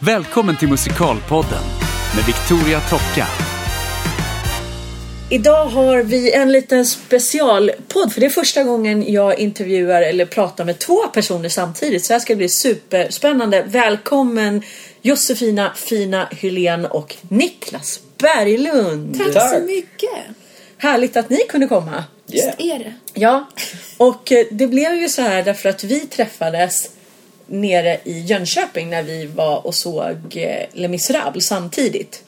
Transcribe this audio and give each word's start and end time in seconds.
Välkommen 0.00 0.56
till 0.56 0.68
Musikalpodden 0.68 1.62
med 2.16 2.24
Victoria 2.26 2.80
Tocka. 2.80 3.26
Idag 5.30 5.64
har 5.64 6.02
vi 6.02 6.32
en 6.32 6.52
liten 6.52 6.86
specialpodd 6.86 8.12
för 8.12 8.20
det 8.20 8.26
är 8.26 8.30
första 8.30 8.62
gången 8.62 9.12
jag 9.12 9.38
intervjuar 9.38 10.02
eller 10.02 10.26
pratar 10.26 10.64
med 10.64 10.78
två 10.78 11.06
personer 11.06 11.48
samtidigt 11.48 12.04
så 12.04 12.12
här 12.12 12.20
ska 12.20 12.32
det 12.32 12.36
bli 12.36 12.48
superspännande. 12.48 13.64
Välkommen 13.66 14.62
Josefina 15.02 15.72
Fina 15.76 16.28
Hylén 16.30 16.86
och 16.86 17.16
Niklas 17.28 18.00
Berglund. 18.18 19.18
Tack, 19.18 19.32
Tack. 19.32 19.52
så 19.52 19.60
mycket. 19.60 20.24
Härligt 20.76 21.16
att 21.16 21.30
ni 21.30 21.38
kunde 21.48 21.66
komma. 21.66 22.04
Yeah. 22.32 22.54
Är 22.58 22.78
det? 22.78 22.94
Ja, 23.14 23.48
och 23.96 24.32
eh, 24.32 24.46
det 24.50 24.66
blev 24.66 24.94
ju 24.94 25.08
så 25.08 25.22
här 25.22 25.42
därför 25.42 25.68
att 25.68 25.84
vi 25.84 26.00
träffades 26.00 26.90
nere 27.48 28.00
i 28.04 28.20
Jönköping 28.20 28.90
när 28.90 29.02
vi 29.02 29.26
var 29.26 29.66
och 29.66 29.74
såg 29.74 30.36
eh, 30.36 30.66
Les 30.72 30.90
Misérables 30.90 31.46
samtidigt. 31.46 32.22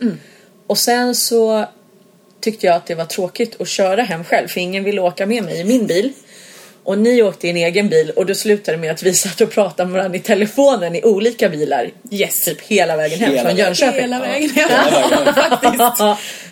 Och 0.67 0.79
sen 0.79 1.15
så 1.15 1.67
tyckte 2.41 2.67
jag 2.67 2.77
att 2.77 2.87
det 2.87 2.95
var 2.95 3.05
tråkigt 3.05 3.61
att 3.61 3.69
köra 3.69 4.03
hem 4.03 4.25
själv 4.25 4.49
för 4.49 4.61
ingen 4.61 4.85
ville 4.85 5.01
åka 5.01 5.27
med 5.27 5.45
mig 5.45 5.61
i 5.61 5.65
min 5.65 5.87
bil. 5.87 6.13
Och 6.91 6.99
ni 6.99 7.23
åkte 7.23 7.47
i 7.47 7.51
en 7.51 7.57
egen 7.57 7.89
bil 7.89 8.13
och 8.17 8.27
då 8.27 8.35
slutade 8.35 8.77
det 8.77 8.81
med 8.81 8.91
att 8.91 9.03
vi 9.03 9.15
satt 9.15 9.41
och 9.41 9.51
pratade 9.51 9.91
med 9.91 9.99
varandra 9.99 10.19
i 10.19 10.21
telefonen 10.21 10.97
i 10.97 11.03
olika 11.03 11.49
bilar. 11.49 11.91
Yes. 12.11 12.45
Typ 12.45 12.61
hela 12.61 12.97
vägen 12.97 13.19
hem 13.21 13.31
Hela 13.31 13.49
från. 13.49 13.59
Jönköping. 13.59 14.01
Hela 14.01 14.21
vägen 14.21 14.51
hem. 14.51 14.69
Faktiskt. 15.35 16.03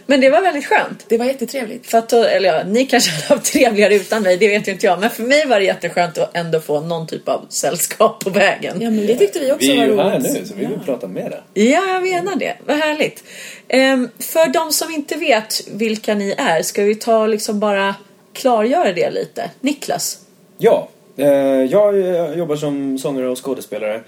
Men 0.07 0.21
det 0.21 0.31
var 0.31 0.43
väldigt 0.43 0.67
skönt. 0.67 1.05
Det 1.09 1.19
var 1.19 1.25
jättetrevligt. 1.27 1.87
För 1.87 1.99
att, 1.99 2.13
eller 2.13 2.49
ja, 2.49 2.63
ni 2.67 2.87
kanske 2.87 3.11
hade 3.11 3.27
haft 3.27 3.53
trevligare 3.53 3.95
utan 3.95 4.23
mig, 4.23 4.37
det 4.37 4.49
vet 4.49 4.69
ju 4.69 4.73
inte 4.73 4.87
jag. 4.87 5.01
Men 5.01 5.11
för 5.11 5.23
mig 5.23 5.47
var 5.47 5.61
det 5.61 5.67
jätteskönt 5.67 6.19
att 6.19 6.37
ändå 6.37 6.61
få 6.61 6.81
någon 6.81 7.07
typ 7.07 7.29
av 7.29 7.47
sällskap 7.49 8.25
på 8.25 8.31
vägen. 8.31 8.77
Ja 8.81 8.91
men 8.91 9.07
det 9.07 9.15
tyckte 9.17 9.39
vi 9.39 9.53
också 9.53 9.67
Vi 9.67 9.79
är 9.79 9.85
ju 9.87 9.95
var 9.95 10.11
här 10.11 10.19
roligt. 10.19 10.33
nu 10.33 10.47
så 10.47 10.55
vi 10.55 10.67
vill 10.67 10.81
prata 10.85 11.07
med 11.07 11.31
dig. 11.31 11.71
Ja, 11.71 11.93
jag 11.93 12.03
menar 12.03 12.37
det. 12.37 12.57
Vad 12.67 12.77
härligt. 12.77 13.25
Ehm, 13.69 14.09
för 14.19 14.53
de 14.53 14.73
som 14.73 14.91
inte 14.91 15.17
vet 15.17 15.69
vilka 15.73 16.15
ni 16.15 16.35
är, 16.39 16.63
ska 16.63 16.83
vi 16.83 16.95
ta 16.95 17.27
liksom 17.27 17.61
bara 17.61 17.95
klargöra 18.33 18.93
det 18.93 19.11
lite? 19.11 19.51
Niklas? 19.61 20.19
Ja, 20.61 20.89
eh, 21.17 21.29
jag 21.65 22.01
eh, 22.01 22.33
jobbar 22.39 22.57
som 22.57 22.99
sångare 22.99 23.29
och 23.29 23.45
skådespelare. 23.45 24.01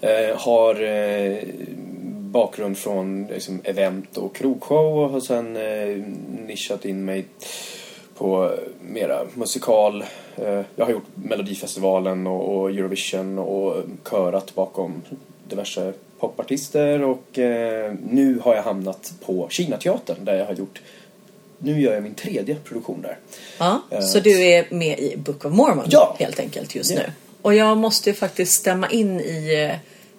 Eh, 0.00 0.36
har 0.36 0.82
eh, 0.82 1.38
bakgrund 2.20 2.78
från 2.78 3.26
liksom, 3.26 3.60
event 3.64 4.16
och 4.16 4.36
krogshow 4.36 4.98
och 4.98 5.10
har 5.10 5.20
sen 5.20 5.56
eh, 5.56 6.04
nischat 6.46 6.84
in 6.84 7.04
mig 7.04 7.24
på 8.18 8.54
mera 8.80 9.20
musikal. 9.34 10.04
Eh, 10.36 10.60
jag 10.76 10.84
har 10.84 10.92
gjort 10.92 11.08
Melodifestivalen 11.14 12.26
och, 12.26 12.58
och 12.58 12.70
Eurovision 12.70 13.38
och 13.38 13.74
körat 14.10 14.54
bakom 14.54 15.02
diverse 15.48 15.92
popartister 16.18 17.02
och 17.02 17.38
eh, 17.38 17.94
nu 18.10 18.38
har 18.44 18.54
jag 18.54 18.62
hamnat 18.62 19.12
på 19.26 19.48
Kinateatern 19.50 20.24
där 20.24 20.34
jag 20.34 20.46
har 20.46 20.54
gjort 20.54 20.82
nu 21.58 21.80
gör 21.80 21.94
jag 21.94 22.02
min 22.02 22.14
tredje 22.14 22.54
produktion 22.54 23.02
där. 23.02 23.18
Ja, 23.58 23.82
Eh, 23.90 24.00
så 24.00 24.20
du 24.20 24.42
är 24.42 24.66
med 24.70 24.98
i 24.98 25.16
Book 25.16 25.44
of 25.44 25.52
Mormon 25.52 25.84
Ja. 25.88 26.16
helt 26.18 26.40
enkelt 26.40 26.74
just 26.74 26.90
Ja. 26.90 26.96
nu. 27.00 27.12
Och 27.42 27.54
jag 27.54 27.76
måste 27.76 28.10
ju 28.10 28.14
faktiskt 28.16 28.52
stämma 28.52 28.90
in 28.90 29.20
i 29.20 29.68
eh, 29.70 29.76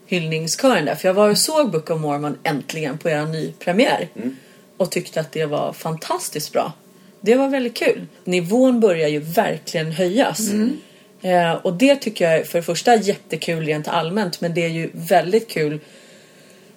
hyllningskören 0.07 0.85
där. 0.85 0.95
För 0.95 1.07
jag 1.07 1.13
var 1.13 1.29
och 1.29 1.37
såg 1.37 1.71
Book 1.71 1.89
of 1.89 2.01
Mormon 2.01 2.37
äntligen 2.43 2.97
på 2.97 3.09
er 3.09 3.25
nypremiär. 3.25 4.07
Mm. 4.15 4.35
Och 4.77 4.91
tyckte 4.91 5.19
att 5.19 5.31
det 5.31 5.45
var 5.45 5.73
fantastiskt 5.73 6.53
bra. 6.53 6.73
Det 7.21 7.35
var 7.35 7.47
väldigt 7.47 7.75
kul. 7.77 8.05
Nivån 8.23 8.79
börjar 8.79 9.07
ju 9.09 9.19
verkligen 9.19 9.91
höjas. 9.91 10.39
Mm. 10.39 10.77
Eh, 11.21 11.51
och 11.53 11.73
det 11.73 11.95
tycker 11.95 12.25
jag 12.25 12.39
är 12.39 12.43
för 12.43 12.57
det 12.59 12.63
första 12.63 12.95
jättekul 12.95 13.65
rent 13.65 13.87
allmänt. 13.87 14.41
Men 14.41 14.53
det 14.53 14.63
är 14.65 14.69
ju 14.69 14.89
väldigt 14.93 15.49
kul 15.49 15.79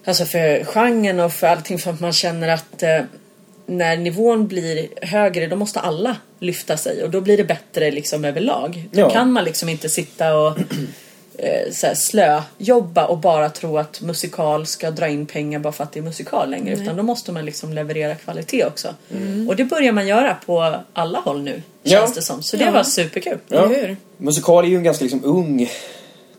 Alltså 0.05 0.25
för 0.25 0.65
genren 0.65 1.21
och 1.21 1.33
för 1.33 1.47
allting 1.47 1.79
för 1.79 1.91
att 1.91 2.01
man 2.01 2.13
känner 2.13 2.49
att 2.49 2.83
eh, 2.83 3.01
när 3.77 3.97
nivån 3.97 4.47
blir 4.48 4.89
högre 5.02 5.47
då 5.47 5.57
måste 5.57 5.80
alla 5.80 6.17
lyfta 6.39 6.77
sig 6.77 7.02
och 7.02 7.11
då 7.11 7.20
blir 7.20 7.36
det 7.36 7.45
bättre 7.45 7.91
liksom 7.91 8.24
överlag. 8.24 8.89
Då 8.92 9.01
Ja. 9.01 9.11
kan 9.11 9.33
man 9.33 9.45
liksom 9.45 9.69
inte 9.69 9.89
sitta 9.89 10.36
och 10.36 10.58
eh, 11.39 11.73
så 11.73 11.86
här, 11.86 11.95
slö 11.95 12.42
jobba 12.58 13.07
och 13.07 13.19
bara 13.19 13.48
tro 13.51 13.79
att 13.79 14.01
musikal 14.01 14.67
ska 14.67 14.91
dra 14.91 15.08
in 15.08 15.27
pengar 15.27 15.58
bara 15.58 15.73
för 15.73 15.85
att 15.85 15.92
det 15.92 16.01
är 16.01 16.02
musikal 16.05 16.51
längre 16.51 16.74
utan 16.74 16.97
då 16.97 17.02
måste 17.02 17.33
man 17.33 17.45
liksom 17.45 17.73
leverera 17.73 18.14
kvalitet 18.14 18.64
också. 18.64 18.95
Och 19.48 19.57
det 19.57 19.64
börjar 19.64 19.92
man 19.92 20.07
göra 20.07 20.36
på 20.47 20.74
alla 20.92 21.18
håll 21.18 21.42
nu 21.42 21.63
Ja. 21.83 21.91
känns 21.98 22.14
det 22.14 22.23
som. 22.23 22.42
Så 22.42 22.57
det 22.57 22.64
Ja. 22.64 22.70
var 22.70 22.83
superkul. 22.83 23.39
Ja. 23.48 23.70
Musikal 24.17 24.64
är 24.64 24.68
ju 24.68 24.77
en 24.77 24.83
ganska 24.83 25.05
liksom 25.05 25.24
ung... 25.24 25.70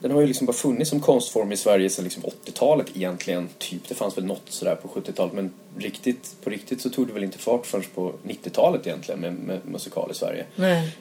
Den 0.03 0.12
har 0.12 0.22
ju 0.22 0.28
liksom 0.28 0.46
bara 0.46 0.53
funnits 0.53 0.90
som 0.90 1.00
konstform 1.00 1.52
i 1.52 1.58
Sverige 1.58 1.90
sedan 1.90 2.03
liksom 2.03 2.24
80-talet 2.24 2.88
egentligen. 2.96 3.50
Typ, 3.58 3.88
det 3.88 3.96
fanns 3.96 4.18
väl 4.18 4.25
något 4.25 4.41
sådär 4.46 4.75
på 4.75 4.88
70-talet 4.88 5.34
men 5.34 5.52
riktigt, 5.78 6.36
på 6.44 6.50
riktigt 6.50 6.81
så 6.81 6.90
tog 6.90 7.08
det 7.08 7.14
väl 7.14 7.24
inte 7.24 7.38
fart 7.38 7.66
förrän 7.66 7.84
på 7.96 8.14
90-talet 8.24 8.88
egentligen 8.88 9.22
med, 9.22 9.34
med 9.34 9.59
musikal 9.66 10.12
i 10.12 10.14
Sverige. 10.14 10.46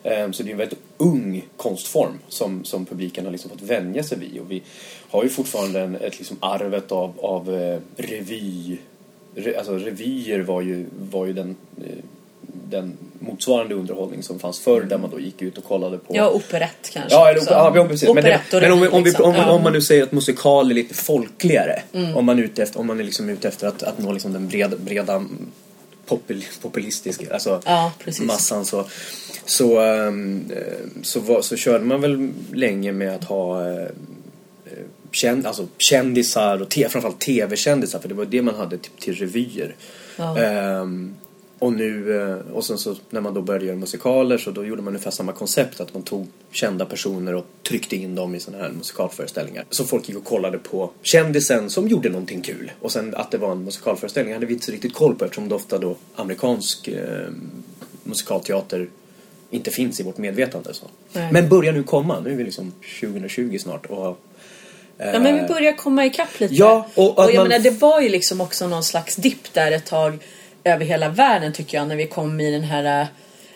Ehm, 0.02 0.32
så 0.32 0.42
det 0.42 0.48
är 0.48 0.52
en 0.52 0.58
väldigt 0.58 0.78
ung 0.96 1.44
konstform 1.56 2.18
som, 2.28 2.64
som 2.64 2.86
publiken 2.86 3.24
har 3.24 3.32
liksom 3.32 3.50
fått 3.50 3.62
vänja 3.62 4.02
sig 4.02 4.18
vid. 4.18 4.40
Och 4.40 4.50
vi 4.50 4.62
har 5.10 5.22
ju 5.22 5.28
fortfarande 5.28 5.80
en, 5.80 5.96
ett 5.96 6.19
liksom 6.19 6.36
arvet 6.40 6.92
av, 6.92 7.12
av 7.20 7.54
eh, 7.54 7.78
revy... 7.96 8.78
Re, 9.34 9.58
alltså 9.58 9.78
revyer 9.78 10.40
var 10.40 10.60
ju, 10.60 10.86
var 11.10 11.26
ju 11.26 11.32
den, 11.32 11.56
eh, 11.84 12.04
den 12.72 12.96
motsvarande 13.18 13.74
underhållning 13.74 14.22
som 14.22 14.38
fanns 14.38 14.60
förr 14.60 14.80
där 14.82 14.98
man 14.98 15.10
då 15.10 15.20
gick 15.20 15.42
ut 15.42 15.58
och 15.58 15.64
kollade 15.64 15.98
på 15.98 16.16
Ja, 16.16 16.30
operett 16.30 16.90
kanske. 16.92 17.14
Ja, 17.14 17.30
eller, 17.30 17.42
ja, 17.50 17.86
precis. 17.88 18.08
Men, 18.14 18.14
det, 18.14 18.20
Operett 18.20 18.62
men 18.62 18.72
om, 18.72 18.80
vi, 18.80 18.88
om, 18.88 19.02
vi, 19.02 19.10
liksom. 19.10 19.24
om, 19.24 19.34
Ja. 19.34 19.50
om 19.50 19.62
man 19.62 19.72
nu 19.72 19.80
säger 19.80 20.02
att 20.02 20.12
musikal 20.12 20.70
är 20.70 20.74
lite 20.74 20.94
folkligare. 20.94 21.82
Om 22.14 22.24
man 22.24 22.38
är 22.38 22.42
ute 22.42 22.62
efter, 22.62 22.80
om 22.80 22.86
man 22.86 23.00
är 23.00 23.04
liksom 23.04 23.28
ute 23.28 23.48
efter 23.48 23.66
att, 23.66 23.82
att 23.82 23.98
nå 23.98 24.12
liksom 24.12 24.32
den 24.32 24.48
breda, 24.48 24.76
breda 24.76 25.12
mm, 25.12 25.46
popul, 26.06 26.44
populistiska, 26.62 27.34
alltså 27.34 27.60
Ja, 27.64 27.92
massan 28.20 28.64
så, 28.64 28.84
så, 29.44 29.82
eh, 29.82 30.12
så, 31.02 31.20
var, 31.20 31.42
så 31.42 31.56
körde 31.56 31.84
man 31.84 32.00
väl 32.00 32.30
länge 32.52 32.92
med 32.92 33.14
att 33.14 33.24
ha 33.24 33.70
eh, 33.70 33.88
känd, 35.12 35.46
alltså 35.46 35.66
kändisar 35.78 36.62
och 36.62 36.68
te, 36.68 36.88
framförallt 36.88 37.20
tv-kändisar 37.20 37.98
för 37.98 38.08
det 38.08 38.14
var 38.14 38.24
det 38.24 38.42
man 38.42 38.54
hade 38.54 38.78
till, 38.78 38.90
till 39.00 39.14
revyer. 39.14 39.74
Ja. 40.16 40.38
Ehm, 40.38 41.14
och 41.62 41.72
nu, 41.72 42.20
eh, 42.20 42.54
och 42.54 42.64
sen 42.64 42.78
så 42.78 42.96
när 43.10 43.20
man 43.20 43.34
då 43.34 43.42
började 43.42 43.66
göra 43.66 43.76
musikaler 43.76 44.38
så 44.38 44.50
då 44.50 44.64
gjorde 44.64 44.82
man 44.82 44.92
ungefär 44.92 45.10
samma 45.10 45.32
koncept 45.32 45.80
att 45.80 45.94
man 45.94 46.02
tog 46.02 46.28
kända 46.50 46.86
personer 46.86 47.34
och 47.34 47.46
tryckte 47.68 47.96
in 47.96 48.14
dem 48.14 48.34
i 48.34 48.40
sådana 48.40 48.64
här 48.64 48.70
musikalföreställningar. 48.70 49.64
Så 49.70 49.84
folk 49.84 50.08
gick 50.08 50.18
och 50.18 50.24
kollade 50.24 50.58
på 50.58 50.90
kändisen 51.02 51.70
som 51.70 51.88
gjorde 51.88 52.08
någonting 52.08 52.42
kul. 52.42 52.72
Och 52.80 52.92
sen 52.92 53.14
att 53.14 53.30
det 53.30 53.38
var 53.38 53.52
en 53.52 53.64
musikalföreställning 53.64 54.34
hade 54.34 54.46
vi 54.46 54.52
inte 54.52 54.66
så 54.66 54.72
riktigt 54.72 54.94
koll 54.94 55.14
på 55.14 55.24
eftersom 55.24 55.48
det 55.48 55.54
ofta 55.54 55.78
då 55.78 55.96
amerikansk 56.14 56.88
eh, 56.88 57.28
musikalteater 58.04 58.88
inte 59.50 59.70
finns 59.70 60.00
i 60.00 60.02
vårt 60.02 60.18
medvetande. 60.18 60.74
Så. 60.74 60.86
Nej. 61.12 61.32
Men 61.32 61.48
börjar 61.48 61.72
nu 61.72 61.82
komma, 61.82 62.20
nu 62.20 62.32
är 62.32 62.36
vi 62.36 62.44
liksom 62.44 62.72
2020 63.00 63.58
snart 63.58 63.86
och 63.86 64.18
Ja 64.98 65.18
men 65.18 65.40
vi 65.42 65.48
börjar 65.48 65.72
komma 65.76 66.06
ikapp 66.06 66.40
lite. 66.40 66.54
Ja, 66.54 66.88
och 66.94 67.18
och, 67.18 67.24
att 67.24 67.34
jag 67.34 67.40
man- 67.40 67.48
menar 67.48 67.64
det 67.64 67.70
var 67.70 68.00
ju 68.00 68.08
liksom 68.08 68.40
också 68.40 68.68
någon 68.68 68.84
slags 68.84 69.16
dipp 69.16 69.52
där 69.52 69.72
ett 69.72 69.86
tag 69.86 70.18
över 70.64 70.84
hela 70.84 71.08
världen 71.08 71.52
tycker 71.52 71.78
jag 71.78 71.88
när 71.88 71.96
vi 71.96 72.06
kom 72.06 72.40
i 72.40 72.50
den 72.50 72.64
här, 72.64 73.00
eh, 73.00 73.06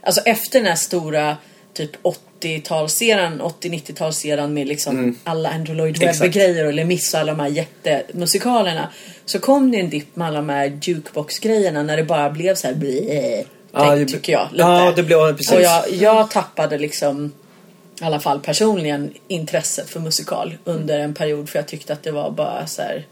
alltså 0.03 0.21
efter 0.21 0.59
den 0.59 0.69
här 0.69 0.75
stora 0.77 1.37
typ 1.73 1.91
80-talseran, 2.03 3.41
80-90-talseran 3.41 4.53
med 4.53 4.67
liksom 4.67 5.19
alla 5.25 5.49
Andrew 5.51 5.75
Lloyd 5.75 6.03
Mm. 6.03 6.13
Webber-grejer 6.13 6.67
och 6.67 6.73
Les 6.73 6.87
Mis 6.87 7.15
och 7.15 7.21
alla 7.21 7.33
de 7.33 7.41
här 7.41 7.49
jättemusikalerna. 7.49 8.89
Så 9.25 9.39
kom 9.39 9.71
det 9.71 9.81
en 9.81 9.91
dipp 9.91 10.17
med 10.17 10.27
alla 10.27 10.37
de 10.37 10.49
här 10.49 10.79
jukebox-grejerna 10.83 11.83
när 11.83 11.97
det 11.97 12.05
bara 12.05 12.31
blev 12.31 12.55
så 12.55 12.67
här 12.67 12.75
bleh, 12.75 13.45
Ja, 13.73 13.97
tycker 14.09 14.33
jag. 14.33 14.49
Lite. 14.53 14.63
Ja, 14.63 14.93
det 14.97 15.03
blev 15.03 15.37
precis. 15.37 15.53
Och 15.53 15.63
jag, 15.63 15.93
jag 15.93 16.31
tappade 16.31 16.79
liksom 16.79 17.33
i 18.01 18.05
alla 18.05 18.21
fall 18.21 18.41
personligen 18.41 19.15
intresset 19.29 19.91
för 19.91 20.01
musikal 20.01 20.57
under 20.65 20.99
en 20.99 21.15
period 21.15 21.49
för 21.49 21.59
jag 21.59 21.69
tyckte 21.69 21.93
att 21.93 22.03
det 22.03 22.11
var 22.11 22.31
bara 22.31 22.67
så 22.67 22.83
här, 22.83 23.07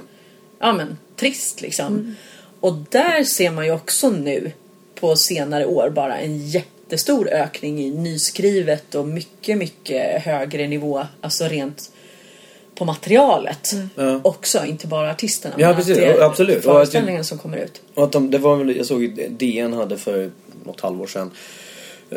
ja 0.61 0.73
men 0.73 0.99
trist 1.17 1.61
liksom. 1.61 2.17
Och 2.65 2.75
där 2.91 3.25
ser 3.25 3.51
man 3.51 3.65
ju 3.65 3.73
också 3.73 4.11
nu 4.11 4.53
på 5.01 5.17
senare 5.17 5.67
år 5.67 5.91
bara 5.91 6.19
en 6.19 6.39
jättestor 6.39 7.29
ökning 7.29 7.81
i 7.81 7.91
nyskrivet 7.91 8.95
och 8.95 9.09
mycket, 9.09 9.59
mycket 9.59 10.23
högre 10.23 10.67
nivå, 10.67 11.07
alltså 11.21 11.45
rent 11.45 11.91
på 12.75 12.85
materialet 12.85 13.75
Ja. 13.95 14.21
också, 14.25 14.65
inte 14.65 14.87
bara 14.87 15.11
artisterna. 15.11 15.55
Ja, 15.59 15.67
men 15.67 15.77
precis. 15.77 15.97
att 15.97 16.03
det 16.03 16.07
är 16.07 16.21
absolut. 16.21 16.57
Och 16.57 16.63
Föreställningen 16.63 17.25
som 17.25 17.39
kommer 17.39 17.59
ut. 17.59 17.83
Och 17.95 18.05
att 18.05 18.13
de, 18.13 18.31
det 18.31 18.39
var 18.39 18.57
väl, 18.57 18.77
jag 18.77 18.87
såg 18.87 19.29
DN 19.31 19.73
hade 19.73 19.97
för 19.97 20.31
något 20.65 20.81
halvår 20.81 21.07
sedan 21.07 21.31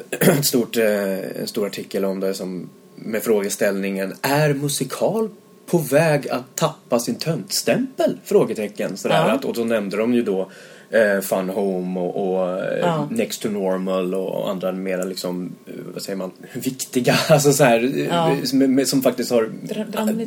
ett 0.10 0.46
stort, 0.46 0.78
eh, 0.78 1.20
en 1.42 1.48
stor 1.48 1.68
artikel 1.68 2.06
om 2.06 2.20
det 2.20 2.34
som 2.34 2.70
med 2.96 3.24
frågeställningen 3.24 4.14
Är 4.22 4.54
musikal 4.54 5.30
på 5.72 5.78
väg 5.78 6.30
att 6.30 6.56
tappa 6.56 7.00
sin 7.00 7.16
töntstämpel? 7.16 8.18
Frågetecken. 8.24 8.98
Sådär. 8.98 9.16
Ja. 9.16 9.32
Att, 9.32 9.46
och 9.46 9.54
då 9.54 9.64
nämnde 9.64 9.98
de 9.98 10.14
ju 10.14 10.22
då 10.22 10.50
eh, 10.90 11.22
Fun 11.22 11.50
Home 11.50 12.00
och, 12.00 12.34
och 12.40 12.50
eh, 12.64 12.80
Ja. 12.80 13.08
Next 13.12 13.42
to 13.42 13.50
Normal 13.50 14.16
och 14.16 14.50
andra 14.50 14.72
mera 14.72 15.04
liksom, 15.04 15.56
eh, 15.68 15.74
vad 15.94 16.02
säger 16.02 16.18
man, 16.18 16.32
viktiga, 16.54 17.16
alltså 17.30 17.54
så 17.54 17.64
här, 17.64 17.84
eh, 17.84 18.06
Ja. 18.06 18.36
som, 18.44 18.86
som 18.86 19.02
faktiskt 19.02 19.32
har 19.32 19.50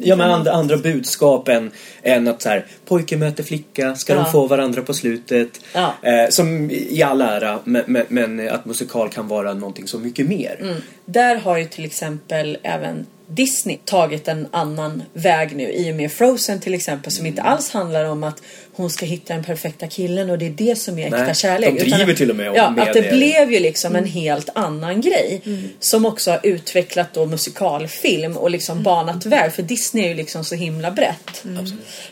ja, 0.01 0.17
men 0.17 0.31
andra, 0.31 0.53
andra 0.53 0.77
budskap 0.77 1.49
än, 1.49 1.71
än 2.03 2.29
att 2.29 2.43
så 2.43 2.49
här, 2.49 2.67
pojke 2.87 3.17
möter 3.17 3.43
flicka, 3.43 3.95
ska 3.95 4.13
Ja. 4.15 4.23
de 4.23 4.33
få 4.33 4.47
varandra 4.47 4.83
på 4.83 4.95
slutet? 4.95 5.61
Eh, 6.03 6.29
som 6.31 6.71
i 6.71 7.03
all 7.03 7.21
ära, 7.21 7.59
men, 7.65 7.83
men, 7.87 8.05
men 8.09 8.49
att 8.51 8.65
musikal 8.65 9.09
kan 9.09 9.29
vara 9.29 9.55
någonting 9.55 9.87
så 9.87 9.99
mycket 9.99 10.27
mer. 10.29 10.57
Mm. 10.61 10.77
Där 11.05 11.37
har 11.37 11.59
ju 11.59 11.65
till 11.65 11.85
exempel 11.85 12.59
även 12.63 13.07
Disney 13.31 13.79
tagit 13.85 14.29
en 14.29 14.47
annan 14.51 15.03
väg 15.13 15.57
nu 15.57 15.73
i 15.73 15.93
och 15.93 15.97
med 15.97 16.13
Frozen 16.13 16.61
till 16.61 16.75
exempel 16.75 17.13
som 17.13 17.21
Mm. 17.21 17.33
inte 17.33 17.43
alls 17.43 17.71
handlar 17.71 18.05
om 18.05 18.25
att 18.25 18.43
hon 18.73 18.91
ska 18.91 19.07
hitta 19.07 19.35
den 19.35 19.45
perfekta 19.45 19.87
killen 19.87 20.31
och 20.31 20.39
det 20.39 20.47
är 20.47 20.51
det 20.51 20.77
som 20.79 20.99
är 20.99 21.05
äkta 21.07 21.17
Nej, 21.25 21.35
kärlek. 21.35 21.85
de 21.85 21.91
driver 21.91 22.15
till 22.15 22.31
och 22.31 22.37
med 22.37 22.53
ja, 22.55 22.71
med 22.71 22.89
att 22.89 22.95
det 22.95 23.01
det. 23.01 23.11
blev 23.13 23.53
ju 23.53 23.59
liksom 23.61 23.97
en 23.97 24.05
helt 24.05 24.49
annan 24.55 25.01
grej 25.01 25.43
som 25.81 26.07
också 26.07 26.31
har 26.31 26.41
utvecklat 26.43 27.15
då 27.15 27.27
musikalfilm 27.27 28.37
och 28.37 28.51
liksom 28.51 28.83
banat 28.83 29.27
väg 29.27 29.53
för 29.53 29.63
Disney 29.63 30.05
är 30.05 30.09
ju 30.09 30.15
liksom 30.15 30.45
så 30.45 30.55
himla 30.55 30.91
brett. 30.91 31.45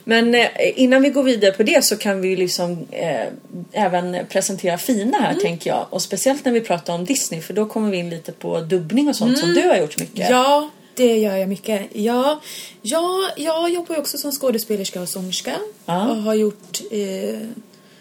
Men 0.04 0.34
eh, 0.34 0.46
innan 0.74 1.02
vi 1.02 1.10
går 1.10 1.22
vidare 1.22 1.52
på 1.52 1.62
det 1.62 1.84
så 1.84 1.96
kan 1.96 2.20
vi 2.20 2.28
ju 2.28 2.36
liksom 2.36 2.86
eh, 2.90 3.26
även 3.72 4.16
presentera 4.28 4.78
Fina 4.78 5.18
här 5.20 5.34
tänker 5.34 5.70
jag 5.70 5.86
och 5.90 6.02
speciellt 6.02 6.44
när 6.44 6.52
vi 6.52 6.60
pratar 6.60 6.94
om 6.94 7.04
Disney 7.04 7.40
för 7.40 7.54
då 7.54 7.66
kommer 7.66 7.90
vi 7.90 7.96
in 7.96 8.10
lite 8.10 8.32
på 8.32 8.60
dubbning 8.60 9.08
och 9.08 9.16
sånt 9.16 9.38
som 9.38 9.54
du 9.54 9.60
har 9.68 9.76
gjort 9.76 9.98
mycket. 9.98 10.30
Ja, 10.30 10.70
det 10.98 11.18
gör 11.18 11.36
jag 11.36 11.48
mycket. 11.48 11.86
Ja, 11.92 12.40
ja, 12.82 13.30
jag 13.36 13.70
jobbar 13.70 13.94
ju 13.94 14.00
också 14.00 14.18
som 14.18 14.32
skådespelerska 14.32 15.00
och 15.02 15.08
sångerska. 15.08 15.54
Ja. 15.86 16.08
Och 16.10 16.16
har 16.16 16.34
gjort 16.34 16.80
eh, 16.90 17.38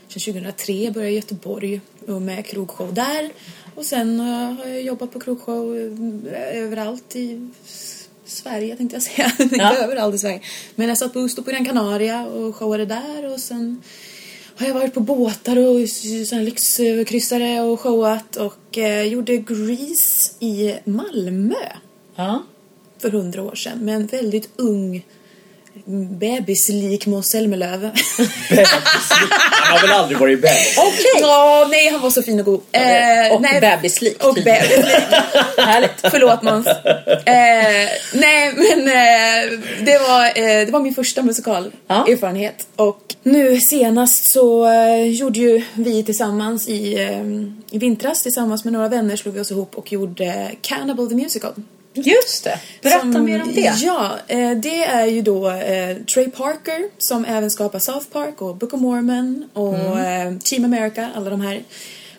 sedan 0.07 0.33
2003 0.33 0.73
började 0.73 0.99
jag 1.01 1.11
i 1.11 1.15
Göteborg 1.15 1.81
och 2.07 2.21
med 2.21 2.45
krogshow 2.45 2.93
där. 2.93 3.29
Och 3.75 3.85
sen 3.85 4.19
eh, 4.19 4.25
har 4.53 4.65
jag 4.67 4.81
jobbat 4.81 5.11
på 5.13 5.19
krogshow 5.19 5.77
eh, 5.77 6.57
överallt 6.63 7.15
i 7.15 7.49
Sverige 8.25 8.75
tänkte 8.75 8.95
jag 8.95 9.03
säga. 9.03 9.31
Inte 9.39 9.55
Ja. 9.55 9.75
överallt 9.75 10.15
i 10.15 10.17
Sverige. 10.17 10.41
Men 10.75 10.89
jag 10.89 10.97
satt 10.97 11.13
på 11.13 11.19
Usto 11.19 11.43
på 11.43 11.51
Gran 11.51 11.65
Canaria 11.65 12.25
och 12.25 12.55
showade 12.55 12.85
där 12.85 13.33
och 13.33 13.39
sen 13.39 13.81
har 14.59 14.67
jag 14.67 14.73
varit 14.73 14.93
på 14.93 14.99
båtar 14.99 15.57
och 15.57 15.79
lyxkryssare 16.41 17.61
och 17.61 17.79
showat 17.79 18.35
och 18.35 18.77
eh, 18.77 19.03
gjorde 19.03 19.37
Grease 19.37 20.31
i 20.39 20.75
Malmö 20.85 21.55
Ja. 22.15 22.43
För 23.01 23.09
hundra 23.09 23.41
år 23.43 23.55
sedan 23.55 23.85
med 23.85 23.95
en 23.95 24.07
väldigt 24.07 24.49
ung 24.55 25.03
bebislik 26.19 27.05
Måns 27.05 27.27
Zelmerlöw. 27.31 27.91
Han 29.51 29.77
har 29.77 29.81
väl 29.81 29.91
aldrig 29.91 30.19
varit 30.19 30.41
bebis? 30.41 30.77
Okej! 30.77 31.21
Ja, 31.21 31.67
nej, 31.71 31.89
han 31.91 32.01
var 32.01 32.09
så 32.09 32.23
fin 32.23 32.39
och 32.39 32.45
god. 32.45 32.61
Eh, 32.71 33.35
och 33.35 33.41
nej, 33.41 33.61
bebislik. 33.61 34.23
Och 34.23 34.33
bebislik. 34.33 34.85
Härligt. 35.57 35.91
Förlåt 36.01 36.41
Måns. 36.41 36.67
Eh, 36.67 37.89
nej, 38.13 38.53
men 38.55 38.87
eh, 38.87 39.59
det, 39.85 39.97
var, 39.97 40.25
eh, 40.25 40.65
det 40.65 40.71
var 40.71 40.79
min 40.79 40.95
första 40.95 41.23
musikalerfarenhet. 41.23 42.67
Och 42.75 43.15
nu 43.23 43.59
senast 43.59 44.31
så 44.31 44.67
eh, 44.69 45.03
gjorde 45.03 45.39
ju 45.39 45.63
vi 45.73 46.03
tillsammans 46.03 46.67
i, 46.67 46.93
eh, 47.03 47.75
i 47.75 47.79
vintras 47.79 48.23
tillsammans 48.23 48.63
med 48.63 48.73
några 48.73 48.87
vänner 48.87 49.15
slog 49.15 49.33
vi 49.33 49.41
oss 49.41 49.51
ihop 49.51 49.75
och 49.75 49.91
gjorde 49.91 50.51
Cannibal 50.61 51.09
the 51.09 51.15
Musical. 51.15 51.53
Just 52.03 52.43
det. 52.43 52.59
Berätta 52.81 52.99
Som- 52.99 53.25
mer 53.25 53.41
om 53.41 53.51
det. 53.55 53.73
Ja, 53.81 54.11
eh, 54.27 54.51
det 54.51 54.83
är 54.85 55.05
ju 55.05 55.21
då 55.21 55.49
eh, 55.49 55.97
Trey 55.97 56.29
Parker 56.31 56.89
som 56.97 57.25
även 57.25 57.51
skapar 57.51 57.79
South 57.79 58.05
Park 58.11 58.41
och 58.41 58.55
Book 58.55 58.73
of 58.73 58.81
Mormon 58.81 59.49
och 59.53 59.75
Mm. 59.75 60.33
eh, 60.35 60.39
Team 60.39 60.65
America, 60.65 61.09
alla 61.15 61.29
de 61.29 61.41
här. 61.41 61.63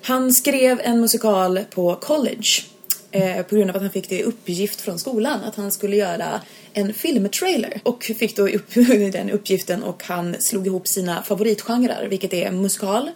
Han 0.02 0.32
skrev 0.32 0.80
en 0.84 1.00
musikal 1.00 1.60
på 1.70 1.94
college 1.94 2.62
på 3.48 3.54
grund 3.56 3.70
av 3.70 3.76
att 3.76 3.82
han 3.82 3.90
fick 3.90 4.08
det 4.08 4.25
uppgift 4.25 4.80
från 4.80 4.98
skolan 4.98 5.40
att 5.44 5.56
han 5.56 5.72
skulle 5.72 5.96
göra 5.96 6.40
en 6.72 6.94
filmtrailer 6.94 7.81
och 7.82 8.04
fick 8.19 8.36
då 8.36 8.48
upp 8.48 8.74
den 9.12 9.31
uppgiften 9.31 9.82
och 9.82 10.02
han 10.04 10.36
slog 10.40 10.66
ihop 10.66 10.88
sina 10.88 11.22
favoritgenrer 11.22 12.08
vilket 12.08 12.32
är 12.32 12.50
musikal, 12.50 13.10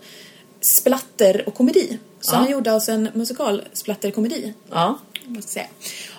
splatter 0.80 1.42
och 1.46 1.54
komedi. 1.54 1.98
Så 2.20 2.34
Ja. 2.34 2.38
han 2.38 2.50
gjorde 2.50 2.72
alltså 2.72 2.92
en 2.92 3.08
musikal 3.14 3.62
splatterkomedi 3.72 4.54
Ja. 4.70 4.98
Måste 5.26 5.52
säga. 5.52 5.66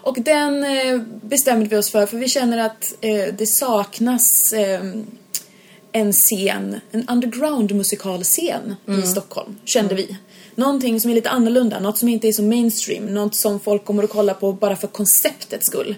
Och 0.01 0.17
den 0.21 0.63
eh, 0.63 1.01
bestämde 1.21 1.65
vi 1.69 1.75
oss 1.75 1.91
för 1.91 2.05
för 2.05 2.17
vi 2.17 2.27
känner 2.27 2.57
att 2.57 2.93
eh, 3.01 3.33
det 3.37 3.45
saknas 3.45 4.53
eh, 4.53 4.81
en 5.91 6.13
scen, 6.13 6.79
en 6.91 7.09
underground 7.09 7.75
musikalscen 7.75 8.75
i 9.03 9.07
Stockholm, 9.07 9.55
kände 9.65 9.95
vi. 9.95 10.17
Någonting 10.55 10.99
som 10.99 11.11
är 11.11 11.15
lite 11.15 11.29
annorlunda, 11.29 11.79
något 11.79 11.97
som 11.97 12.09
inte 12.09 12.27
är 12.27 12.31
så 12.31 12.43
mainstream, 12.43 13.05
något 13.05 13.35
som 13.35 13.59
folk 13.59 13.85
kommer 13.85 14.03
att 14.03 14.09
kolla 14.09 14.33
på 14.33 14.53
bara 14.53 14.75
för 14.75 14.87
konceptets 14.87 15.67
skull. 15.67 15.95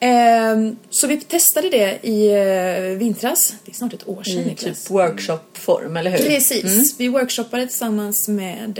Eh, 0.00 0.72
så 0.90 1.06
vi 1.06 1.20
testade 1.20 1.70
det 1.70 1.98
i 2.02 2.28
eh, 2.28 2.98
vintras, 2.98 3.54
det 3.64 3.70
är 3.70 3.74
snart 3.74 3.92
ett 3.92 4.08
år 4.08 4.22
sedan 4.22 4.50
I 4.50 4.54
typ 4.54 4.90
workshopform, 4.90 5.96
eller 5.96 6.10
hur? 6.10 6.18
Precis. 6.18 6.94
Vi 6.98 7.08
workshoppade 7.08 7.66
tillsammans 7.66 8.28
med 8.28 8.78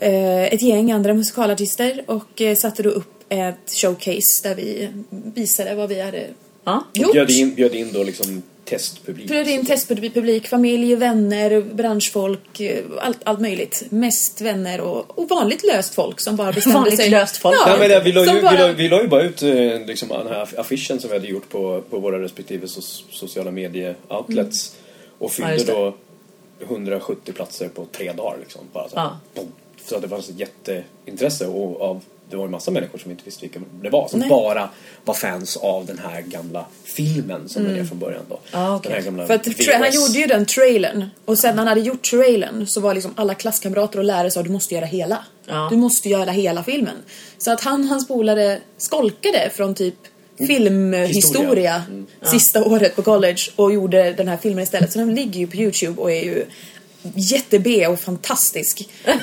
ett 0.00 0.62
gäng 0.62 0.92
andra 0.92 1.14
musikalartister 1.14 2.02
och 2.06 2.40
eh, 2.40 2.54
satte 2.56 2.82
då 2.82 2.90
upp 2.90 3.12
ett 3.28 3.72
showcase 3.72 4.48
där 4.48 4.54
vi 4.54 4.88
visade 5.34 5.74
vad 5.74 5.88
vi 5.88 6.00
hade 6.00 6.26
Ja. 6.64 6.84
gjort. 6.92 7.12
Bjöd 7.12 7.30
in, 7.30 7.54
bjöd 7.54 7.74
in 7.74 7.92
då 7.92 8.02
liksom 8.02 8.42
testpublik. 8.64 9.28
Bjöd 9.28 9.48
in 9.48 9.66
testpublik, 9.66 10.48
familj, 10.48 10.94
vänner, 10.94 11.60
branschfolk, 11.74 12.60
eh, 12.60 12.84
allt, 13.00 13.18
allt 13.24 13.40
möjligt. 13.40 13.82
Mest 13.90 14.40
vänner 14.40 14.80
och, 14.80 15.18
och 15.18 15.28
vanligt 15.28 15.64
löst 15.64 15.94
folk 15.94 16.20
som 16.20 16.36
bara 16.36 16.52
bestämde 16.52 16.78
Vanligt 16.78 16.96
sig. 17.00 17.10
löst 17.10 17.36
folk. 17.36 17.56
Ja, 17.66 17.76
men 17.78 17.88
det, 17.88 18.00
vi, 18.04 18.12
la 18.12 18.24
ju, 18.26 18.32
vi, 18.34 18.40
bara- 18.42 18.66
la, 18.66 18.72
vi 18.72 18.88
la 18.88 19.02
ju 19.02 19.08
bara 19.08 19.22
ut 19.22 19.42
eh, 19.42 19.86
liksom, 19.86 20.08
den 20.08 20.26
här 20.26 20.48
affischen 20.60 21.00
som 21.00 21.10
vi 21.10 21.16
hade 21.16 21.28
gjort 21.28 21.48
på, 21.48 21.82
på 21.90 21.98
våra 21.98 22.22
respektive 22.22 22.68
so 22.68 22.80
sociala 23.10 23.50
medie-outlets. 23.50 24.72
Och 25.18 25.32
Ja, 25.38 25.46
fyllde 25.56 25.64
det. 25.64 25.72
då 25.72 25.94
170 26.64 27.32
platser 27.32 27.68
på 27.68 27.86
tre 27.92 28.12
dagar. 28.12 28.36
Liksom, 28.40 28.60
bara 28.72 28.88
så, 28.88 28.96
här, 28.98 29.10
Ja. 29.34 29.42
Så 29.86 29.96
att 29.96 30.02
det 30.02 30.08
fanns 30.08 30.28
ett 30.28 30.38
jätteintresse 30.38 31.46
och 31.46 31.80
av, 31.80 32.00
det 32.30 32.36
var 32.36 32.44
ju 32.44 32.50
massa 32.50 32.70
människor 32.70 32.98
som 32.98 33.10
inte 33.10 33.24
visste 33.24 33.42
vilka 33.42 33.60
det 33.82 33.90
var. 33.90 34.08
Som 34.08 34.20
Nej. 34.20 34.28
bara 34.28 34.68
var 35.04 35.14
fans 35.14 35.56
av 35.56 35.86
den 35.86 35.98
här 35.98 36.20
gamla 36.20 36.64
filmen 36.84 37.48
som 37.48 37.64
det 37.64 37.80
är 37.80 37.84
från 37.84 37.98
början 37.98 38.22
då. 38.28 38.40
Här 38.52 39.02
gamla 39.02 39.26
För 39.26 39.34
att 39.34 39.46
han 39.80 39.92
gjorde 39.92 40.18
ju 40.18 40.26
den 40.26 40.46
trailern 40.46 41.06
och 41.24 41.38
sen 41.38 41.50
när 41.56 41.58
han 41.58 41.68
hade 41.68 41.80
gjort 41.80 42.02
trailern 42.02 42.66
så 42.66 42.80
var 42.80 42.94
liksom 42.94 43.12
alla 43.16 43.34
klasskamrater 43.34 43.98
och 43.98 44.04
lärare 44.04 44.30
sa 44.30 44.42
du 44.42 44.50
måste 44.50 44.74
göra 44.74 44.86
hela. 44.86 45.24
Ja. 45.46 45.68
Du 45.70 45.76
måste 45.76 46.08
göra 46.08 46.30
hela 46.30 46.64
filmen. 46.64 46.96
Så 47.38 47.50
att 47.50 47.60
han 47.60 47.84
hans 47.84 48.08
polare 48.08 48.58
skolkade 48.78 49.50
från 49.54 49.74
typ 49.74 49.94
filmhistoria 50.46 51.82
Mm. 51.88 52.06
sista 52.22 52.64
året 52.64 52.96
på 52.96 53.02
college 53.02 53.40
och 53.56 53.72
gjorde 53.72 54.12
den 54.12 54.28
här 54.28 54.36
filmen 54.36 54.62
istället. 54.62 54.92
Så 54.92 54.98
den 54.98 55.14
ligger 55.14 55.40
ju 55.40 55.46
på 55.46 55.56
Youtube 55.56 56.00
och 56.00 56.12
är 56.12 56.24
ju 56.24 56.44
jätte-B 57.14 57.86
och 57.86 58.00
fantastisk. 58.00 58.88
eh, 59.04 59.14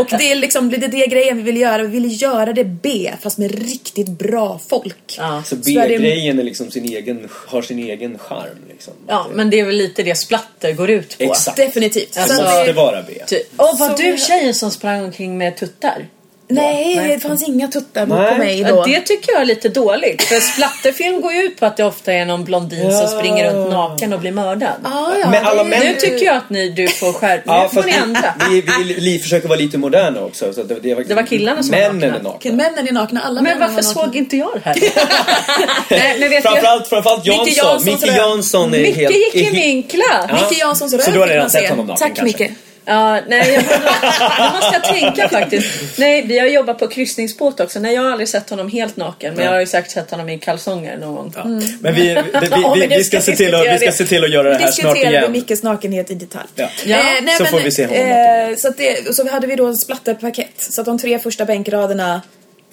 och 0.00 0.06
det 0.18 0.32
är 0.32 0.34
liksom 0.36 0.70
det, 0.70 0.76
är 0.76 0.88
det 0.88 1.06
grejen 1.06 1.36
vi 1.36 1.42
vill 1.42 1.56
göra. 1.60 1.82
Vi 1.82 1.88
vill 2.00 2.22
göra 2.22 2.52
det 2.52 2.64
B 2.64 3.12
fast 3.22 3.38
med 3.38 3.54
riktigt 3.68 4.08
bra 4.08 4.60
folk. 4.68 5.14
Ja. 5.18 5.42
Så 5.46 5.54
är 5.54 5.58
det- 5.60 5.98
B-grejen 5.98 6.38
är 6.38 6.42
liksom 6.42 6.70
sin 6.70 6.84
egen, 6.84 7.28
har 7.48 7.62
sin 7.62 7.78
egen 7.78 8.18
charm. 8.18 8.58
Liksom. 8.68 8.92
Ja, 9.08 9.26
men 9.32 9.50
det 9.50 9.60
är 9.60 9.64
väl 9.64 9.76
lite 9.76 10.02
det 10.02 10.14
splatter 10.14 10.72
går 10.72 10.90
ut 10.90 11.18
på. 11.18 11.24
Exakt. 11.24 11.56
Definitivt. 11.56 12.16
Alltså, 12.18 12.34
Så 12.36 12.42
Det 12.42 12.48
måste 12.48 12.64
det- 12.66 12.72
vara 12.72 13.02
B. 13.02 13.12
Ty- 13.26 13.42
Och 13.56 13.78
var 13.78 13.88
Så- 13.96 14.02
du 14.02 14.18
tjejen 14.18 14.54
som 14.54 14.70
sprang 14.70 15.04
omkring 15.04 15.38
med 15.38 15.56
tuttar? 15.56 16.06
Nej, 16.48 16.96
Nej. 16.96 17.08
det 17.08 17.20
fanns 17.20 17.48
inga 17.48 17.68
tuttar 17.68 18.06
Nej. 18.06 18.30
på 18.32 18.38
mig 18.38 18.64
då. 18.64 18.84
Det 18.84 19.00
tycker 19.00 19.32
jag 19.32 19.40
är 19.40 19.44
lite 19.44 19.68
dåligt. 19.68 20.22
För 20.22 20.40
splatterfilm 20.40 21.20
går 21.20 21.32
ju 21.32 21.42
ut 21.42 21.60
på 21.60 21.66
att 21.66 21.76
det 21.76 21.84
ofta 21.84 22.12
är 22.12 22.24
någon 22.26 22.44
blondin 22.44 22.90
Ja. 22.90 23.06
som 23.06 23.18
springer 23.18 23.52
runt 23.52 23.70
naken 23.70 24.12
och 24.12 24.20
blir 24.20 24.32
mördad. 24.32 24.70
Ah, 24.84 25.12
ja, 25.20 25.30
Men 25.30 25.44
alla 25.46 25.64
män- 25.64 25.80
Nu 25.84 25.94
tycker 25.94 26.26
jag 26.26 26.36
att 26.36 26.50
ni, 26.50 26.68
du 26.68 26.88
får 26.88 27.12
skärpa 27.12 27.42
Ja, 27.46 27.68
får 27.74 27.82
ni 27.82 27.92
ändra. 27.92 28.34
vi, 28.50 28.60
vi, 28.60 28.94
vi 28.94 29.18
försöker 29.18 29.48
vara 29.48 29.58
lite 29.58 29.78
moderna 29.78 30.20
också. 30.20 30.52
Så 30.52 30.62
det, 30.62 30.74
det, 30.74 30.88
faktiskt, 30.90 31.08
Det 31.08 31.14
var 31.14 31.22
killarna 31.26 31.62
som 31.62 31.70
var 31.70 31.78
Männen 31.78 31.98
nakna. 32.10 32.18
är 32.18 32.22
nakna. 32.32 32.52
Männen 32.52 32.88
är 32.88 32.92
nakna, 32.92 33.20
alla 33.20 33.40
Men 33.42 33.58
varför 33.60 33.74
var 33.74 33.82
nakna. 33.82 34.02
såg 34.04 34.16
inte 34.16 34.36
jag 34.36 34.50
det 34.54 34.60
här? 34.64 34.76
Nej, 35.90 36.16
men 36.20 36.30
vet 36.30 36.42
Framförallt, 36.42 36.86
framförallt 36.88 37.26
Jansson. 37.26 37.44
Micke 37.46 37.56
Janssons 37.56 37.84
Micke. 38.02 38.16
Jansson 38.16 38.74
är 38.74 38.78
Micke 38.78 38.96
helt... 38.96 39.16
gick 39.16 39.34
i 39.34 39.46
är- 39.46 39.52
vinkla. 39.52 40.04
Ja. 40.28 40.34
Micke 40.34 40.58
Janssons 40.60 40.92
röv 40.92 41.00
Så 41.00 41.10
du 41.10 41.18
har 41.18 41.26
redan 41.26 41.50
sett 41.50 41.60
se. 41.62 41.68
honom 41.70 41.86
naken, 41.86 42.08
Tack 42.08 42.16
kanske? 42.16 42.44
Micke. 42.44 42.52
Ja, 42.84 43.20
nej, 43.28 43.54
jag, 43.54 43.64
det 43.64 44.52
måste 44.54 44.80
jag 44.82 44.84
tänka 44.84 45.28
faktiskt. 45.28 45.98
Nej, 45.98 46.26
vi 46.26 46.38
har 46.38 46.46
jobbat 46.46 46.78
på 46.78 46.88
kryssningsbåt 46.88 47.60
också. 47.60 47.80
Nej, 47.80 47.94
jag 47.94 48.02
har 48.02 48.10
aldrig 48.10 48.28
sett 48.28 48.50
honom 48.50 48.70
helt 48.70 48.96
naken. 48.96 49.34
Men 49.34 49.44
jag 49.44 49.52
har 49.52 49.60
ju 49.60 49.66
säkert 49.66 49.90
sett 49.90 50.10
honom 50.10 50.28
i 50.28 50.38
kalsonger 50.38 50.96
någon 50.96 51.14
gång. 51.14 51.32
Ja. 51.36 51.44
Men 51.80 51.94
vi, 51.94 52.02
vi, 52.02 52.14
Ja, 52.32 52.40
vi, 52.40 52.48
men 52.78 52.88
vi, 52.88 52.96
vi, 52.96 53.04
ska 53.04 53.20
se 53.20 53.36
till 53.36 53.54
att, 53.54 53.60
vi 53.60 53.66
ska 53.66 53.72
diskutera 53.72 53.92
se 53.92 54.04
till 54.04 54.24
att 54.24 54.30
göra 54.30 54.48
det 54.48 54.58
här 54.58 54.70
snart 54.70 54.96
igen. 54.96 55.32
Mickes 55.32 55.62
nakenhet 55.62 56.10
i 56.10 56.14
detalj. 56.14 56.48
Ja. 56.54 56.68
Ja, 56.84 56.98
så 57.38 57.44
får 57.44 57.60
vi 57.60 57.70
se 57.70 57.86
honom 57.86 58.02
eh, 58.02 58.56
så, 58.56 58.68
att 58.68 58.76
det, 58.76 59.14
så 59.14 59.30
hade 59.30 59.46
vi 59.46 59.56
då 59.56 59.66
en 59.66 59.76
splatterpaket. 59.76 60.50
Så 60.56 60.80
att 60.80 60.86
de 60.86 60.98
tre 60.98 61.18
första 61.18 61.44
bänkraderna 61.44 62.22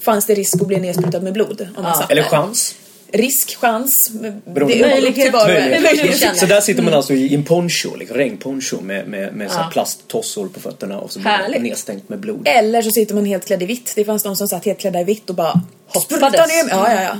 fanns 0.01 0.25
det 0.25 0.33
risk 0.33 0.61
att 0.61 0.67
bli 0.67 0.77
nedsprutad 0.77 1.19
med 1.19 1.33
blod. 1.33 1.67
Om 1.75 1.83
man 1.83 1.93
Ja. 1.99 2.05
Eller 2.09 2.21
där. 2.21 2.29
chans. 2.29 2.75
Risk, 3.11 3.55
chans. 3.57 4.11
Beroende 4.45 4.75
Det. 4.75 4.89
Möjlighet. 4.89 6.19
Känner. 6.19 6.33
Så 6.33 6.45
där 6.45 6.61
sitter 6.61 6.83
man 6.83 6.93
alltså 6.93 7.13
i 7.13 7.35
en 7.35 7.43
poncho, 7.43 7.95
liksom, 7.95 8.17
regnponcho 8.17 8.81
med, 8.81 9.07
med, 9.07 9.33
med 9.33 9.47
Ja. 9.55 9.69
plasttossor 9.71 10.47
på 10.47 10.59
fötterna 10.59 10.99
och 10.99 11.11
så 11.11 11.19
nedstänkt 11.59 12.09
med 12.09 12.19
blod. 12.19 12.47
Eller 12.47 12.81
så 12.81 12.91
sitter 12.91 13.15
man 13.15 13.25
helt 13.25 13.45
klädd 13.45 13.63
i 13.63 13.65
vitt. 13.65 13.93
Det 13.95 14.05
fanns 14.05 14.23
de 14.23 14.35
som 14.35 14.47
satt 14.47 14.65
helt 14.65 14.79
klädda 14.79 15.01
i 15.01 15.03
vitt 15.03 15.29
och 15.29 15.35
bara 15.35 15.61
Hoppades. 15.87 16.33
ner. 16.47 16.69
Ja, 16.69 16.93
ja, 16.93 17.01
ja. 17.03 17.19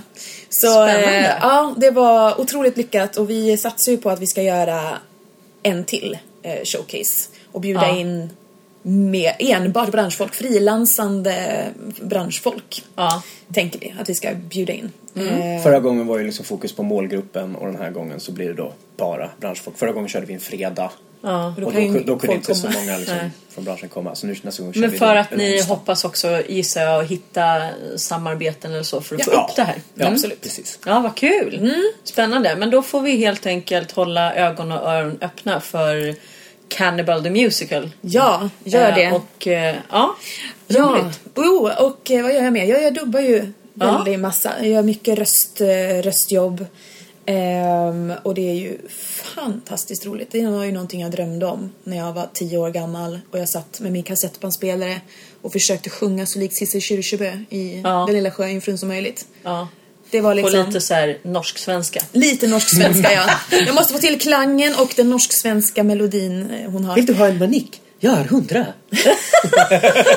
Så 0.50 0.68
Spännande. 0.68 1.18
eh, 1.18 1.34
ja, 1.42 1.76
det 1.78 1.92
var 1.92 2.42
otroligt 2.42 2.78
lyckat 2.78 3.18
och 3.18 3.30
vi 3.30 3.58
satsar 3.58 3.92
ju 3.92 3.98
på 3.98 4.10
att 4.10 4.20
vi 4.20 4.28
ska 4.28 4.42
göra 4.42 4.82
en 5.64 5.84
till 5.84 6.18
eh, 6.44 6.64
showcase 6.64 7.28
och 7.52 7.62
bjuda 7.62 7.88
Ja. 7.88 7.98
in 8.00 8.30
med 8.84 9.34
enbart 9.40 9.92
branschfolk, 9.92 10.34
frilansande 10.36 11.66
branschfolk. 12.02 12.84
Ja. 12.96 13.22
Tänker 13.54 13.80
vi 13.80 13.94
att 14.02 14.10
vi 14.10 14.16
ska 14.16 14.34
bjuda 14.34 14.74
in. 14.74 14.92
Eh, 15.16 15.64
Förra 15.64 15.80
gången 15.80 16.08
var 16.08 16.18
ju 16.18 16.26
liksom 16.26 16.46
fokus 16.46 16.74
på 16.76 16.84
målgruppen 16.84 17.56
och 17.56 17.68
den 17.68 17.76
här 17.82 17.92
gången 17.92 18.20
så 18.20 18.32
blir 18.32 18.48
det 18.48 18.54
då 18.54 18.74
bara 18.98 19.30
branschfolk. 19.40 19.78
Förra 19.78 19.92
gången 19.92 20.10
körde 20.10 20.26
vi 20.26 20.34
en 20.34 20.40
fredag. 20.40 20.92
Ja. 21.24 21.48
Och 21.58 21.64
Och 21.64 21.74
då, 21.74 22.00
då, 22.06 22.18
kunde 22.20 22.36
inte 22.36 22.56
så 22.56 22.68
komma. 22.68 22.80
många 22.80 22.98
liksom, 22.98 23.18
från 23.50 23.64
branschen 23.64 23.90
komma. 23.90 24.16
Så 24.16 24.28
nu 24.28 24.36
nästa 24.42 24.64
gång 24.64 24.74
Men 24.76 24.92
för 24.92 25.16
att 25.16 25.36
ni 25.38 25.56
onsdag. 25.58 25.74
hoppas 25.74 26.06
också, 26.06 26.42
gissar 26.48 26.82
jag, 26.82 27.02
att 27.04 27.08
hitta 27.12 27.62
samarbeten 27.96 28.72
eller 28.72 28.84
så 28.84 29.02
för 29.02 29.16
att 29.16 29.26
få 29.26 29.32
Ja. 29.34 29.48
upp 29.50 29.56
det 29.56 29.64
här. 29.64 29.76
Ja, 29.96 30.02
Mm. 30.02 30.14
absolut. 30.14 30.42
Precis. 30.42 30.80
Ja, 30.86 31.00
vad 31.00 31.16
kul! 31.16 31.56
Mm. 31.60 31.92
Spännande. 32.04 32.56
Men 32.56 32.70
då 32.70 32.82
får 32.82 33.02
vi 33.02 33.16
helt 33.18 33.46
enkelt 33.46 33.92
hålla 33.92 34.36
ögon 34.36 34.72
och 34.72 34.88
öron 34.92 35.18
öppna 35.22 35.60
för 35.62 36.16
Cannibal 36.68 37.24
the 37.24 37.30
Musical. 37.30 37.90
Ja, 38.02 38.50
gör 38.64 38.90
Eh, 38.90 38.96
det. 38.96 39.12
Och 39.12 39.48
eh, 39.48 39.76
ja, 39.92 40.16
Ja, 40.68 40.80
roligt. 40.84 41.20
jo, 41.36 41.70
och 41.80 42.12
eh, 42.12 42.24
vad 42.24 42.34
gör 42.34 42.44
jag 42.44 42.54
mer? 42.54 42.66
Jag, 42.66 42.84
jag 42.84 42.94
dubbar 42.94 43.20
ju 43.20 43.38
Ja. 43.38 43.61
Väldigt 43.86 44.20
massa. 44.20 44.54
Jag 44.60 44.68
gör 44.68 44.84
mycket 44.84 45.20
röst, 45.20 45.62
eh, 45.62 46.02
röstjobb. 46.02 46.66
Ehm, 47.26 48.14
och 48.24 48.34
det 48.36 48.50
är 48.50 48.54
ju 48.54 48.78
fantastiskt 49.36 50.06
roligt. 50.06 50.32
Det 50.32 50.48
var 50.48 50.64
ju 50.64 50.72
någonting 50.72 51.02
jag 51.02 51.12
drömde 51.12 51.46
om 51.46 51.72
när 51.84 51.98
jag 51.98 52.14
var 52.14 52.30
tio 52.34 52.58
år 52.58 52.70
gammal 52.70 53.20
och 53.32 53.40
jag 53.40 53.50
satt 53.50 53.80
med 53.80 53.92
min 53.92 54.04
kassettbandspelare 54.04 55.02
och 55.42 55.52
försökte 55.54 55.90
sjunga 55.90 56.26
så 56.26 56.40
likt 56.40 56.56
Sissel 56.56 56.82
Kyrkjebø 56.82 57.32
i 57.50 57.82
Ja. 57.84 58.04
Den 58.08 58.16
lilla 58.16 58.32
sjöjungfrun 58.32 58.78
som 58.78 58.88
möjligt. 58.90 59.26
Ja. 59.44 59.68
Det 60.12 60.22
var 60.22 60.32
På 60.32 60.36
liksom 60.36 60.66
lite 60.68 60.82
så 60.82 60.94
här 60.94 61.18
norsk-svenska. 61.24 62.02
lite 62.12 62.48
norsk-svenska 62.48 63.12
ja. 63.14 63.30
Jag 63.66 63.76
måste 63.76 63.94
få 63.94 64.00
till 64.00 64.20
klangen 64.20 64.76
och 64.76 64.94
den 64.96 65.10
norsk-svenska 65.10 65.84
melodin 65.84 66.50
eh, 66.52 66.72
hon 66.72 66.86
har. 66.86 66.96
Vill 66.96 67.06
du 67.06 67.14
ha 67.14 67.28
en 67.28 67.38
manik? 67.38 67.82
Jag 68.04 68.12
har 68.12 68.24
hundra. 68.24 68.66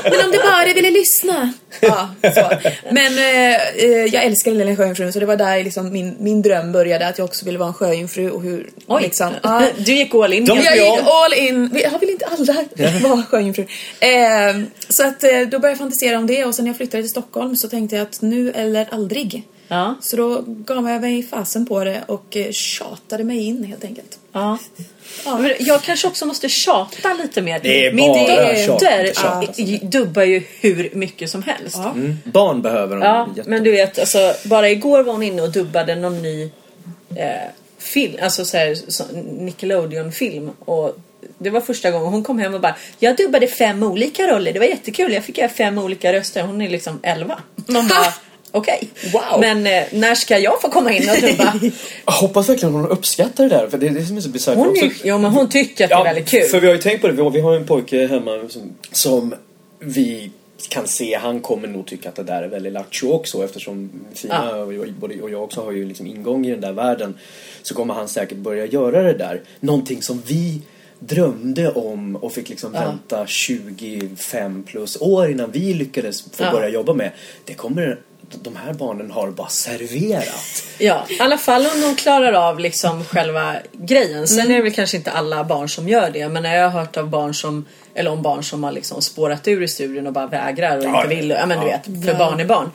Men 0.04 0.24
om 0.24 0.32
du 0.32 0.38
bara 0.38 0.74
ville 0.74 0.90
lyssna. 0.90 1.52
Ja, 1.80 2.08
så. 2.22 2.50
Men 2.90 3.18
eh, 3.18 3.54
eh, 3.76 3.90
jag 4.14 4.24
älskar 4.24 4.50
den 4.50 4.58
lilla 4.58 4.76
sjöjungfrun 4.76 5.12
så 5.12 5.20
det 5.20 5.26
var 5.26 5.36
där 5.36 5.64
liksom 5.64 5.92
min, 5.92 6.16
min 6.18 6.42
dröm 6.42 6.72
började 6.72 7.06
att 7.06 7.18
jag 7.18 7.24
också 7.24 7.44
ville 7.44 7.58
vara 7.58 7.68
en 7.68 7.74
sjöjungfru 7.74 8.30
och 8.30 8.42
hur 8.42 8.70
Oj, 8.86 9.02
liksom. 9.02 9.32
Ja, 9.42 9.62
du 9.78 9.92
gick 9.94 10.14
all 10.14 10.32
in. 10.32 10.44
De- 10.44 10.58
jag 10.58 10.76
gick 10.76 11.06
all 11.06 11.34
in. 11.34 11.80
Jag 11.92 11.98
vill 11.98 12.10
inte 12.10 12.26
alla 12.26 12.64
vara 13.08 13.22
sjöjungfru. 13.22 13.66
Eh, 14.00 14.56
så 14.88 15.06
att 15.06 15.24
eh, 15.24 15.30
då 15.30 15.58
började 15.58 15.68
jag 15.68 15.78
fantisera 15.78 16.18
om 16.18 16.26
det 16.26 16.44
och 16.44 16.54
sen 16.54 16.64
när 16.64 16.70
jag 16.70 16.76
flyttade 16.76 17.02
till 17.02 17.10
Stockholm 17.10 17.56
så 17.56 17.68
tänkte 17.68 17.96
jag 17.96 18.02
att 18.02 18.22
nu 18.22 18.52
eller 18.52 18.88
aldrig. 18.90 19.42
Ja. 19.68 19.94
Så 20.00 20.16
då 20.16 20.44
gav 20.46 20.88
jag 20.90 21.00
mig 21.00 21.22
fasen 21.22 21.66
på 21.66 21.84
det 21.84 22.02
och 22.06 22.36
eh, 22.36 22.50
tjatade 22.52 23.24
mig 23.24 23.38
in 23.38 23.64
helt 23.64 23.84
enkelt. 23.84 24.18
Ja. 24.32 24.58
Men 25.24 25.52
Jag 25.58 25.82
kanske 25.82 26.08
också 26.08 26.26
måste 26.26 26.48
tjata 26.48 27.14
lite 27.22 27.42
mer. 27.42 27.60
Det 27.62 27.86
är 27.86 27.92
Min 27.92 28.08
dotter 28.08 29.12
ja, 29.22 29.42
dubbar 29.82 30.22
ju 30.22 30.42
hur 30.60 30.90
mycket 30.92 31.30
som 31.30 31.42
helst. 31.42 31.76
Ja. 31.76 31.90
Mm. 31.90 32.18
Barn 32.24 32.62
behöver 32.62 32.96
dem 32.96 33.04
Ja, 33.04 33.28
jätte- 33.36 33.50
men 33.50 33.64
du 33.64 33.70
vet, 33.70 33.98
alltså, 33.98 34.34
bara 34.44 34.68
igår 34.70 35.02
var 35.02 35.12
hon 35.12 35.22
inne 35.22 35.42
och 35.42 35.52
dubbade 35.52 35.94
någon 35.94 36.22
ny 36.22 36.42
eh, 37.16 37.28
film, 37.78 38.14
alltså 38.22 38.44
så 38.44 38.56
här, 38.56 38.74
så, 38.88 39.04
Nickelodeon-film. 39.38 40.50
Och 40.58 40.96
det 41.38 41.50
var 41.50 41.60
första 41.60 41.90
gången 41.90 42.08
hon 42.08 42.24
kom 42.24 42.38
hem 42.38 42.54
och 42.54 42.60
bara 42.60 42.76
Jag 42.98 43.16
dubbade 43.16 43.46
fem 43.46 43.82
olika 43.82 44.26
roller, 44.26 44.52
det 44.52 44.58
var 44.58 44.66
jättekul. 44.66 45.12
Jag 45.12 45.24
fick 45.24 45.38
göra 45.38 45.48
fem 45.48 45.78
olika 45.78 46.12
röster. 46.12 46.42
Hon 46.42 46.62
är 46.62 46.68
liksom 46.68 47.00
elva. 47.02 47.38
Man 47.66 47.88
bara, 47.88 48.14
okej. 48.54 48.88
Wow. 49.12 49.40
Men 49.40 49.66
eh, 49.66 49.82
när 49.92 50.14
ska 50.14 50.38
jag 50.38 50.62
få 50.62 50.68
komma 50.70 50.92
in 50.92 51.10
och 51.10 51.16
dubba? 51.20 51.54
Jag 52.06 52.12
hoppas 52.12 52.48
verkligen 52.48 52.74
hon 52.74 52.88
uppskattar 52.88 53.44
det 53.44 53.50
där 53.50 53.68
för 53.68 53.78
det 53.78 53.86
är 53.86 53.90
det 53.90 54.06
som 54.06 54.16
är 54.16 54.20
så 54.20 54.28
bisarrt. 54.28 54.56
Hon, 54.56 54.68
Också- 54.68 54.86
ja, 55.06 55.18
men 55.18 55.30
hon 55.32 55.48
tycker 55.48 55.84
att 55.84 55.90
det 55.90 55.96
är 55.96 56.04
väldigt 56.04 56.28
kul. 56.28 56.42
För 56.48 56.60
vi 56.60 56.66
har 56.66 56.74
ju 56.74 56.80
tänkt 56.80 57.00
på 57.00 57.06
det. 57.06 57.12
Vi 57.12 57.22
har, 57.22 57.30
vi 57.30 57.40
har 57.40 57.54
en 57.56 57.66
pojke 57.66 58.06
hemma 58.06 58.48
som, 58.48 58.72
som 58.92 59.34
vi 59.78 60.30
kan 60.68 60.86
se, 60.86 61.14
han 61.14 61.40
kommer 61.40 61.68
nog 61.68 61.86
tycka 61.86 62.08
att 62.08 62.14
det 62.14 62.22
där 62.22 62.42
är 62.42 62.48
väldigt 62.48 62.72
lattjo 62.72 63.12
också 63.12 63.44
eftersom 63.44 63.90
Fina 64.14 64.48
Ja. 64.52 64.56
och, 64.56 64.74
jag, 64.74 64.92
både, 64.92 65.20
och 65.20 65.30
jag 65.30 65.42
också 65.44 65.64
har 65.64 65.72
ju 65.72 65.84
liksom 65.84 66.06
ingång 66.06 66.46
i 66.46 66.50
den 66.50 66.60
där 66.60 66.72
världen. 66.72 67.18
Så 67.62 67.74
kommer 67.74 67.94
han 67.94 68.08
säkert 68.08 68.38
börja 68.38 68.66
göra 68.66 69.02
det 69.02 69.12
där. 69.12 69.40
Någonting 69.60 70.02
som 70.02 70.22
vi 70.26 70.62
drömde 70.98 71.70
om 71.70 72.16
och 72.16 72.32
fick 72.32 72.48
liksom 72.48 72.70
Ja. 72.74 72.80
vänta 72.80 73.26
25 73.26 74.62
plus 74.62 74.96
år 75.00 75.30
innan 75.30 75.50
vi 75.50 75.74
lyckades 75.74 76.22
få 76.22 76.44
Ja. 76.44 76.50
börja 76.50 76.68
jobba 76.68 76.92
med. 76.92 77.10
Det 77.44 77.54
kommer 77.54 77.98
de 78.42 78.56
här 78.56 78.72
barnen 78.72 79.10
har 79.10 79.30
bara 79.30 79.48
serverat. 79.48 80.64
Ja, 80.78 81.06
i 81.08 81.20
alla 81.20 81.38
fall 81.38 81.66
om 81.74 81.80
de 81.80 81.96
klarar 81.96 82.32
av 82.32 82.58
liksom 82.60 83.04
själva 83.04 83.56
grejen. 83.72 84.28
Sen 84.28 84.50
är 84.50 84.56
det 84.56 84.62
väl 84.62 84.72
kanske 84.72 84.96
inte 84.96 85.10
alla 85.10 85.44
barn 85.44 85.68
som 85.68 85.88
gör 85.88 86.10
det. 86.10 86.28
Men 86.28 86.42
när 86.42 86.56
jag 86.56 86.70
har 86.70 86.80
hört 86.80 86.96
av 86.96 87.08
barn 87.08 87.34
som, 87.34 87.64
eller 87.94 88.10
om 88.10 88.22
barn 88.22 88.44
som 88.44 88.64
har 88.64 88.72
liksom 88.72 89.02
spårat 89.02 89.48
ur 89.48 89.62
i 89.62 89.68
studien 89.68 90.06
och 90.06 90.12
bara 90.12 90.26
vägrar 90.26 90.78
och 90.78 90.84
Ja, 90.84 91.02
inte 91.02 91.14
vill. 91.14 91.30
Ja 91.30 91.46
men 91.46 91.60
du 91.60 91.66
ja. 91.66 91.78
vet, 91.86 92.04
för 92.06 92.18
barn 92.18 92.40
är 92.40 92.44
barn. 92.44 92.70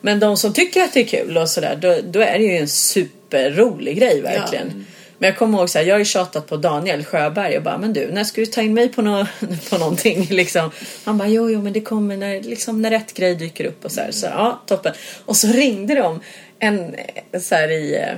Men 0.00 0.20
de 0.20 0.36
som 0.36 0.52
tycker 0.52 0.82
att 0.82 0.92
det 0.92 1.00
är 1.00 1.06
kul 1.06 1.38
och 1.38 1.48
sådär, 1.48 1.76
då, 1.80 1.98
då 2.04 2.20
är 2.20 2.38
det 2.38 2.44
ju 2.44 2.56
en 2.56 2.68
superrolig 2.68 3.98
grej 3.98 4.20
verkligen. 4.20 4.86
Men 5.24 5.28
jag 5.28 5.38
kommer 5.38 5.58
ihåg 5.58 5.70
så 5.70 5.78
här, 5.78 5.86
jag 5.86 5.94
har 5.94 5.98
ju 5.98 6.04
tjatat 6.04 6.46
på 6.46 6.56
Daniel 6.56 7.04
Sjöberg 7.04 7.56
och 7.56 7.62
bara, 7.62 7.78
men 7.78 7.92
du, 7.92 8.12
när 8.12 8.24
ska 8.24 8.40
du 8.40 8.46
ta 8.46 8.62
in 8.62 8.74
mig 8.74 8.88
på, 8.88 9.02
no 9.02 9.26
på 9.70 9.78
någonting 9.78 10.26
liksom? 10.30 10.70
Han 11.04 11.18
bara, 11.18 11.28
jo, 11.28 11.50
jo, 11.50 11.62
men 11.62 11.72
det 11.72 11.80
kommer 11.80 12.16
när, 12.16 12.40
liksom, 12.42 12.82
när 12.82 12.90
rätt 12.90 13.14
grej 13.14 13.34
dyker 13.34 13.64
upp 13.64 13.84
och 13.84 13.92
så 13.92 14.00
här. 14.00 14.10
Så 14.10 14.26
ja, 14.26 14.62
toppen. 14.66 14.94
Och 15.24 15.36
så 15.36 15.46
ringde 15.46 15.94
de 15.94 16.20
en, 16.58 16.96
så 17.40 17.54
här 17.54 17.68
i, 17.70 17.96
eh, 17.96 18.16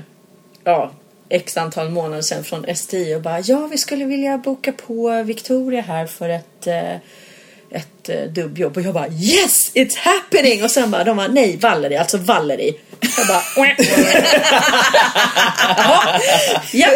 ja, 0.65 0.91
x 1.29 1.57
antal 1.57 1.91
månader 1.91 2.23
sedan 2.23 2.45
från 2.45 2.77
STI 2.77 3.15
och 3.15 3.23
bara, 3.23 3.41
ja, 3.41 3.67
vi 3.71 3.79
skulle 3.79 4.05
vilja 4.05 4.39
boka 4.39 4.73
på 4.73 5.23
Victoria 5.23 5.83
här 5.83 6.07
för 6.07 6.29
ett 6.29 6.67
eh, 6.67 6.97
ett 7.71 7.96
ett 8.09 8.37
eh, 8.37 8.43
dubbjobb 8.43 8.77
och 8.77 8.83
jag 8.83 8.95
bara 8.95 9.09
yes 9.09 9.71
it's 9.75 9.97
happening 9.97 10.65
och 10.65 10.71
sen 10.71 10.91
bara 10.91 11.05
de 11.05 11.17
bara 11.17 11.29
nej 11.29 11.57
Valerie 11.57 12.01
alltså 12.01 12.17
Valerie 12.19 12.75
jag 13.19 13.27
bara 13.27 13.43
ja 16.73 16.89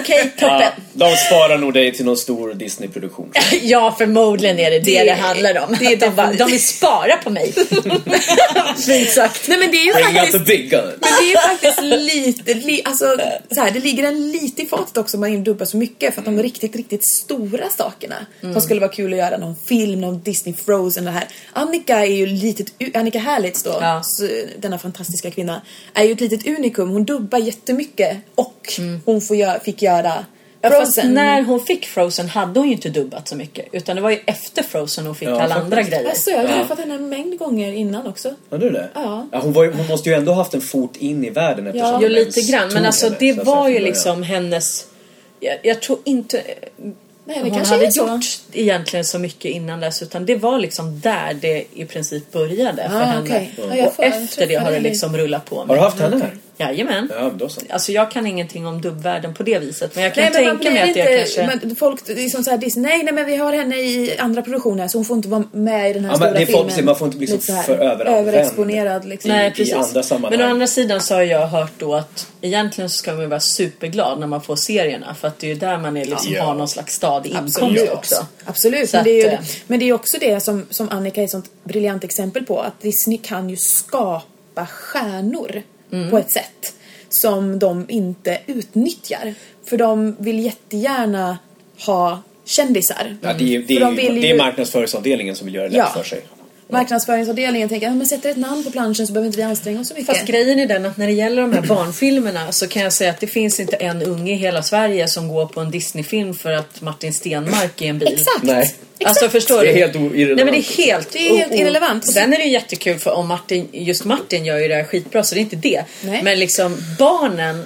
okej 0.00 0.30
toppen 0.38 0.60
Ja, 0.98 1.10
de 1.10 1.16
sparar 1.16 1.58
nog 1.58 1.72
dig 1.74 1.92
till 1.92 2.04
någon 2.04 2.16
stor 2.16 2.54
Disney-produktion. 2.54 3.32
Ja, 3.62 3.94
förmodligen 3.98 4.58
är 4.58 4.70
det 4.70 4.78
det 4.78 4.98
det, 4.98 5.04
Det- 5.04 5.12
handlar 5.12 5.58
om. 5.58 5.76
det 5.80 5.86
är 5.86 5.96
de, 5.96 6.10
bara, 6.14 6.32
de 6.32 6.50
vill 6.50 6.62
spara 6.64 7.16
på 7.16 7.30
mig. 7.30 7.52
Fint 8.86 9.10
sagt. 9.10 9.48
Nej 9.48 9.58
men 9.58 9.70
det 9.70 9.76
är 9.76 9.84
ju 9.84 9.92
Bring 9.92 10.06
out 10.06 10.14
faktiskt 10.16 10.32
the 10.46 10.56
big 10.56 10.70
gun. 10.70 10.84
Men 10.84 10.98
det 11.00 11.24
är 11.24 11.28
ju 11.30 11.36
faktiskt 11.36 11.82
lite, 11.82 12.54
li, 12.54 12.82
alltså 12.84 13.16
så 13.50 13.60
här, 13.60 13.70
det 13.70 13.80
ligger 13.80 14.04
en 14.04 14.30
lite 14.32 14.62
i 14.62 14.66
fatet 14.66 14.96
också 14.96 15.16
om 15.16 15.20
man 15.20 15.30
inte 15.30 15.50
dubbar 15.50 15.66
så 15.66 15.76
mycket 15.76 16.14
för 16.14 16.20
att 16.20 16.24
de 16.24 16.42
riktigt, 16.42 16.76
riktigt 16.76 17.04
stora 17.04 17.70
sakerna 17.70 18.16
som 18.40 18.60
skulle 18.60 18.80
vara 18.80 18.90
kul 18.92 19.12
att 19.12 19.18
göra, 19.18 19.36
någon 19.36 19.56
film, 19.68 20.00
någon 20.00 20.22
Disney 20.22 20.45
Frozen 20.54 21.04
det 21.04 21.10
här. 21.10 21.24
Annika 21.52 21.98
är 22.06 22.10
ju 22.14 22.26
litet, 22.26 22.66
Annika 22.94 23.18
Härlitz 23.18 23.62
då, 23.62 23.78
Ja. 23.80 24.02
så, 24.04 24.28
denna 24.58 24.78
fantastiska 24.78 25.30
kvinna, 25.30 25.62
är 25.94 26.04
ju 26.04 26.12
ett 26.12 26.20
litet 26.20 26.46
unikum. 26.58 26.88
Hon 26.90 27.04
dubbar 27.04 27.38
jättemycket 27.38 28.16
och 28.34 28.72
hon 29.04 29.20
får 29.20 29.34
gö- 29.36 29.60
fick 29.64 29.82
göra 29.82 30.24
Ja, 30.60 30.70
fast 30.70 30.94
Frozen. 30.94 31.14
när 31.14 31.42
hon 31.42 31.60
fick 31.60 31.86
Frozen 31.86 32.28
hade 32.28 32.60
hon 32.60 32.66
ju 32.68 32.74
inte 32.74 32.88
dubbat 32.88 33.28
så 33.28 33.36
mycket. 33.36 33.66
Utan 33.72 33.96
det 33.96 34.02
var 34.02 34.10
ju 34.10 34.18
efter 34.26 34.62
Frozen 34.62 35.06
hon 35.06 35.14
fick 35.14 35.28
Ja, 35.28 35.32
alla 35.32 35.40
faktiskt. 35.40 35.62
andra 35.64 35.82
grejer. 35.82 36.08
Alltså, 36.08 36.30
jag 36.30 36.38
har 36.38 36.46
träffat 36.58 36.78
henne 36.78 36.94
en 36.94 37.08
mängd 37.08 37.38
gånger 37.38 37.72
innan 37.72 38.06
också. 38.06 38.34
Har 38.50 38.58
du 38.58 38.70
det? 38.70 38.88
Ja. 38.94 39.26
hon, 39.32 39.52
var, 39.52 39.66
hon 39.72 39.86
måste 39.86 40.08
ju 40.08 40.14
ändå 40.14 40.32
haft 40.32 40.54
en 40.54 40.60
fot 40.60 40.96
in 40.96 41.24
i 41.24 41.30
världen 41.30 41.66
eftersom 41.66 41.88
Ja. 41.88 41.98
Jo, 42.02 42.08
lite 42.08 42.40
grann. 42.40 42.72
Men 42.74 42.86
alltså 42.86 43.10
det 43.18 43.32
var 43.32 43.68
ju 43.68 43.78
liksom 43.78 44.22
hennes... 44.22 44.86
Jag, 45.40 45.58
jag 45.62 45.82
tror 45.82 45.98
inte 46.04 46.42
Nej, 47.28 47.36
det 47.36 47.42
hon 47.42 47.50
kanske 47.50 47.74
hade 47.74 47.86
är 47.86 47.90
så. 47.90 48.00
gjort 48.06 48.24
egentligen 48.52 49.04
så 49.04 49.18
mycket 49.18 49.50
innan 49.50 49.80
dess. 49.80 50.02
Utan 50.02 50.26
det 50.26 50.36
var 50.36 50.58
liksom 50.58 51.00
där 51.00 51.34
det 51.40 51.64
i 51.74 51.84
princip 51.84 52.32
började 52.32 52.88
för 52.90 52.96
Ah, 52.96 53.04
henne. 53.04 53.22
okej. 53.22 53.54
Ja, 53.68 53.76
jag 53.76 53.92
och 53.96 54.04
efter 54.04 54.46
det 54.46 54.54
har 54.54 54.70
det 54.72 54.80
liksom 54.80 55.16
rullat 55.16 55.44
på. 55.44 55.64
Har 55.64 55.74
du 55.74 55.80
haft 55.80 56.00
henne 56.00 56.16
här? 56.16 56.34
Jajamän. 56.58 57.08
Ja, 57.14 57.22
men 57.28 57.38
då 57.38 57.48
så. 57.48 57.60
Alltså 57.70 57.92
jag 57.92 58.10
kan 58.10 58.26
ingenting 58.26 58.66
om 58.66 58.80
dubbvärlden 58.80 59.34
på 59.34 59.42
det 59.42 59.58
viset. 59.58 59.94
Men 59.94 60.04
jag 60.04 60.14
kan 60.14 60.24
Nej 60.24 60.32
men 60.44 60.58
tänka 60.58 60.70
mig 60.70 60.82
att 60.82 60.88
inte, 60.88 61.16
kanske... 61.36 61.58
men 61.66 61.76
folk, 61.76 62.06
det 62.06 62.24
är 62.24 62.28
som 62.28 62.44
så 62.44 62.50
här 62.50 62.58
Disney, 62.58 62.82
nej 62.90 63.02
nej 63.04 63.14
men 63.14 63.26
vi 63.26 63.36
har 63.36 63.52
henne 63.52 63.76
i 63.76 64.16
andra 64.18 64.42
produktioner 64.42 64.88
så 64.88 64.98
hon 64.98 65.04
får 65.04 65.16
inte 65.16 65.28
vara 65.28 65.44
med 65.52 65.90
i 65.90 65.92
den 65.92 66.04
här 66.04 66.12
Ja, 66.12 66.18
men 66.18 66.28
stora 66.28 66.40
det 66.40 66.46
får- 66.46 66.64
filmen. 66.68 66.84
man 66.84 66.96
får 66.96 67.06
inte 67.06 67.18
bli 67.18 67.26
så 67.26 67.32
Lite 67.34 67.52
här 67.52 67.62
för 67.62 67.72
överanvänd. 67.74 68.28
Överexponerad 68.28 69.04
liksom. 69.04 69.30
Nej 69.30 69.48
i 69.48 69.50
precis. 69.50 69.74
andra 69.74 70.02
sammanhang. 70.02 70.38
Men 70.38 70.48
å 70.48 70.50
andra 70.50 70.66
sidan 70.66 71.00
så 71.00 71.14
har 71.14 71.22
jag 71.22 71.46
hört 71.46 71.72
då 71.78 71.94
att 71.94 72.26
egentligen 72.40 72.90
så 72.90 72.96
ska 72.96 73.12
man 73.12 73.28
vara 73.28 73.40
superglad 73.40 74.20
när 74.20 74.26
man 74.26 74.42
får 74.42 74.56
serierna. 74.56 75.14
För 75.14 75.28
att 75.28 75.38
det 75.38 75.46
är 75.46 75.48
ju 75.48 75.60
där 75.60 75.78
man 75.78 75.96
är 75.96 76.04
liksom 76.04 76.32
Ja. 76.32 76.42
har 76.44 76.54
någon 76.54 76.68
slags 76.68 76.94
stadig 76.94 77.30
inkomst 77.30 77.58
Absolut. 77.62 77.90
också. 77.90 78.26
Absolut, 78.44 78.90
Så 78.90 78.96
men 78.96 79.04
det, 79.04 79.10
är 79.10 79.22
ju, 79.22 79.28
att, 79.28 79.40
eh, 79.40 79.46
men 79.66 79.78
det 79.78 79.84
är 79.84 79.86
ju 79.86 79.92
också 79.92 80.16
det 80.20 80.40
som, 80.40 80.66
som 80.70 80.88
Annika 80.88 81.20
är 81.20 81.24
ett 81.24 81.30
sånt 81.30 81.50
briljant 81.64 82.04
exempel 82.04 82.44
på. 82.46 82.60
Att 82.60 82.80
Disney 82.80 83.18
kan 83.18 83.50
ju 83.50 83.56
skapa 83.56 84.66
stjärnor 84.66 85.62
på 86.10 86.18
ett 86.18 86.30
sätt 86.30 86.74
som 87.08 87.58
de 87.58 87.84
inte 87.88 88.38
utnyttjar. 88.46 89.34
För 89.64 89.76
de 89.76 90.16
vill 90.18 90.38
jättegärna 90.44 91.38
ha 91.86 92.22
kändisar. 92.44 93.16
Ja, 93.22 93.32
det, 93.32 93.54
är, 93.56 93.58
det, 93.58 93.74
För 93.74 93.80
de 93.80 93.92
är, 93.92 93.96
vill 93.96 94.20
det 94.20 94.26
ju- 94.26 94.34
är 94.34 94.38
marknadsföringsavdelningen 94.38 95.36
som 95.36 95.44
vill 95.46 95.54
göra 95.54 95.68
det 95.68 95.76
lätt 95.76 95.86
Ja. 95.94 96.02
för 96.02 96.08
sig. 96.08 96.22
Marknadsföringsavdelningen 96.68 97.68
tänker 97.68 97.88
att 97.88 97.96
men 97.96 98.06
sätter 98.06 98.30
ett 98.30 98.36
namn 98.36 98.64
på 98.64 98.70
planschen 98.70 99.06
så 99.06 99.12
behöver 99.12 99.26
inte 99.26 99.36
vi 99.38 99.42
anstränga 99.42 99.80
oss 99.80 99.88
så 99.88 99.94
mycket. 99.94 100.06
Fast 100.06 100.26
grejen 100.26 100.58
är 100.58 100.66
den 100.66 100.86
att 100.86 100.96
när 100.96 101.06
det 101.06 101.12
gäller 101.12 101.42
de 101.42 101.52
här 101.52 101.62
barnfilmerna 101.68 102.52
så 102.52 102.68
kan 102.68 102.82
jag 102.82 102.92
säga 102.92 103.10
att 103.10 103.20
det 103.20 103.26
finns 103.26 103.60
inte 103.60 103.76
en 103.76 104.02
unge 104.02 104.32
i 104.32 104.36
hela 104.36 104.62
Sverige 104.62 105.08
som 105.08 105.28
går 105.28 105.46
på 105.46 105.60
en 105.60 105.70
Disneyfilm 105.70 106.34
för 106.34 106.52
att 106.52 106.80
Martin 106.80 107.12
Stenmark 107.12 107.82
är 107.82 107.86
en 107.86 107.98
bil. 107.98 108.08
Exakt! 108.12 108.42
Nej. 108.42 108.74
Alltså 109.04 109.28
förstår 109.28 109.62
Det 109.62 109.68
är 109.68 109.72
du? 109.74 109.78
helt 109.80 109.94
irrelevant. 109.96 110.36
Nej 110.36 110.44
men 110.44 110.54
det 110.54 110.58
är 110.60 110.86
helt, 110.86 111.12
Det 111.12 111.18
är 111.28 111.36
helt 111.38 111.52
irrelevant. 111.54 112.06
Sen 112.12 112.32
är 112.32 112.38
det 112.38 112.44
ju 112.44 112.50
jättekul 112.52 112.98
för 112.98 113.10
om 113.12 113.28
Martin, 113.28 113.68
just 113.72 114.04
Martin 114.04 114.44
gör 114.44 114.58
ju 114.58 114.68
det 114.68 114.74
här 114.74 114.84
skitbra 114.84 115.22
så 115.22 115.34
det 115.34 115.40
är 115.40 115.42
inte 115.42 115.56
det. 115.56 115.84
Nej. 116.04 116.22
Men 116.22 116.38
liksom 116.38 116.76
barnen 116.98 117.64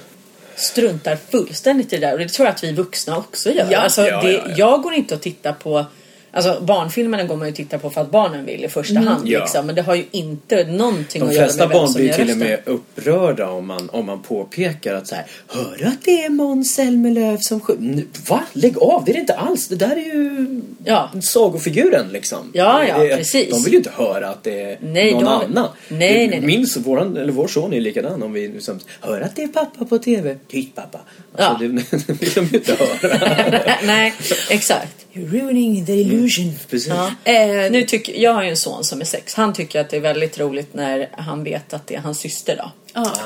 struntar 0.55 1.17
fullständigt 1.31 1.93
i 1.93 1.97
det 1.97 2.05
där 2.07 2.13
och 2.13 2.19
det 2.19 2.29
tror 2.29 2.45
jag 2.47 2.55
att 2.55 2.63
vi 2.63 2.71
vuxna 2.71 3.17
också 3.17 3.51
gör. 3.51 3.67
Ja. 3.71 3.77
Alltså, 3.77 4.07
Ja, 4.07 4.21
det, 4.21 4.31
ja, 4.31 4.41
ja. 4.47 4.53
Jag 4.57 4.81
går 4.81 4.93
inte 4.93 5.15
och 5.15 5.21
tittar 5.21 5.53
på 5.53 5.85
Alltså 6.33 6.61
barnfilmerna 6.61 7.23
går 7.23 7.35
man 7.35 7.47
ju 7.47 7.51
och 7.51 7.55
tittar 7.57 7.77
på 7.77 7.89
för 7.89 8.01
att 8.01 8.11
barnen 8.11 8.45
vill 8.45 8.65
i 8.65 8.67
första 8.67 8.99
hand 8.99 9.27
Ja. 9.27 9.39
liksom. 9.39 9.65
Men 9.65 9.75
det 9.75 9.81
har 9.81 9.95
ju 9.95 10.05
inte 10.11 10.63
någonting 10.63 11.21
De 11.21 11.27
att 11.27 11.33
göra 11.35 11.45
flesta 11.45 11.63
med 11.67 11.69
vem 11.69 11.77
barn 11.77 11.87
som 11.87 11.95
blir 12.01 12.09
gör 12.09 12.15
till 12.17 12.31
och 12.31 12.37
med 12.37 12.59
upprörda 12.65 13.49
om 13.49 13.67
man, 13.67 13.89
om 13.89 14.05
man 14.05 14.21
påpekar 14.21 14.93
att 14.95 15.07
så 15.07 15.15
här, 15.15 15.25
Hör 15.47 15.75
du 15.79 15.85
att 15.85 16.01
det 16.05 16.23
är 16.25 16.29
Måns 16.29 16.73
Zelmerlöw 16.73 17.37
som 17.41 17.59
sjunger? 17.59 18.03
Va? 18.29 18.43
Lägg 18.53 18.77
av, 18.77 19.03
det 19.05 19.11
är 19.11 19.13
det 19.13 19.19
inte 19.19 19.33
alls. 19.35 19.67
Det 19.67 19.75
där 19.75 19.91
är 19.91 20.05
ju 20.15 20.61
Ja. 20.85 21.09
sagofiguren 21.23 22.05
liksom. 22.11 22.37
Ja, 22.53 22.85
ja, 22.87 22.97
det, 22.97 23.17
precis. 23.17 23.49
De 23.49 23.63
vill 23.63 23.73
ju 23.73 23.77
inte 23.77 23.91
höra 23.95 24.27
att 24.29 24.43
det 24.43 24.61
är 24.61 24.77
Nej, 24.81 25.11
någon 25.13 25.23
de- 25.23 25.29
annan. 25.29 25.67
Nej, 25.87 25.99
nej, 26.13 26.27
nej. 26.27 26.41
Minns 26.41 26.77
våran, 26.77 27.17
eller 27.17 27.33
vår 27.33 27.47
son 27.47 27.73
är 27.73 27.79
likadan 27.81 28.23
om 28.23 28.33
vi 28.33 28.47
liksom, 28.47 28.79
hör 29.01 29.21
att 29.21 29.35
det 29.35 29.43
är 29.43 29.47
pappa 29.47 29.85
på 29.85 29.97
TV. 29.97 30.35
Tyst 30.47 30.75
pappa. 30.75 30.99
Ja. 31.37 31.43
Alltså, 31.43 31.67
det 32.07 32.13
vill 32.21 32.29
de 32.35 32.41
ju 32.45 32.57
inte 32.57 32.75
höra. 32.75 33.75
Nej, 33.83 34.13
exakt. 34.49 34.95
You're 35.13 35.31
ruining 35.31 35.85
the 35.85 35.93
illusion. 35.93 36.20
Precis. 36.69 36.87
Ja. 37.25 37.31
Eh, 37.31 37.71
Nu 37.71 37.83
tycker, 37.83 38.13
jag 38.13 38.33
har 38.33 38.43
ju 38.43 38.49
en 38.49 38.57
son 38.57 38.83
som 38.83 39.01
är 39.01 39.05
sex. 39.05 39.33
Han 39.33 39.53
tycker 39.53 39.79
att 39.81 39.89
det 39.89 39.95
är 39.97 40.01
väldigt 40.01 40.39
roligt 40.39 40.73
när 40.73 41.09
han 41.17 41.43
vet 41.43 41.73
att 41.73 41.87
det 41.87 41.95
är 41.95 41.99
hans 41.99 42.19
syster 42.19 42.55
då. 42.57 42.71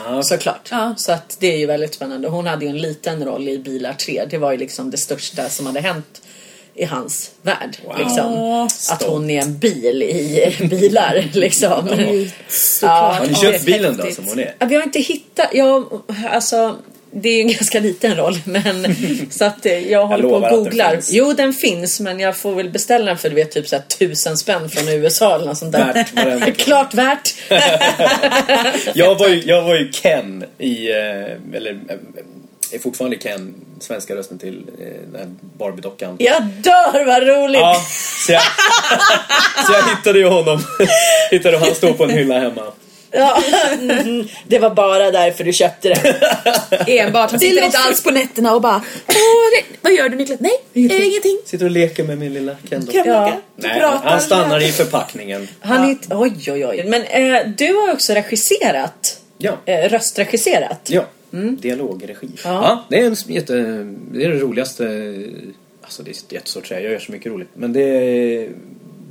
ja. 0.07 0.23
Såklart. 0.23 0.67
Ja. 0.71 0.93
Så 0.97 1.11
att 1.11 1.37
det 1.39 1.53
är 1.53 1.57
ju 1.57 1.65
väldigt 1.65 1.93
spännande. 1.93 2.27
Hon 2.27 2.47
hade 2.47 2.65
ju 2.65 2.69
en 2.71 2.77
liten 2.77 3.25
roll 3.25 3.49
i 3.49 3.57
Bilar 3.59 3.93
3. 3.93 4.25
Det 4.29 4.37
var 4.37 4.51
ju 4.51 4.57
liksom 4.57 4.91
det 4.91 4.97
största 4.97 5.49
som 5.49 5.65
hade 5.65 5.79
hänt 5.81 6.21
i 6.77 6.85
hans 6.85 7.31
värld. 7.41 7.77
Liksom. 7.97 8.33
Att 8.91 9.03
hon 9.03 9.29
är 9.29 9.41
en 9.41 9.57
bil 9.57 10.03
i 10.03 10.55
bilar 10.69 11.29
liksom. 11.33 11.89
Såklart. 12.49 13.17
Har 13.19 13.25
ni 13.25 13.31
Ja, 13.33 13.41
köpt 13.41 13.65
bilen 13.65 13.97
då 13.97 14.11
som 14.11 14.27
hon 14.27 14.39
är? 14.39 14.55
Ja, 14.59 14.65
Vi 14.65 14.75
har 14.75 14.83
inte 14.83 14.99
hittat, 14.99 15.47
jag, 15.53 16.01
alltså 16.31 16.75
det 17.17 17.29
är 17.29 17.33
ju 17.35 17.41
en 17.41 17.47
ganska 17.47 17.79
liten 17.79 18.15
roll 18.15 18.39
men 18.45 18.95
så 19.29 19.45
att 19.45 19.65
eh, 19.65 19.91
jag 19.91 20.05
håller 20.07 20.23
på 20.23 20.29
lovar 20.29 20.49
och 20.49 20.55
den 20.55 20.63
googlar. 20.63 20.91
finns. 20.91 21.13
Jo 21.13 21.33
den 21.33 21.53
finns 21.53 21.99
men 21.99 22.19
jag 22.19 22.37
får 22.37 22.55
väl 22.55 22.69
beställa 22.69 23.05
den 23.05 23.17
för 23.17 23.29
du 23.29 23.35
vet 23.35 23.51
typ 23.51 23.67
så 23.67 23.75
här, 23.75 23.83
tusen 23.83 24.37
spänn 24.37 24.69
från 24.69 24.89
USA 24.89 25.35
eller 25.35 25.45
något 25.45 25.57
sånt 25.57 25.71
där. 25.71 26.05
Värt. 26.13 26.57
Klart 26.57 26.93
värt. 26.93 27.33
Jag 28.93 29.15
var 29.15 29.27
ju, 29.27 29.41
jag 29.45 29.61
var 29.61 29.75
ju 29.75 29.91
Ken 29.91 30.43
i, 30.57 30.91
eh, 30.91 31.55
eller 31.57 31.71
eh, 31.71 31.95
är 32.71 32.79
fortfarande 32.79 33.17
Ken, 33.17 33.53
svenska 33.79 34.15
rösten 34.15 34.39
till 34.39 34.65
den 35.11 35.19
här 35.19 35.29
Barbie-dockan. 35.57 36.15
Jag 36.19 36.43
dör 36.43 37.05
vad 37.05 37.27
roligt! 37.27 37.61
Ja, 37.61 37.81
så 38.25 38.31
jag, 38.31 38.41
så 39.67 39.73
jag 39.73 39.95
hittade 39.95 40.19
ju 40.19 40.27
honom. 40.27 40.59
hittade 41.31 41.57
han 41.57 41.75
stå 41.75 41.93
på 41.93 42.03
en 42.03 42.09
hylla 42.09 42.39
hemma. 42.39 42.61
Ja. 43.15 43.43
Mm, 43.73 44.27
det 44.47 44.59
var 44.59 44.69
bara 44.69 45.11
därför 45.11 45.43
du 45.43 45.53
köpte 45.53 45.89
det. 45.89 45.99
Enbart. 46.99 47.31
Han 47.31 47.39
Det 47.39 47.45
sitter 47.45 47.65
inte 47.65 47.77
alls 47.77 48.03
på 48.03 48.11
nätterna 48.11 48.55
och 48.55 48.61
bara 48.61 48.81
vad 49.81 49.93
gör 49.93 50.09
du 50.09 50.17
Niklas? 50.17 50.39
Nej, 50.39 50.51
ingenting. 50.73 51.03
ingenting. 51.03 51.37
Sitter 51.45 51.65
och 51.65 51.71
leker 51.71 52.03
med 52.03 52.17
min 52.17 52.33
lilla 52.33 52.55
Ken 52.69 52.85
då. 52.85 52.91
Kan 52.91 53.05
Ja. 53.05 53.41
Nej, 53.55 53.81
han 54.03 54.21
stannar 54.21 54.63
i 54.63 54.71
förpackningen. 54.71 55.47
Han 55.59 55.89
är, 55.89 55.97
oj 56.09 56.51
oj 56.51 56.65
oj. 56.65 56.83
Men 56.87 57.03
eh, 57.03 57.47
du 57.57 57.73
har 57.73 57.93
också 57.93 58.13
regisserat. 58.13 59.21
Ja. 59.37 59.57
Eh, 59.65 59.89
röstregisserat. 59.89 60.89
Ja, 60.91 61.05
dialogregi. 61.59 62.29
Ja. 62.43 62.49
Ja. 62.49 62.85
det 62.89 62.99
är 62.99 63.05
en 63.05 63.15
jätte, 63.27 63.53
det 64.11 64.23
är 64.23 64.29
det 64.29 64.39
roligaste, 64.39 64.83
alltså 65.81 66.03
det 66.03 66.11
är 66.11 66.33
jättesvårt 66.33 66.63
att 66.63 66.67
säga, 66.67 66.81
jag 66.81 66.91
gör 66.91 66.99
så 66.99 67.11
mycket 67.11 67.31
roligt. 67.31 67.49
Men 67.53 67.73
det 67.73 68.49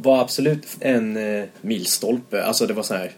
var 0.02 0.20
absolut 0.20 0.66
en 0.80 1.38
eh, 1.38 1.44
milstolpe, 1.60 2.44
alltså 2.44 2.66
det 2.66 2.74
var 2.74 2.82
så 2.82 2.94
här, 2.94 3.10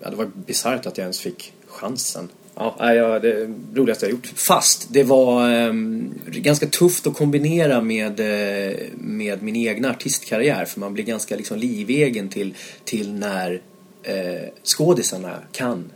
ja, 0.00 0.10
det 0.10 0.16
var 0.16 0.30
bisarrt 0.46 0.86
att 0.86 0.98
jag 0.98 1.04
ens 1.04 1.20
fick 1.20 1.52
chansen. 1.66 2.28
Ja, 2.54 2.94
ja, 2.94 3.18
det 3.18 3.50
roligaste 3.74 4.06
jag 4.06 4.10
gjort. 4.10 4.26
Fast 4.36 4.86
det 4.90 5.02
var 5.02 5.50
ehm, 5.50 6.14
ganska 6.26 6.66
tufft 6.66 7.06
att 7.06 7.14
kombinera 7.14 7.80
med, 7.80 8.20
eh, 8.20 8.76
med 8.94 9.42
min 9.42 9.56
egna 9.56 9.90
artistkarriär 9.90 10.64
för 10.64 10.80
man 10.80 10.94
blir 10.94 11.04
ganska 11.04 11.36
liksom 11.36 11.58
livegen 11.58 12.28
till, 12.28 12.54
till 12.84 13.12
när 13.12 13.60
eh, 14.02 14.48
skådisarna 14.64 15.38
kan 15.52 15.92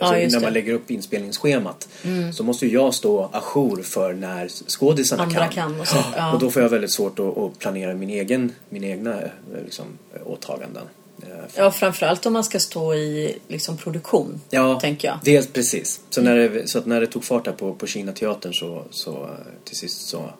Alltså 0.00 0.18
just 0.18 0.32
när 0.32 0.40
det. 0.40 0.46
man 0.46 0.52
lägger 0.52 0.72
upp 0.72 0.90
inspelningsschemat 0.90 1.88
så 2.34 2.44
måste 2.44 2.66
ju 2.66 2.72
jag 2.72 2.94
stå 2.94 3.30
ajour 3.32 3.82
för 3.82 4.12
när 4.12 4.48
skådisarna 4.48 5.22
Andra 5.22 5.48
kan. 5.48 5.52
kan 5.52 5.80
och 5.80 5.88
så, 5.88 5.96
ja. 6.16 6.32
Och 6.34 6.40
då 6.40 6.50
får 6.50 6.62
jag 6.62 6.68
väldigt 6.68 6.92
svårt 6.92 7.18
att, 7.18 7.38
att 7.38 7.58
planera 7.58 7.94
min 7.94 8.10
egen, 8.10 8.52
min 8.68 8.84
egna 8.84 9.22
eh, 9.22 9.28
liksom, 9.64 9.86
åtaganden. 10.24 10.84
Eh, 11.22 11.28
Ja, 11.56 11.70
framförallt 11.70 12.26
om 12.26 12.32
man 12.32 12.44
ska 12.44 12.58
stå 12.60 12.94
i 12.94 13.38
liksom, 13.48 13.76
produktion, 13.76 14.40
Ja, 14.50 14.80
tänker 14.80 15.08
jag. 15.08 15.18
Dels 15.24 15.46
precis. 15.46 16.00
Så, 16.10 16.22
när 16.22 16.36
det, 16.36 16.68
så 16.68 16.78
att 16.78 16.86
när 16.86 17.00
det 17.00 17.06
tog 17.06 17.24
fart 17.24 17.44
där 17.44 17.52
på, 17.52 17.74
på 17.74 17.86
Kina-teatern 17.86 18.52
så, 18.54 18.84
så 18.90 19.30
till 19.64 19.76
sist 19.76 20.08
så 20.08 20.30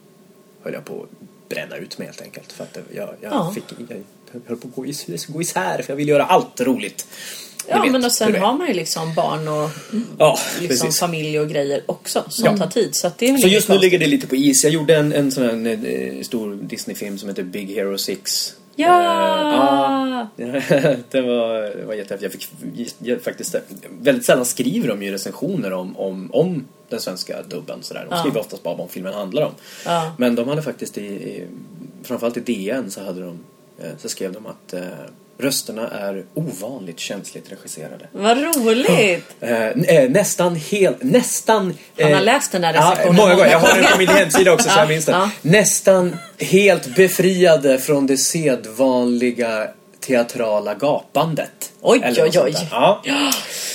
höll 0.62 0.72
jag 0.74 0.84
på 0.84 1.02
att 1.02 1.48
bränna 1.48 1.76
ut 1.76 1.98
mig 1.98 2.06
helt 2.06 2.22
enkelt. 2.22 2.52
För 2.52 2.64
att 2.64 2.78
jag, 2.94 3.08
jag, 3.20 3.32
Ja. 3.32 3.52
fick, 3.54 3.64
jag 3.88 4.40
höll 4.46 4.56
på 4.56 4.68
att 4.68 4.74
gå, 4.74 4.86
is, 4.86 5.26
gå 5.26 5.40
isär 5.42 5.82
för 5.82 5.92
jag 5.92 5.96
ville 5.96 6.10
göra 6.12 6.24
allt 6.24 6.60
roligt. 6.60 7.06
Ja, 7.68 7.84
men 7.84 8.04
och 8.04 8.12
sen 8.12 8.34
har 8.36 8.52
man 8.54 8.68
ju 8.68 8.74
liksom 8.74 9.14
barn 9.14 9.48
och 9.48 9.70
Ja, 10.18 10.38
liksom 10.60 10.68
precis. 10.86 11.00
familj 11.00 11.40
och 11.40 11.48
grejer 11.48 11.82
också 11.86 12.24
som 12.28 12.44
Ja. 12.44 12.56
tar 12.56 12.66
tid. 12.66 12.94
Så, 12.94 13.10
det 13.18 13.28
är 13.28 13.36
Så 13.36 13.48
just 13.48 13.68
nu 13.68 13.78
ligger 13.78 13.98
det 13.98 14.06
lite 14.06 14.26
på 14.26 14.36
is. 14.36 14.64
Jag 14.64 14.72
gjorde 14.72 14.96
en, 14.96 15.12
en 15.12 15.32
sån 15.32 15.44
här 15.44 15.50
en, 15.50 15.66
eh, 15.66 16.22
stor 16.22 16.54
Disney-film 16.62 17.18
som 17.18 17.28
heter 17.28 17.42
Big 17.42 17.74
Hero 17.74 17.98
6. 17.98 18.54
Ja! 18.76 20.21
det 21.10 21.20
var, 21.20 21.76
det 21.76 21.84
var 21.84 21.94
jättehäftigt. 21.94 22.48
Jag 22.74 22.90
fick 23.12 23.22
faktiskt, 23.24 23.54
väldigt 24.00 24.24
sällan 24.26 24.44
skriver 24.44 24.88
de 24.88 25.02
ju 25.02 25.12
recensioner 25.12 25.72
om, 25.72 25.96
om, 25.96 26.30
om 26.32 26.66
den 26.88 27.00
svenska 27.00 27.42
dubben. 27.42 27.78
Sådär. 27.82 28.00
De 28.00 28.08
Ja. 28.10 28.20
skriver 28.20 28.40
oftast 28.40 28.62
bara 28.62 28.74
vad 28.74 28.90
filmen 28.90 29.14
handlar 29.14 29.42
om. 29.42 29.52
Ja. 29.84 30.14
Men 30.18 30.34
de 30.34 30.48
hade 30.48 30.62
faktiskt 30.62 30.98
i, 30.98 31.06
i 31.06 31.46
framförallt 32.02 32.36
i 32.36 32.40
DN 32.40 32.90
så 32.90 33.04
hade 33.04 33.20
de 33.20 33.38
eh, 33.82 33.90
så 33.98 34.08
skrev 34.08 34.32
de 34.32 34.46
att 34.46 34.72
eh, 34.72 34.80
rösterna 35.38 35.88
är 35.88 36.24
ovanligt 36.34 36.98
känsligt 37.00 37.52
regisserade. 37.52 38.08
Vad 38.12 38.38
roligt! 38.38 39.24
Eh, 39.40 39.66
eh, 39.66 40.10
nästan 40.10 40.56
helt, 40.56 41.02
nästan... 41.02 41.74
Han 42.00 42.12
har 42.12 42.20
eh, 42.20 42.24
läst 42.24 42.52
den 42.52 42.62
där 42.62 42.74
Ja, 42.74 42.80
recensionen 42.90 43.16
många 43.16 43.34
gånger. 43.34 43.50
Jag 43.50 43.58
har 43.58 43.76
den 43.76 43.92
på 43.92 43.98
min 43.98 44.08
hemsida 44.18 44.52
också 44.52 44.68
så 44.68 44.74
Ja, 44.74 44.80
jag 44.80 44.88
minns 44.88 45.08
ja. 45.08 45.30
Nästan 45.42 46.16
helt 46.38 46.96
befriade 46.96 47.78
från 47.78 48.06
det 48.06 48.16
sedvanliga 48.16 49.68
teatrala 50.06 50.74
gapandet. 50.74 51.72
Oj, 51.80 52.00
Eller 52.04 52.22
oj, 52.24 52.40
oj. 52.40 52.54
Ja. 52.70 53.02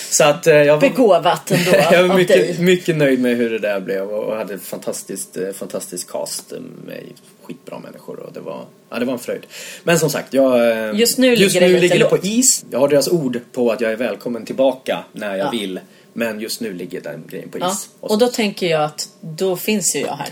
Så 0.09 0.23
att 0.23 0.47
eh, 0.47 0.55
jag 0.55 0.73
var, 0.73 0.81
Begåvat 0.81 1.51
ändå 1.51 1.71
jag 1.91 2.07
var 2.07 2.15
mycket, 2.15 2.59
mycket 2.59 2.97
nöjd 2.97 3.19
med 3.19 3.37
hur 3.37 3.49
det 3.49 3.59
där 3.59 3.79
blev 3.79 4.09
och 4.09 4.35
hade 4.37 4.59
fantastiskt, 4.59 5.37
eh, 5.37 5.51
fantastisk 5.53 6.09
cast 6.11 6.53
med 6.85 7.03
skitbra 7.43 7.79
människor 7.79 8.19
och 8.19 8.33
det 8.33 8.39
var, 8.39 8.61
ja, 8.89 8.99
det 8.99 9.05
var 9.05 9.13
en 9.13 9.19
fröjd. 9.19 9.45
Men 9.83 9.99
som 9.99 10.09
sagt, 10.09 10.33
jag, 10.33 10.71
eh, 10.71 10.99
Just 10.99 11.17
nu 11.17 11.33
just 11.33 11.55
ligger 11.55 11.67
det 11.67 11.73
nu 11.73 11.79
lite 11.79 11.93
ligger 11.95 12.09
det 12.09 12.17
på 12.17 12.25
is. 12.27 12.65
Jag 12.71 12.79
har 12.79 12.87
deras 12.87 13.07
ord 13.07 13.39
på 13.51 13.71
att 13.71 13.81
jag 13.81 13.91
är 13.91 13.95
välkommen 13.95 14.45
tillbaka 14.45 15.03
när 15.11 15.35
jag 15.35 15.47
Ja. 15.47 15.51
vill. 15.51 15.79
Men 16.19 16.39
just 16.39 16.61
nu 16.61 16.73
ligger 16.73 17.01
den 17.01 17.23
grejen 17.29 17.49
på 17.49 17.57
is. 17.57 17.63
Ja. 17.63 17.75
Och 17.99 18.17
då 18.17 18.27
tänker 18.27 18.67
jag 18.67 18.83
att 18.83 19.09
då 19.21 19.55
finns 19.57 19.95
ju 19.95 19.99
jag 19.99 20.15
här. 20.15 20.29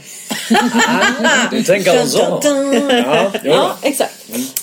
Du 1.52 1.63
tänker 1.63 2.06
så? 2.06 2.39
Ja. 2.43 3.32
Ja, 3.43 3.78
exakt. 3.82 4.12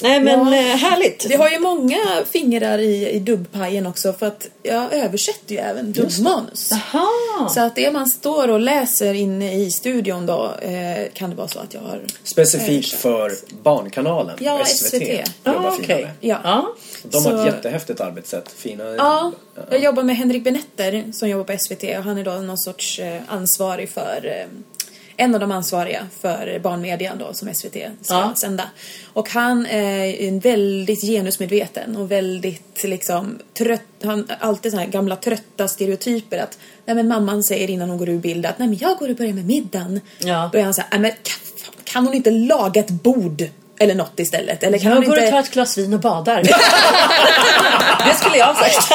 Nej 0.03 0.21
men 0.21 0.53
Ja. 0.53 0.57
eh, 0.59 0.77
härligt. 0.77 1.29
Det 1.29 1.37
har 1.37 1.49
ju 1.51 1.59
många 1.59 1.99
fingrar 2.33 2.79
i, 2.79 3.09
i 3.11 3.19
dubbpajen 3.19 3.87
också 3.87 4.13
för 4.13 4.27
att 4.27 4.49
jag 4.63 4.93
översätter 4.93 5.55
ju 5.55 5.61
även 5.61 5.93
dubbmanus. 5.93 6.71
Så 7.51 7.61
att 7.61 7.75
det 7.77 7.91
man 7.93 8.07
står 8.07 8.49
och 8.49 8.61
läser 8.61 9.15
inne 9.15 9.55
i 9.55 9.71
studion 9.71 10.27
då 10.27 10.55
eh, 10.63 11.13
kan 11.15 11.31
det 11.31 11.37
vara 11.37 11.49
så 11.49 11.59
att 11.59 11.75
jag 11.75 11.81
har 11.81 12.01
Specifikt 12.25 12.69
översatt. 12.95 13.01
för 13.01 13.33
Barnkanalen, 13.63 14.37
Ja, 14.41 14.65
SVT. 14.65 14.89
SVT. 14.91 15.23
okej. 15.81 16.03
med. 16.03 16.11
Ja. 16.21 16.75
De 17.03 17.25
har 17.25 17.31
Så- 17.33 17.39
ett 17.41 17.47
jättehäftigt 17.55 18.01
arbetssätt. 18.01 18.53
Fina... 18.57 18.85
Ja, 18.85 19.33
jag 19.71 19.81
jobbar 19.83 20.03
med 20.03 20.17
Henrik 20.17 20.45
Benetter 20.45 21.05
som 21.13 21.29
jobbar 21.29 21.45
på 21.45 21.59
SVT 21.59 21.85
och 21.99 22.05
han 22.05 22.19
är 22.19 22.25
då 22.25 22.31
någon 22.31 22.59
sorts 22.59 22.99
eh, 22.99 23.21
ansvarig 23.29 23.89
för 23.91 24.47
en 25.17 25.35
av 25.35 25.41
de 25.41 25.53
ansvariga 25.53 26.07
för 26.21 26.59
barnmedian 26.63 27.19
då 27.19 27.35
som 27.35 27.55
SVT 27.55 27.73
ska 28.03 28.15
Ja. 28.15 28.35
sända. 28.37 28.65
Och 29.13 29.29
han 29.31 29.67
är 29.67 30.05
en 30.21 30.41
väldigt 30.41 31.01
genusmedveten 31.01 31.97
och 31.97 32.11
väldigt 32.11 32.85
liksom 32.85 33.39
trött, 33.55 33.81
han 34.05 34.27
har 34.29 34.49
alltid 34.49 34.73
så 34.73 34.79
här 34.79 34.87
gamla 34.87 35.17
trötta 35.17 35.69
stereotyper 35.69 36.39
att 36.39 36.59
nej 36.87 36.97
men 36.97 37.09
mamman 37.09 37.43
säger 37.45 37.71
innan 37.71 37.89
hon 37.89 37.99
går 37.99 38.09
ur 38.09 38.19
bild 38.19 38.47
att 38.47 38.59
nej 38.59 38.69
men 38.69 38.79
jag 38.79 38.99
går 38.99 39.09
och 39.11 39.17
börjar 39.17 39.33
med 39.33 39.47
middagen. 39.47 40.01
Ja. 40.19 40.51
Då 40.53 40.59
är 40.59 40.63
han 40.63 40.75
så 40.75 40.81
här, 40.81 40.89
nej 40.91 41.01
men 41.01 41.11
kan, 41.11 41.65
kan 41.85 42.07
hon 42.07 42.15
inte 42.15 42.31
laga 42.31 42.81
ett 42.81 42.91
bord 42.91 43.43
eller 43.83 43.95
något 43.95 44.21
istället? 44.21 44.63
Eller 44.63 44.79
kan 44.79 44.93
Jag 44.93 45.05
går 45.05 45.19
inte... 45.19 45.27
och 45.27 45.33
tar 45.33 45.41
ett 45.41 45.51
glas 45.51 45.79
vin 45.79 45.95
och 45.95 46.01
badar. 46.01 46.43
det 48.07 48.15
skulle 48.15 48.37
jag 48.37 48.47
ha 48.47 48.55
sagt. 48.55 48.93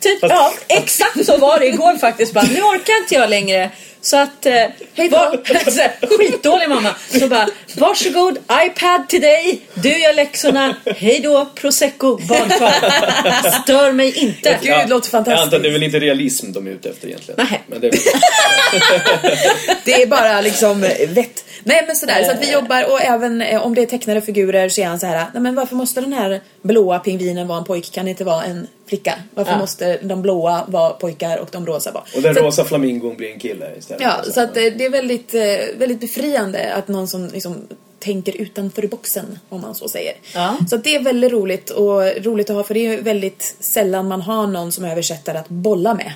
typ, 0.00 0.18
ja, 0.22 0.52
exakt 0.68 1.26
så 1.26 1.36
var 1.36 1.58
det 1.58 1.66
igår 1.66 1.98
faktiskt. 1.98 2.34
Bara, 2.34 2.44
nu 2.44 2.62
orkar 2.62 2.98
inte 2.98 3.14
jag 3.14 3.30
längre. 3.30 3.70
Så 4.04 4.16
att, 4.16 4.46
eh, 4.46 4.52
Hej 4.94 5.08
då. 5.08 5.42
skitdålig 6.18 6.68
mamma. 6.68 6.94
Så 7.18 7.28
bara, 7.28 7.48
varsågod, 7.76 8.38
iPad 8.66 9.08
till 9.08 9.20
dig. 9.20 9.60
Du 9.74 9.98
gör 9.98 10.14
läxorna. 10.14 10.76
Hej 10.96 11.20
då, 11.20 11.46
prosecco, 11.54 12.16
badkar. 12.16 13.62
Stör 13.62 13.92
mig 13.92 14.18
inte. 14.18 14.58
Gud, 14.62 14.72
det 14.72 14.86
låter 14.86 15.10
fantastiskt. 15.10 15.36
Jag 15.36 15.42
antar 15.44 15.56
att 15.56 15.62
det 15.62 15.68
är 15.68 15.72
väl 15.72 15.82
inte 15.82 15.98
realism 15.98 16.52
de 16.52 16.66
är 16.66 16.70
ute 16.70 16.90
efter 16.90 17.08
egentligen. 17.08 17.46
Nej. 17.50 17.62
Men 17.66 17.80
det 17.80 17.86
är 17.86 17.90
väl... 17.90 18.00
Det 19.84 20.02
är 20.02 20.06
bara 20.06 20.40
liksom 20.40 20.80
vett. 21.08 21.44
Nej 21.64 21.84
men 21.86 21.96
sådär, 21.96 22.24
så 22.24 22.30
att 22.30 22.42
vi 22.42 22.52
jobbar 22.52 22.92
och 22.92 23.00
även 23.02 23.42
eh, 23.42 23.66
om 23.66 23.74
det 23.74 23.82
är 23.82 23.86
tecknade 23.86 24.20
figurer 24.20 24.68
så 24.68 24.80
är 24.80 24.86
han 24.86 25.00
så 25.00 25.06
här, 25.06 25.26
nej 25.34 25.42
men 25.42 25.54
varför 25.54 25.76
måste 25.76 26.00
den 26.00 26.12
här 26.12 26.40
blåa 26.62 26.98
pingvinen 26.98 27.48
vara 27.48 27.58
en 27.58 27.64
pojk? 27.64 27.92
Kan 27.92 28.04
det 28.04 28.10
inte 28.10 28.24
vara 28.24 28.44
en 28.44 28.66
flicka? 28.88 29.14
Varför 29.34 29.52
Ja. 29.52 29.58
måste 29.58 29.98
de 30.02 30.22
blåa 30.22 30.64
vara 30.68 30.90
pojkar 30.90 31.38
och 31.38 31.48
de 31.52 31.66
rosa 31.66 31.92
vara? 31.92 32.04
Och 32.16 32.22
den 32.22 32.34
Så 32.34 32.40
att- 32.40 32.46
rosa 32.46 32.64
flamingon 32.64 33.16
blir 33.16 33.32
en 33.32 33.38
kille 33.38 33.76
istället. 33.78 34.02
Ja, 34.02 34.32
så 34.32 34.40
att 34.40 34.56
eh, 34.56 34.62
det 34.62 34.84
är 34.84 34.90
väldigt, 34.90 35.34
eh, 35.34 35.40
väldigt 35.78 36.00
befriande 36.00 36.74
att 36.74 36.88
någon 36.88 37.08
som 37.08 37.26
liksom 37.28 37.68
tänker 37.98 38.36
utanför 38.40 38.86
boxen, 38.86 39.38
om 39.48 39.60
man 39.60 39.74
så 39.74 39.88
säger. 39.88 40.12
Ja. 40.34 40.56
Så 40.70 40.76
att 40.76 40.84
det 40.84 40.94
är 40.94 41.02
väldigt 41.02 41.32
roligt 41.32 41.70
och 41.70 42.02
roligt 42.24 42.50
att 42.50 42.56
ha 42.56 42.64
för 42.64 42.74
det 42.74 42.80
är 42.86 42.90
ju 42.90 43.00
väldigt 43.02 43.56
sällan 43.74 44.08
man 44.08 44.20
har 44.22 44.46
någon 44.46 44.72
som 44.72 44.84
översättare 44.84 45.38
att 45.38 45.48
bolla 45.48 45.94
med. 45.94 46.12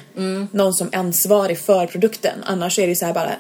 Någon 0.53 0.75
som 0.75 0.89
är 0.93 0.97
ansvarig 0.99 1.59
för 1.59 1.87
produkten. 1.87 2.33
Annars 2.45 2.79
är 2.79 2.83
det 2.83 2.89
ju 2.89 2.95
så 2.97 3.07
här 3.07 3.13
bara 3.13 3.31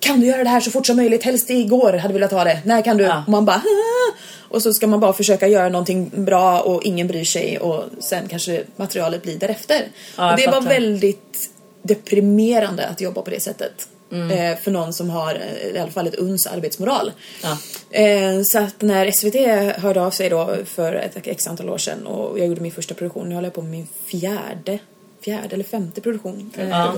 kan 0.00 0.20
du 0.20 0.26
göra 0.26 0.44
det 0.44 0.50
här 0.50 0.60
så 0.60 0.70
fort 0.70 0.86
som 0.86 0.96
möjligt? 0.96 1.22
Helst 1.22 1.50
igår 1.50 1.92
hade 1.92 2.14
velat 2.14 2.32
ha 2.32 2.44
det. 2.44 2.60
När 2.64 2.82
kan 2.82 2.96
du? 2.96 3.04
Ja. 3.04 3.22
Och 3.26 3.32
man 3.32 3.44
bara 3.44 3.56
"Ah." 3.56 4.16
Och 4.48 4.62
så 4.62 4.74
ska 4.74 4.86
man 4.86 5.00
bara 5.00 5.12
försöka 5.12 5.48
göra 5.48 5.68
någonting 5.68 6.10
bra 6.24 6.60
och 6.60 6.82
ingen 6.82 7.06
bryr 7.06 7.24
sig 7.24 7.58
och 7.58 7.84
sen 7.98 8.28
kanske 8.28 8.62
materialet 8.76 9.22
blir 9.22 9.38
därefter. 9.38 9.82
Ja, 10.16 10.30
och 10.30 10.36
det 10.36 10.46
var 10.46 10.52
fattar. 10.52 10.68
väldigt 10.68 11.50
deprimerande 11.82 12.86
att 12.86 13.00
jobba 13.00 13.22
på 13.22 13.30
det 13.30 13.40
sättet. 13.40 13.88
Mm. 14.12 14.30
Eh, 14.30 14.58
för 14.58 14.70
någon 14.70 14.92
som 14.92 15.10
har 15.10 15.34
eh, 15.34 15.76
i 15.76 15.78
alla 15.78 15.90
fall 15.90 16.06
ett 16.06 16.14
uns 16.14 16.46
arbetsmoral. 16.46 17.12
Ja. 17.42 17.58
Eh, 17.90 18.42
så 18.42 18.58
att 18.58 18.82
när 18.82 19.10
SVT 19.10 19.34
hörde 19.82 20.02
av 20.02 20.10
sig 20.10 20.28
då 20.28 20.56
för 20.64 20.94
ett 20.94 21.16
x 21.26 21.46
antal 21.46 21.70
år 21.70 21.78
sedan 21.78 22.06
och 22.06 22.38
jag 22.38 22.46
gjorde 22.46 22.60
min 22.60 22.72
första 22.72 22.94
produktion, 22.94 23.28
nu 23.28 23.34
håller 23.34 23.46
jag 23.46 23.54
på 23.54 23.62
med 23.62 23.70
min 23.70 23.88
fjärde 24.06 24.78
fjärde 25.24 25.54
eller 25.54 25.64
femte 25.64 26.00
produktion. 26.00 26.50
Eh. 26.58 26.68
Ja. 26.68 26.94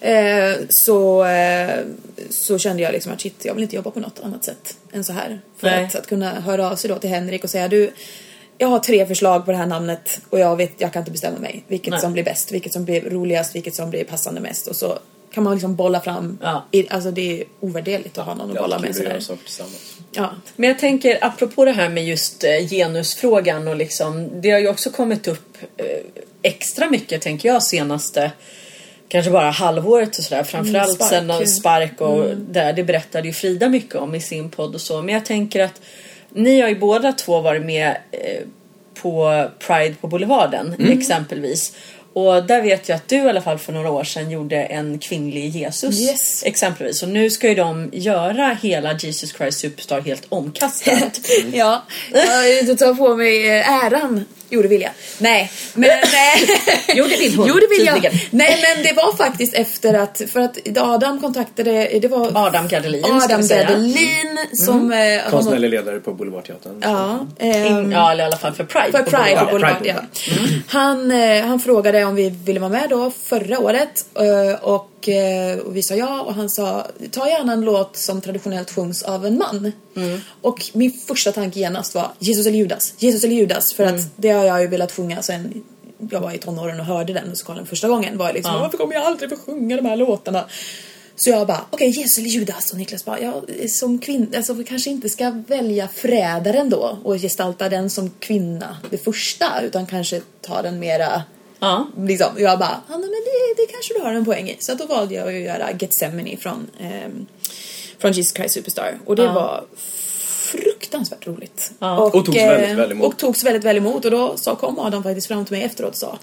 Eh, 0.00 0.56
så, 0.68 1.24
eh, 1.24 1.80
så 2.30 2.58
kände 2.58 2.82
jag 2.82 2.92
liksom 2.92 3.12
att 3.12 3.20
shit, 3.20 3.44
jag 3.44 3.54
vill 3.54 3.62
inte 3.62 3.76
jobba 3.76 3.90
på 3.90 4.00
något 4.00 4.20
annat 4.22 4.44
sätt 4.44 4.76
än 4.92 5.04
så 5.04 5.12
här. 5.12 5.40
För 5.56 5.68
att, 5.68 5.94
att 5.94 6.06
kunna 6.06 6.40
höra 6.40 6.70
av 6.70 6.76
sig 6.76 6.90
då 6.90 6.98
till 6.98 7.10
Henrik 7.10 7.44
och 7.44 7.50
säga 7.50 7.68
du, 7.68 7.92
jag 8.58 8.68
har 8.68 8.78
tre 8.78 9.06
förslag 9.06 9.44
på 9.44 9.50
det 9.50 9.56
här 9.56 9.66
namnet 9.66 10.20
och 10.30 10.38
jag 10.38 10.56
vet, 10.56 10.72
jag 10.78 10.92
kan 10.92 11.00
inte 11.00 11.12
bestämma 11.12 11.38
mig. 11.38 11.64
Vilket 11.68 11.90
Nej. 11.90 12.00
som 12.00 12.12
blir 12.12 12.24
bäst, 12.24 12.52
vilket 12.52 12.72
som 12.72 12.84
blir 12.84 13.00
roligast, 13.00 13.54
vilket 13.54 13.74
som 13.74 13.90
blir 13.90 14.04
passande 14.04 14.40
mest. 14.40 14.66
Och 14.66 14.76
så 14.76 14.98
kan 15.32 15.44
man 15.44 15.52
liksom 15.52 15.76
bolla 15.76 16.00
fram, 16.00 16.38
Ja. 16.42 16.64
i, 16.70 16.88
alltså 16.88 17.10
det 17.10 17.40
är 17.40 17.44
ovärderligt 17.60 18.18
att 18.18 18.26
ha 18.26 18.34
någon 18.34 18.50
att 18.50 18.56
bolla 18.56 18.78
med 18.78 18.96
sådär. 18.96 19.20
Ja. 20.12 20.30
Men 20.56 20.68
jag 20.68 20.78
tänker 20.78 21.24
apropå 21.24 21.64
det 21.64 21.72
här 21.72 21.88
med 21.88 22.06
just 22.06 22.44
eh, 22.44 22.68
genusfrågan 22.70 23.68
och 23.68 23.76
liksom 23.76 24.40
det 24.40 24.50
har 24.50 24.58
ju 24.58 24.68
också 24.68 24.90
kommit 24.90 25.28
upp 25.28 25.49
eh, 25.49 25.49
extra 26.42 26.90
mycket 26.90 27.22
tänker 27.22 27.48
jag 27.48 27.62
senaste 27.62 28.32
kanske 29.08 29.30
bara 29.30 29.50
halvåret 29.50 30.18
och 30.18 30.24
sådär 30.24 30.42
framförallt 30.42 30.94
Spark, 30.94 31.10
sen. 31.10 31.46
Spark 31.46 32.00
och 32.00 32.36
där 32.36 32.72
det 32.72 32.84
berättade 32.84 33.28
ju 33.28 33.32
Frida 33.34 33.68
mycket 33.68 33.94
om 33.94 34.14
i 34.14 34.20
sin 34.20 34.50
podd 34.50 34.74
och 34.74 34.80
så 34.80 35.02
men 35.02 35.14
jag 35.14 35.24
tänker 35.24 35.60
att 35.60 35.80
ni 36.30 36.60
har 36.60 36.68
ju 36.68 36.78
båda 36.78 37.12
två 37.12 37.40
varit 37.40 37.64
med 37.64 37.96
eh, 38.12 38.42
på 39.02 39.44
Pride 39.58 39.94
på 40.00 40.06
Boulevarden 40.06 40.76
exempelvis 40.92 41.72
och 42.12 42.44
där 42.44 42.62
vet 42.62 42.88
jag 42.88 42.96
att 42.96 43.08
du 43.08 43.16
i 43.16 43.28
alla 43.28 43.42
fall 43.42 43.58
för 43.58 43.72
några 43.72 43.90
år 43.90 44.04
sedan 44.04 44.30
gjorde 44.30 44.56
en 44.56 44.98
kvinnlig 44.98 45.48
Jesus 45.48 46.00
Yes. 46.00 46.42
exempelvis 46.44 47.02
och 47.02 47.08
nu 47.08 47.30
ska 47.30 47.48
ju 47.48 47.54
de 47.54 47.90
göra 47.92 48.58
hela 48.62 48.92
Jesus 48.92 49.32
Christ 49.32 49.60
Superstar 49.60 50.00
helt 50.00 50.26
omkastat. 50.28 51.20
Ja, 51.52 51.82
jag 52.66 52.78
tar 52.78 52.94
på 52.94 53.16
mig 53.16 53.48
eh, 53.48 53.84
äran. 53.84 54.24
Jo, 54.50 54.62
det 54.62 54.68
vill 54.68 54.82
jag. 54.82 54.90
Nej, 55.18 55.52
men... 55.74 55.88
Nej. 56.12 56.60
Jo, 56.94 57.04
det 57.04 57.16
vill 57.16 57.36
hon, 57.36 57.48
Jo, 57.48 57.54
det 57.54 57.66
vill 57.66 57.86
jag. 57.86 58.02
Nej, 58.30 58.58
men 58.62 58.84
det 58.84 58.92
var 58.92 59.16
faktiskt 59.16 59.54
efter 59.54 59.94
att... 59.94 60.22
För 60.32 60.40
att 60.40 60.58
Adam 60.78 61.20
kontaktade... 61.20 61.98
Det 62.02 62.08
var 62.08 62.46
Adam 62.46 62.68
Gardelin 62.68 63.04
Adam 63.04 63.42
säga. 63.42 63.68
Mm. 63.68 63.82
Gardelin 63.82 64.38
som... 64.52 64.92
eh, 64.92 64.98
har 64.98 65.30
Konstnärlig 65.30 65.70
ledare 65.70 66.00
på 66.00 66.12
Boulevardteatern. 66.14 66.80
Ja, 66.82 67.26
In, 67.40 67.92
ja, 67.92 68.12
eller 68.12 68.24
i 68.24 68.26
alla 68.26 68.36
fall 68.36 68.52
för 68.52 68.64
Pride. 68.64 68.92
för 68.92 69.02
på 69.02 69.10
Pride 69.10 69.40
på 69.40 69.46
Boulevard, 69.46 69.82
Pride 69.82 69.94
ja. 69.94 70.34
på 70.36 70.78
Han, 70.78 71.10
eh, 71.10 71.46
han 71.46 71.60
frågade 71.60 72.04
om 72.04 72.14
vi 72.14 72.30
ville 72.30 72.60
vara 72.60 72.70
med 72.70 72.90
då 72.90 73.12
förra 73.24 73.58
året 73.58 74.06
eh, 74.14 74.64
och, 75.00 75.08
eh, 75.08 75.58
och 75.58 75.76
vi 75.76 75.82
sa 75.82 75.94
ja 75.94 76.20
och 76.20 76.34
han 76.34 76.50
sa 76.50 76.86
ta 77.10 77.28
gärna 77.28 77.52
en 77.52 77.60
låt 77.60 77.96
som 77.96 78.20
traditionellt 78.20 78.70
sjungs 78.70 79.02
av 79.02 79.26
en 79.26 79.38
man. 79.38 79.72
Och 80.42 80.70
min 80.72 80.92
första 80.92 81.32
tanke 81.32 81.58
genast 81.60 81.94
var 81.94 82.10
Jesus 82.18 82.46
eller 82.46 82.58
Judas, 82.58 82.94
Jesus 82.98 83.24
eller 83.24 83.34
Judas 83.36 83.72
för 83.72 83.84
att 83.84 84.00
det 84.16 84.30
har 84.30 84.44
jag 84.44 84.60
ju 84.60 84.66
velat 84.66 84.92
sjunga 84.92 85.22
sen 85.22 85.64
jag 86.10 86.20
var 86.20 86.32
i 86.32 86.38
tonåren 86.38 86.80
och 86.80 86.86
hörde 86.86 87.12
den 87.12 87.28
musikalen 87.28 87.66
första 87.66 87.88
gången 87.88 88.18
var 88.18 88.26
jag 88.26 88.34
liksom 88.34 88.54
Ja. 88.54 88.60
varför 88.60 88.78
kommer 88.78 88.94
jag 88.94 89.04
aldrig 89.04 89.30
få 89.30 89.36
sjunga 89.36 89.76
de 89.76 89.84
här 89.86 89.96
låtarna? 89.96 90.44
Så 91.16 91.30
jag 91.30 91.46
bara, 91.46 91.64
okej 91.70 91.88
Jesus 91.90 92.18
eller 92.18 92.28
Judas 92.28 92.72
och 92.72 92.78
Niklas 92.78 93.04
bara, 93.04 93.20
ja 93.20 93.42
som 93.68 93.98
kvinna, 93.98 94.36
alltså 94.36 94.52
vi 94.52 94.64
kanske 94.64 94.90
inte 94.90 95.08
ska 95.08 95.30
välja 95.30 95.88
förrädaren 95.88 96.70
då 96.70 96.98
och 97.04 97.18
gestalta 97.18 97.68
den 97.68 97.90
som 97.90 98.10
kvinna 98.10 98.76
det 98.90 98.98
första 98.98 99.60
utan 99.62 99.86
kanske 99.86 100.20
ta 100.40 100.62
den 100.62 100.78
mera 100.78 101.22
Ja. 101.60 101.86
Liksom, 101.98 102.28
jag 102.38 102.58
bara, 102.58 102.80
ja, 102.88 102.98
men 102.98 103.00
det, 103.10 103.54
det 103.56 103.66
kanske 103.72 103.94
du 103.94 104.00
har 104.00 104.12
en 104.12 104.24
poäng 104.24 104.48
i. 104.48 104.56
Så 104.58 104.72
att 104.72 104.78
då 104.78 104.86
valde 104.86 105.14
jag 105.14 105.28
att 105.28 105.34
göra 105.34 105.72
Gethsemane 105.78 106.36
från, 106.36 106.70
ehm, 106.80 107.26
från 107.98 108.12
Jesus 108.12 108.34
Christ 108.34 108.54
Superstar. 108.54 108.98
Och 109.06 109.16
det 109.16 109.22
Ja. 109.22 109.32
var 109.32 109.64
fruktansvärt 110.50 111.26
roligt. 111.26 111.72
Ja. 111.78 111.98
Och 111.98 112.12
togs 112.24 112.36
eh, 112.36 112.48
väldigt 112.48 112.78
väl 112.78 112.92
emot. 112.92 113.06
Och 113.12 113.18
togs 113.18 113.44
väldigt 113.44 113.64
väl 113.64 113.76
emot. 113.76 114.04
Och 114.04 114.10
då 114.10 114.36
sa, 114.36 114.56
kom 114.56 114.78
Adam 114.78 115.02
faktiskt 115.02 115.26
fram 115.26 115.44
till 115.44 115.56
mig 115.56 115.62
efteråt 115.64 115.90
och 115.90 115.96
sa 115.98 116.18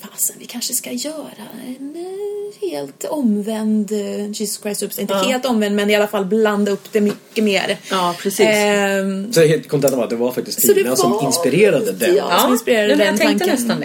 Fasen, 0.00 0.36
vi 0.38 0.46
kanske 0.46 0.74
ska 0.74 0.92
göra 0.92 1.44
en 1.66 1.96
eh, 1.96 2.68
helt 2.70 3.04
omvänd 3.04 3.92
eh, 3.92 4.26
Jesus 4.30 4.62
Christ 4.62 4.80
Superstar. 4.80 5.02
Inte 5.02 5.14
Ja. 5.14 5.22
helt 5.22 5.46
omvänd, 5.46 5.76
men 5.76 5.90
i 5.90 5.94
alla 5.96 6.06
fall 6.06 6.24
blanda 6.24 6.72
upp 6.72 6.92
det 6.92 7.00
mycket 7.00 7.44
mer. 7.44 7.76
Ja, 7.90 8.14
precis. 8.22 8.46
Ehm, 8.46 9.32
Så 9.32 9.40
helt 9.40 9.68
kontentan 9.68 9.98
var 9.98 10.04
att 10.04 10.10
det 10.10 10.16
var 10.16 10.32
faktiskt 10.32 10.58
Tina 10.60 10.96
som 10.96 11.10
var 11.10 11.26
inspirerade 11.26 11.92
den. 11.92 12.16
Ja. 12.16 12.38
som 12.42 12.52
inspirerade 12.52 12.88
men 12.88 12.98
den 12.98 13.06
jag 13.06 13.16
tänkte 13.18 13.46
tanken. 13.48 13.66
nästan 13.66 13.80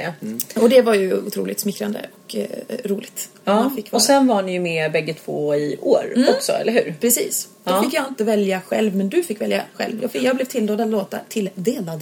det. 0.54 0.60
och 0.62 0.70
det 0.70 0.82
var 0.82 0.94
ju 0.94 1.14
otroligt 1.28 1.60
smickrande 1.60 2.06
och 2.26 2.36
eh, 2.36 2.48
roligt. 2.86 3.30
Ja. 3.44 3.72
Och 3.92 4.02
sen 4.02 4.28
var 4.28 4.42
ni 4.42 4.54
ju 4.54 4.60
med 4.60 4.92
bägge 4.92 5.14
två 5.14 5.56
i 5.56 5.78
år 5.82 6.14
också, 6.38 6.52
eller 6.52 6.72
hur? 6.72 6.96
Precis. 7.02 7.48
Då 7.64 7.72
Ja. 7.72 7.84
fick 7.84 7.94
jag 7.94 8.06
inte 8.10 8.24
välja 8.24 8.62
själv, 8.68 8.96
men 8.96 9.10
du 9.10 9.24
fick 9.24 9.42
välja 9.42 9.62
själv. 9.74 10.00
Jag, 10.02 10.12
fick, 10.12 10.24
jag 10.24 10.36
blev 10.36 10.46
tilldelad 10.46 10.90
låtar, 10.92 11.22
tilldelad 11.30 12.02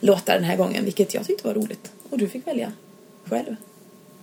låtar 0.00 0.34
den 0.34 0.44
här 0.44 0.56
gången, 0.56 0.84
vilket 0.84 1.14
jag 1.14 1.26
tyckte 1.26 1.46
var 1.46 1.54
roligt. 1.54 1.90
Och 2.10 2.18
du 2.18 2.28
fick 2.28 2.46
välja 2.46 2.72
själv. 3.30 3.56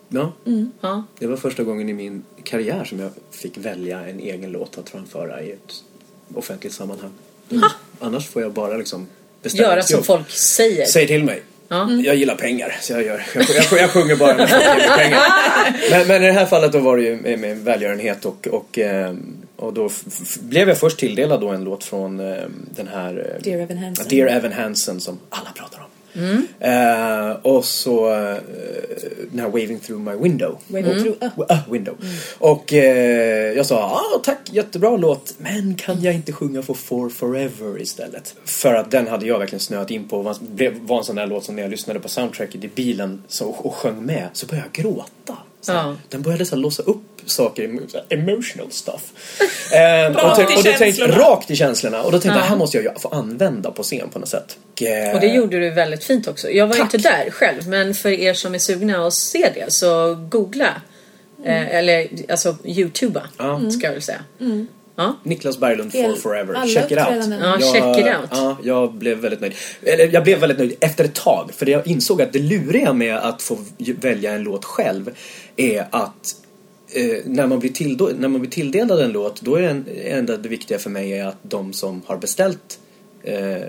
Ja. 0.09 0.33
Ja. 0.81 1.03
Det 1.19 1.27
var 1.27 1.37
första 1.37 1.63
gången 1.63 1.89
i 1.89 1.93
min 1.93 2.23
karriär 2.43 2.83
som 2.83 2.99
jag 2.99 3.09
fick 3.31 3.57
välja 3.57 3.99
en 4.07 4.19
egen 4.19 4.51
låt 4.51 4.77
att 4.77 4.89
framföra 4.89 5.41
i 5.41 5.51
ett 5.51 5.73
offentligt 6.35 6.73
sammanhang. 6.73 7.11
Annars 7.99 8.27
får 8.27 8.41
jag 8.41 8.53
bara 8.53 8.77
liksom 8.77 9.07
bestämma 9.43 9.67
Göra 9.69 9.81
som 9.81 10.03
folk 10.03 10.29
säger. 10.29 10.85
Säg 10.85 11.07
till 11.07 11.23
mig. 11.23 11.43
Ja. 11.67 11.91
Jag 11.91 12.15
gillar 12.15 12.35
pengar, 12.35 12.77
så 12.81 12.93
jag, 12.93 13.03
gör, 13.05 13.25
jag, 13.35 13.43
jag, 13.71 13.79
jag 13.79 13.89
sjunger 13.89 14.15
bara 14.15 14.37
när 14.37 14.47
ger 14.47 14.75
mig 14.75 14.97
pengar. 14.97 15.19
Men, 15.91 16.07
men 16.07 16.23
i 16.23 16.25
det 16.27 16.31
här 16.33 16.45
fallet 16.45 16.71
då 16.71 16.79
var 16.79 16.97
det 16.97 17.03
ju 17.03 17.15
med, 17.21 17.39
med 17.39 17.57
välgörenhet 17.57 18.25
och, 18.25 18.47
och, 18.47 18.77
ehm, 18.79 19.33
och 19.55 19.73
då 19.73 19.85
f- 19.85 20.03
f- 20.07 20.37
blev 20.41 20.67
jag 20.69 20.77
först 20.77 20.99
tilldelad 20.99 21.41
då 21.41 21.49
en 21.49 21.63
låt 21.63 21.83
från 21.83 22.19
ehm, 22.19 22.51
den 22.75 22.87
här 22.87 23.35
eh, 23.35 23.41
Dear 23.43 23.59
Evan 23.59 23.77
Hansen. 23.77 24.05
Dear 24.09 24.27
Evan 24.27 24.51
Hansen 24.53 24.99
som 24.99 25.19
alla 25.29 25.49
pratar 25.55 25.79
om. 25.79 25.85
Eh, 26.59 27.31
och 27.41 27.65
så 27.65 28.13
eh, 28.13 28.37
den 29.31 29.39
här 29.39 29.47
Waving 29.47 29.79
through 29.79 30.01
my 30.01 30.23
window. 30.23 30.57
Waving 30.67 31.03
through 31.03 31.17
a- 31.21 31.31
W- 31.35 31.45
a 31.49 31.59
window. 31.71 31.95
Och 32.37 32.73
eh, 32.73 33.53
jag 33.53 33.65
sa 33.65 33.83
ah, 33.83 34.19
tack, 34.23 34.39
jättebra 34.51 34.97
låt. 34.97 35.33
Men 35.37 35.75
kan 35.75 36.01
jag 36.01 36.13
inte 36.13 36.31
sjunga 36.31 36.61
för 36.61 36.73
For 36.73 37.09
Forever 37.09 37.81
istället? 37.81 38.35
För 38.45 38.73
att 38.73 38.91
den 38.91 39.07
hade 39.07 39.25
jag 39.27 39.39
verkligen 39.39 39.59
snöat 39.59 39.91
in 39.91 40.07
på. 40.07 40.33
Det 40.55 40.73
var 40.81 40.97
en 40.97 41.03
sån 41.03 41.15
där 41.15 41.27
låt 41.27 41.43
som 41.43 41.55
när 41.55 41.61
jag 41.61 41.71
lyssnade 41.71 41.99
på 41.99 42.09
soundtracket 42.09 42.63
i 42.63 42.67
bilen 42.75 43.23
och 43.41 43.75
sjöng 43.75 44.05
med 44.05 44.27
så 44.33 44.45
började 44.47 44.67
jag 44.73 44.83
gråta. 44.85 45.37
Ja. 45.73 45.95
Den 46.09 46.21
började 46.21 46.45
så 46.45 46.55
här, 46.55 46.61
låsa 46.61 46.83
upp 46.83 47.01
saker, 47.25 47.79
så 47.87 47.97
här, 47.97 48.05
emotional 48.17 48.71
stuff. 48.71 49.01
Ehm, 49.73 50.15
och, 50.15 50.35
tänk- 50.35 50.51
i 50.51 50.55
och 50.59 50.63
då 50.63 50.71
tänkte, 50.71 51.07
rakt 51.07 51.51
i 51.51 51.55
känslorna. 51.55 52.01
Och 52.03 52.11
då 52.11 52.19
tänkte 52.19 52.27
jag, 52.27 52.35
Ja. 52.37 52.41
det 52.41 52.47
här 52.49 52.55
måste 52.57 52.77
jag 52.77 52.83
ju 52.83 52.99
få 52.99 53.07
använda 53.09 53.71
på 53.71 53.83
scen 53.83 54.09
på 54.09 54.19
något 54.19 54.29
sätt. 54.29 54.57
Och, 54.73 54.83
eh, 54.83 55.13
Och 55.15 55.19
det 55.21 55.27
gjorde 55.27 55.59
du 55.59 55.69
väldigt 55.69 56.03
fint 56.03 56.27
också. 56.27 56.49
Jag 56.49 56.67
var 56.67 56.75
Tack. 56.75 56.93
inte 56.93 57.09
där 57.09 57.29
själv 57.31 57.67
men 57.67 57.93
för 57.93 58.09
er 58.09 58.33
som 58.33 58.55
är 58.55 58.59
sugna 58.59 59.07
att 59.07 59.13
se 59.13 59.49
det 59.55 59.73
så 59.73 60.15
googla. 60.29 60.81
Eh, 61.45 61.75
eller 61.75 62.07
alltså 62.29 62.55
youtuba 62.65 63.21
Ja. 63.37 63.61
ska 63.71 63.87
jag 63.87 63.93
väl 63.93 64.01
säga. 64.01 64.21
Ja. 64.97 65.15
Niklas 65.23 65.57
Berglund 65.57 65.91
for 65.91 66.15
forever. 66.15 66.53
alla 66.53 66.67
check 66.67 66.91
it 66.91 66.97
out. 66.97 67.07
Ja, 67.41 67.57
jag, 67.59 67.73
check 67.73 67.97
it 68.07 68.13
out. 68.17 68.29
Ja, 68.31 68.57
jag 68.63 68.93
blev 68.93 69.17
väldigt 69.17 69.41
nöjd. 69.41 69.53
Eller 69.83 70.09
jag 70.13 70.23
blev 70.23 70.39
väldigt 70.39 70.57
nöjd 70.57 70.75
efter 70.79 71.03
ett 71.03 71.13
tag. 71.15 71.51
För 71.53 71.69
jag 71.69 71.87
insåg 71.87 72.21
att 72.21 72.33
det 72.33 72.39
luriga 72.39 72.93
med 72.93 73.15
att 73.17 73.41
få 73.41 73.57
välja 74.01 74.31
en 74.31 74.43
låt 74.43 74.65
själv 74.65 75.09
är 75.57 75.87
att 75.91 76.35
eh, 76.93 77.17
när, 77.25 77.47
man 77.47 77.59
blir 77.59 77.71
tilldo- 77.71 78.13
när 78.19 78.27
man 78.27 78.41
blir 78.41 78.51
tilldelad 78.51 78.99
en 78.99 79.11
låt 79.11 79.41
då 79.41 79.55
är 79.55 79.61
det 79.61 79.69
en, 79.69 79.85
enda 80.03 80.37
det 80.37 80.49
viktiga 80.49 80.79
för 80.79 80.89
mig 80.89 81.13
är 81.13 81.25
att 81.25 81.37
de 81.41 81.73
som 81.73 82.01
har 82.05 82.17
beställt 82.17 82.79
eh, 83.23 83.61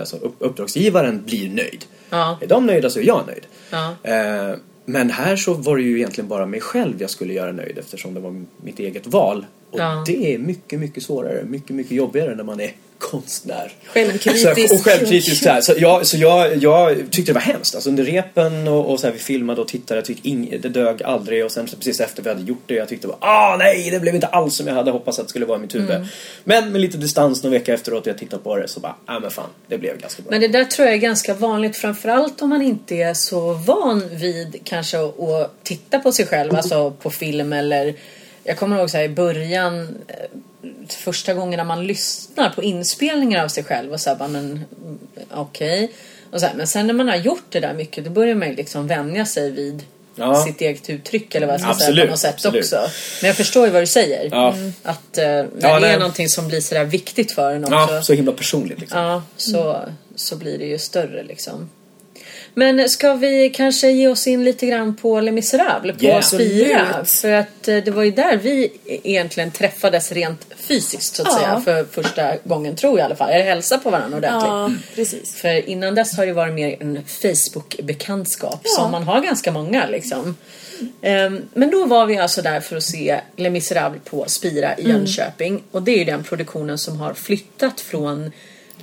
alltså 0.00 0.16
upp, 0.16 0.34
uppdragsgivaren 0.38 1.22
blir 1.26 1.48
nöjd. 1.50 1.84
Ja. 2.10 2.38
Är 2.40 2.46
de 2.46 2.66
nöjda 2.66 2.90
så 2.90 2.98
är 2.98 3.04
jag 3.04 3.26
nöjd. 3.26 3.46
Ja. 3.70 3.96
Eh, 4.02 4.56
men 4.84 5.10
här 5.10 5.36
så 5.36 5.54
var 5.54 5.76
det 5.76 5.82
ju 5.82 5.96
egentligen 5.96 6.28
bara 6.28 6.46
mig 6.46 6.60
själv 6.60 6.94
jag 7.00 7.10
skulle 7.10 7.32
göra 7.34 7.52
nöjd 7.52 7.78
eftersom 7.78 8.14
det 8.14 8.20
var 8.20 8.44
mitt 8.62 8.78
eget 8.78 9.06
val. 9.06 9.46
Och 9.70 9.80
Ja. 9.80 10.04
det 10.06 10.34
är 10.34 10.38
mycket, 10.38 10.80
mycket 10.80 11.02
svårare, 11.02 11.44
mycket, 11.44 11.70
mycket 11.70 11.92
jobbigare 11.92 12.34
när 12.34 12.44
man 12.44 12.60
är 12.60 12.72
konstnär. 12.98 13.72
Självkritisk. 13.84 14.68
Så, 14.68 14.74
och 14.74 14.84
självkritisk 14.84 15.42
så 15.42 15.48
här. 15.48 15.60
Så, 15.60 15.74
jag, 15.78 16.06
så 16.06 16.16
jag, 16.16 16.56
jag 16.56 16.96
tyckte 17.10 17.32
det 17.32 17.34
var 17.34 17.40
hemskt. 17.40 17.74
Alltså 17.74 17.90
under 17.90 18.04
repen 18.04 18.68
och, 18.68 18.90
och 18.90 19.00
så 19.00 19.06
här, 19.06 19.14
vi 19.14 19.18
filmade 19.18 19.60
och 19.60 19.68
tittade. 19.68 19.98
Jag 19.98 20.04
tyckte 20.04 20.28
ing, 20.28 20.58
det 20.62 20.68
dög 20.68 21.02
aldrig. 21.02 21.44
Och 21.44 21.52
sen 21.52 21.66
precis 21.66 22.00
efter 22.00 22.22
vi 22.22 22.28
hade 22.28 22.42
gjort 22.42 22.62
det. 22.66 22.74
Jag 22.74 22.88
tyckte 22.88 23.06
bara, 23.06 23.16
ah 23.20 23.56
nej, 23.56 23.90
det 23.90 24.00
blev 24.00 24.14
inte 24.14 24.26
alls 24.26 24.56
som 24.56 24.66
jag 24.66 24.74
hade 24.74 24.90
hoppats 24.90 25.18
att 25.18 25.24
det 25.24 25.30
skulle 25.30 25.46
vara 25.46 25.58
i 25.58 25.60
mitt 25.60 25.74
huvud. 25.74 25.90
Mm. 25.90 26.06
Men 26.44 26.72
med 26.72 26.80
lite 26.80 26.98
distans 26.98 27.42
någon 27.42 27.52
vecka 27.52 27.74
efteråt 27.74 28.00
och 28.00 28.06
jag 28.06 28.18
tittat 28.18 28.44
på 28.44 28.56
det 28.56 28.68
så 28.68 28.80
bara, 28.80 28.94
ah 29.06 29.20
men 29.20 29.30
fan, 29.30 29.50
det 29.66 29.78
blev 29.78 29.98
ganska 29.98 30.22
bra. 30.22 30.30
Men 30.30 30.40
det 30.40 30.48
där 30.48 30.64
tror 30.64 30.86
jag 30.86 30.94
är 30.94 31.00
ganska 31.00 31.34
vanligt 31.34 31.76
framförallt 31.76 32.42
om 32.42 32.48
man 32.48 32.62
inte 32.62 32.94
är 32.94 33.14
så 33.14 33.52
van 33.52 34.02
vid 34.10 34.60
kanske 34.64 34.98
att 34.98 35.50
titta 35.62 35.98
på 35.98 36.12
sig 36.12 36.26
själv, 36.26 36.54
alltså 36.54 36.90
på 36.90 37.10
film 37.10 37.52
eller 37.52 37.94
jag 38.46 38.58
kommer 38.58 38.78
ihåg 38.78 38.90
så 38.90 38.96
här 38.96 39.04
i 39.04 39.08
början 39.08 39.98
eh, 40.08 40.14
första 40.88 41.34
gången 41.34 41.56
när 41.56 41.64
man 41.64 41.86
lyssnar 41.86 42.50
på 42.50 42.62
inspelningar 42.62 43.44
av 43.44 43.48
sig 43.48 43.64
själv 43.64 43.92
och 43.92 44.00
så 44.00 44.10
här, 44.10 44.16
bara, 44.16 44.28
men 44.28 44.64
mm, 44.84 44.98
okej. 45.30 45.92
Och 46.32 46.40
så 46.40 46.46
här, 46.46 46.54
Men 46.54 46.66
sen 46.66 46.86
när 46.86 46.94
man 46.94 47.08
har 47.08 47.16
gjort 47.16 47.44
det 47.48 47.60
där 47.60 47.74
mycket 47.74 48.04
då 48.04 48.10
börjar 48.10 48.34
man 48.34 48.48
ju 48.48 48.54
liksom 48.54 48.86
vänja 48.86 49.26
sig 49.26 49.50
vid 49.50 49.82
Ja. 50.18 50.44
sitt 50.44 50.60
eget 50.60 50.90
uttryck 50.90 51.34
eller 51.34 51.46
vad 51.46 51.54
jag 51.54 51.60
ska 51.60 51.74
säga 51.74 51.76
Absolut, 51.84 52.04
på 52.04 52.10
något 52.10 52.18
sätt 52.20 52.34
absolut. 52.34 52.64
också. 52.64 52.76
Men 53.22 53.26
jag 53.28 53.36
förstår 53.36 53.66
ju 53.66 53.72
vad 53.72 53.82
du 53.82 53.86
säger. 53.86 54.28
Ja. 54.32 54.54
Att 54.82 55.18
eh, 55.18 55.24
när 55.24 55.48
Ja, 55.60 55.80
det 55.80 55.88
är 55.88 55.98
någonting 55.98 56.28
som 56.28 56.48
blir 56.48 56.60
sådär 56.60 56.84
viktigt 56.84 57.32
för 57.32 57.52
en 57.54 57.64
också. 57.64 57.74
Ja, 57.94 58.02
så 58.02 58.12
himla 58.12 58.32
personligt 58.32 58.80
liksom. 58.80 59.00
Ja, 59.00 59.22
så, 59.36 59.80
så 60.14 60.36
blir 60.36 60.58
det 60.58 60.64
ju 60.64 60.78
större 60.78 61.22
liksom. 61.22 61.70
Men 62.58 62.88
ska 62.88 63.14
vi 63.14 63.50
kanske 63.50 63.90
ge 63.90 64.08
oss 64.08 64.26
in 64.26 64.44
lite 64.44 64.66
grann 64.66 64.96
på 64.96 65.20
Les 65.20 65.32
Misérables 65.34 65.96
på 65.98 66.04
Yeah. 66.04 66.20
Spira? 66.22 67.04
För 67.04 67.30
att 67.32 67.68
eh, 67.68 67.76
det 67.76 67.90
var 67.90 68.02
ju 68.02 68.10
där 68.10 68.36
vi 68.36 68.72
egentligen 68.86 69.50
träffades 69.50 70.12
rent 70.12 70.46
fysiskt 70.56 71.16
så 71.16 71.22
att 71.22 71.28
Ja. 71.32 71.38
säga 71.38 71.60
för 71.60 71.84
första 72.02 72.32
gången 72.44 72.76
tror 72.76 72.98
jag 72.98 73.04
i 73.04 73.06
alla 73.06 73.16
fall. 73.16 73.30
Eller 73.30 73.44
hälsa 73.44 73.78
på 73.78 73.90
varandra 73.90 74.16
ordentligt. 74.18 74.46
Ja, 74.48 74.70
precis. 74.94 75.34
För 75.34 75.68
innan 75.68 75.94
dess 75.94 76.16
har 76.16 76.26
det 76.26 76.32
varit 76.32 76.54
mer 76.54 76.76
en 76.80 76.98
Facebook-bekantskap 77.06 78.60
Ja. 78.64 78.70
som 78.82 78.90
man 78.90 79.02
har 79.02 79.20
ganska 79.20 79.52
många 79.52 79.86
liksom. 79.86 80.36
Ehm, 81.02 81.42
Men 81.54 81.70
då 81.70 81.84
var 81.86 82.06
vi 82.06 82.18
alltså 82.18 82.42
där 82.42 82.60
för 82.60 82.76
att 82.76 82.82
se 82.82 83.20
Les 83.36 83.52
Misérables 83.52 84.02
på 84.04 84.24
Spira 84.28 84.78
i 84.78 84.88
Jönköping. 84.88 85.62
Och 85.70 85.82
det 85.82 85.90
är 85.94 85.98
ju 85.98 86.04
den 86.04 86.22
produktionen 86.24 86.78
som 86.78 87.00
har 87.00 87.14
flyttat 87.14 87.80
från 87.80 88.32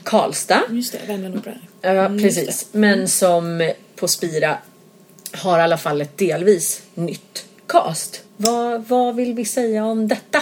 Karlstad. 0.04 0.62
Just 0.70 0.92
det, 0.94 1.00
Värmland 1.08 1.36
Opera. 1.38 1.54
Ja, 1.82 1.90
Mm, 1.90 2.20
precis. 2.22 2.68
Men 2.72 3.08
som 3.08 3.72
på 3.96 4.08
Spira 4.08 4.58
har 5.32 5.60
i 5.60 5.62
alla 5.62 5.78
fall 5.78 6.02
ett 6.02 6.18
delvis 6.18 6.82
nytt 6.94 7.46
cast. 7.68 8.24
Vad, 8.38 8.84
vad 8.88 9.16
vill 9.16 9.34
vi 9.34 9.46
säga 9.46 9.86
om 9.86 10.08
detta? 10.08 10.40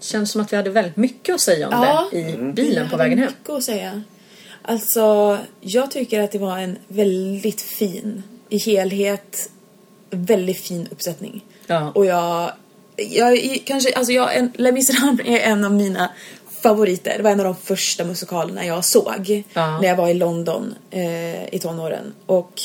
Känns 0.00 0.30
som 0.30 0.40
att 0.40 0.52
vi 0.52 0.56
hade 0.56 0.70
väldigt 0.70 0.96
mycket 0.96 1.34
att 1.34 1.40
säga 1.40 1.68
om 1.68 1.72
Ja. 1.74 2.08
det 2.10 2.16
i 2.18 2.22
Mm. 2.32 2.54
bilen 2.54 2.84
på 2.84 2.90
hade 2.96 3.04
vägen 3.04 3.18
hem. 3.18 3.26
mycket 3.38 3.50
att 3.50 3.64
säga. 3.64 4.02
Alltså, 4.62 5.38
jag 5.60 5.90
tycker 5.90 6.20
att 6.20 6.32
det 6.32 6.38
var 6.38 6.58
en 6.58 6.78
väldigt 6.88 7.60
fin, 7.60 8.22
i 8.48 8.58
helhet, 8.58 9.50
väldigt 10.10 10.60
fin 10.60 10.88
uppsättning. 10.90 11.44
Ja. 11.66 11.90
Och 11.94 12.06
jag, 12.06 12.52
jag 12.96 13.62
kanske, 13.66 13.92
alltså 13.94 14.12
jag, 14.12 14.36
en, 14.36 14.52
Les 14.54 14.72
Misérables 14.74 15.26
är 15.28 15.38
en 15.38 15.64
av 15.64 15.72
mina 15.72 16.10
favoriter. 16.68 17.14
Det 17.16 17.22
var 17.22 17.30
en 17.30 17.40
av 17.40 17.44
de 17.46 17.56
första 17.56 18.04
musikalerna 18.04 18.66
jag 18.66 18.84
såg 18.84 19.44
Ja. 19.52 19.80
när 19.80 19.88
jag 19.88 19.96
var 19.96 20.08
i 20.08 20.14
London 20.14 20.74
eh, 20.90 21.54
i 21.54 21.58
tonåren. 21.62 22.14
Och 22.26 22.60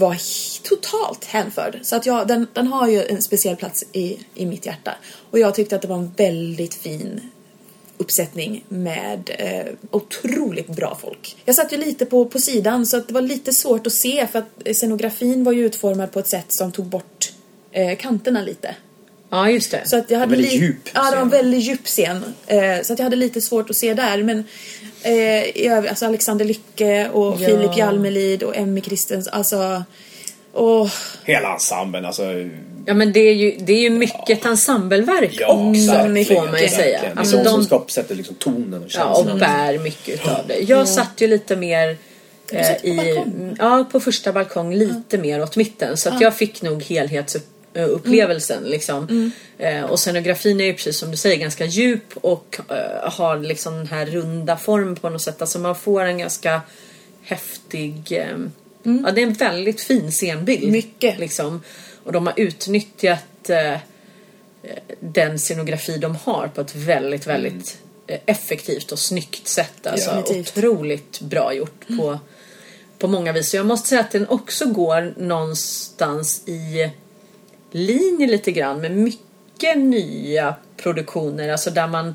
var 0.00 0.16
totalt 0.62 1.24
hänförd. 1.24 1.78
Så 1.82 1.96
att 1.96 2.06
jag, 2.06 2.28
den, 2.28 2.46
den 2.52 2.66
har 2.66 2.88
ju 2.88 3.02
en 3.04 3.22
speciell 3.22 3.56
plats 3.56 3.84
i, 3.92 4.18
i 4.34 4.46
mitt 4.46 4.66
hjärta. 4.66 4.94
Och 5.30 5.38
jag 5.38 5.54
tyckte 5.54 5.76
att 5.76 5.82
det 5.82 5.88
var 5.88 5.96
en 5.96 6.12
väldigt 6.16 6.74
fin 6.74 7.20
uppsättning 7.96 8.64
med 8.68 9.30
eh, 9.38 9.72
otroligt 9.90 10.68
bra 10.68 10.98
folk. 11.00 11.36
Jag 11.44 11.54
satt 11.54 11.72
ju 11.72 11.76
lite 11.76 12.06
på, 12.06 12.24
på 12.24 12.38
sidan 12.38 12.86
så 12.86 12.96
att 12.96 13.08
det 13.08 13.14
var 13.14 13.22
lite 13.22 13.52
svårt 13.52 13.86
att 13.86 13.92
se 13.92 14.26
för 14.26 14.38
att 14.38 14.76
scenografin 14.76 15.44
var 15.44 15.52
ju 15.52 15.66
utformad 15.66 16.12
på 16.12 16.18
ett 16.18 16.28
sätt 16.28 16.46
som 16.48 16.72
tog 16.72 16.86
bort 16.86 17.32
eh, 17.72 17.96
kanterna 17.96 18.42
lite. 18.42 18.74
Ja, 19.34 19.50
just 19.50 19.70
det. 19.70 19.80
Så 19.88 19.96
att 19.98 20.10
jag 20.10 20.18
hade 20.18 20.30
väldigt 20.30 20.52
li- 20.52 20.58
djup 20.58 20.88
Ja, 20.94 21.10
det 21.10 21.16
var 21.16 21.22
en 21.22 21.28
väldigt 21.28 21.60
djup 21.60 21.84
scen. 21.86 22.24
Eh, 22.46 22.82
så 22.82 22.92
att 22.92 22.98
jag 22.98 23.04
hade 23.04 23.16
lite 23.16 23.40
svårt 23.40 23.70
att 23.70 23.76
se 23.76 23.94
där. 23.94 24.22
Men 24.22 24.44
eh, 25.02 25.88
alltså 25.88 26.06
Alexander 26.06 26.44
Lycke 26.44 27.08
och 27.12 27.40
Ja. 27.40 27.46
Filip 27.46 27.76
Jalmelid 27.76 28.42
och 28.42 28.56
Emmy 28.56 28.80
Kristens. 28.80 29.28
Alltså... 29.28 29.84
Åh, 30.56 30.88
Hela 31.24 31.52
ensemblen, 31.52 32.04
alltså. 32.04 32.22
Ja 32.86 32.94
men 32.94 33.12
det 33.12 33.20
är 33.20 33.34
ju, 33.34 33.56
det 33.60 33.72
är 33.72 33.80
ju 33.80 33.90
mycket 33.90 34.44
ensembleverk 34.46 35.36
Ja, 35.40 35.46
också 35.46 35.92
får 35.92 36.04
man 36.50 36.62
ju 36.62 36.68
säga. 36.68 36.90
verkligen. 37.00 37.18
Alltså 37.18 37.36
det 37.36 37.40
är 37.42 37.44
de 37.44 37.50
som 37.50 37.60
de, 37.60 37.66
skapar, 37.66 37.88
sätter 37.90 38.14
liksom 38.14 38.34
tonen 38.36 38.74
och 38.82 38.88
ja, 38.88 39.04
och 39.04 39.16
känslan. 39.16 39.38
bär 39.38 39.78
mycket 39.78 40.14
utav 40.14 40.40
det. 40.48 40.58
Jag 40.58 40.88
satt 40.88 41.20
ju 41.20 41.26
lite 41.26 41.56
mer 41.56 41.96
eh, 42.52 42.66
på 42.80 42.86
i, 42.86 42.96
balkong? 42.96 43.56
ja 43.58 43.84
på 43.92 44.00
första 44.00 44.32
balkong 44.32 44.74
lite 44.74 45.18
mer 45.18 45.42
åt 45.42 45.56
mitten 45.56 45.96
så 45.96 46.08
att 46.08 46.20
jag 46.20 46.34
fick 46.36 46.62
nog 46.62 46.82
helhetsupplevelsen 47.74 48.58
Mm. 48.58 48.70
liksom. 48.70 49.30
Eh, 49.58 49.82
och 49.84 50.00
scenografin 50.00 50.60
är 50.60 50.64
ju 50.64 50.74
precis 50.74 50.98
som 50.98 51.10
du 51.10 51.16
säger 51.16 51.36
ganska 51.36 51.64
djup 51.64 52.14
och 52.14 52.60
eh, 52.70 53.10
har 53.12 53.38
liksom 53.38 53.74
den 53.76 53.86
här 53.86 54.06
runda 54.06 54.56
form 54.56 54.96
på 54.96 55.08
något 55.10 55.22
sätt. 55.22 55.40
Alltså 55.42 55.58
man 55.58 55.74
får 55.76 56.04
en 56.04 56.18
ganska 56.18 56.60
häftig 57.22 58.12
eh, 58.12 58.38
Ja, 58.82 59.10
det 59.12 59.22
är 59.22 59.26
en 59.26 59.32
väldigt 59.32 59.80
fin 59.80 60.12
scenbild. 60.12 60.72
Mycket. 60.72 61.18
Liksom. 61.18 61.62
Och 62.04 62.12
de 62.12 62.26
har 62.26 62.34
utnyttjat 62.36 63.50
eh, 63.50 63.76
den 65.00 65.38
scenografi 65.38 65.98
de 65.98 66.16
har 66.16 66.48
på 66.54 66.60
ett 66.60 66.74
väldigt, 66.74 67.26
väldigt 67.26 67.78
eh, 68.06 68.18
effektivt 68.26 68.92
och 68.92 68.98
snyggt 68.98 69.48
sätt. 69.48 69.86
Alltså, 69.86 70.10
Definitivt. 70.10 70.58
otroligt 70.58 71.20
bra 71.20 71.54
gjort 71.54 71.86
på, 71.98 72.18
på 72.98 73.08
många 73.08 73.32
vis. 73.32 73.50
Så 73.50 73.56
jag 73.56 73.66
måste 73.66 73.88
säga 73.88 74.00
att 74.00 74.10
den 74.10 74.28
också 74.28 74.66
går 74.66 75.14
någonstans 75.16 76.48
i 76.48 76.90
linje 77.74 78.26
lite 78.26 78.52
grann 78.52 78.80
med 78.80 78.90
mycket 78.90 79.78
nya 79.78 80.54
produktioner. 80.76 81.48
Alltså 81.48 81.70
där 81.70 81.86
man 81.86 82.14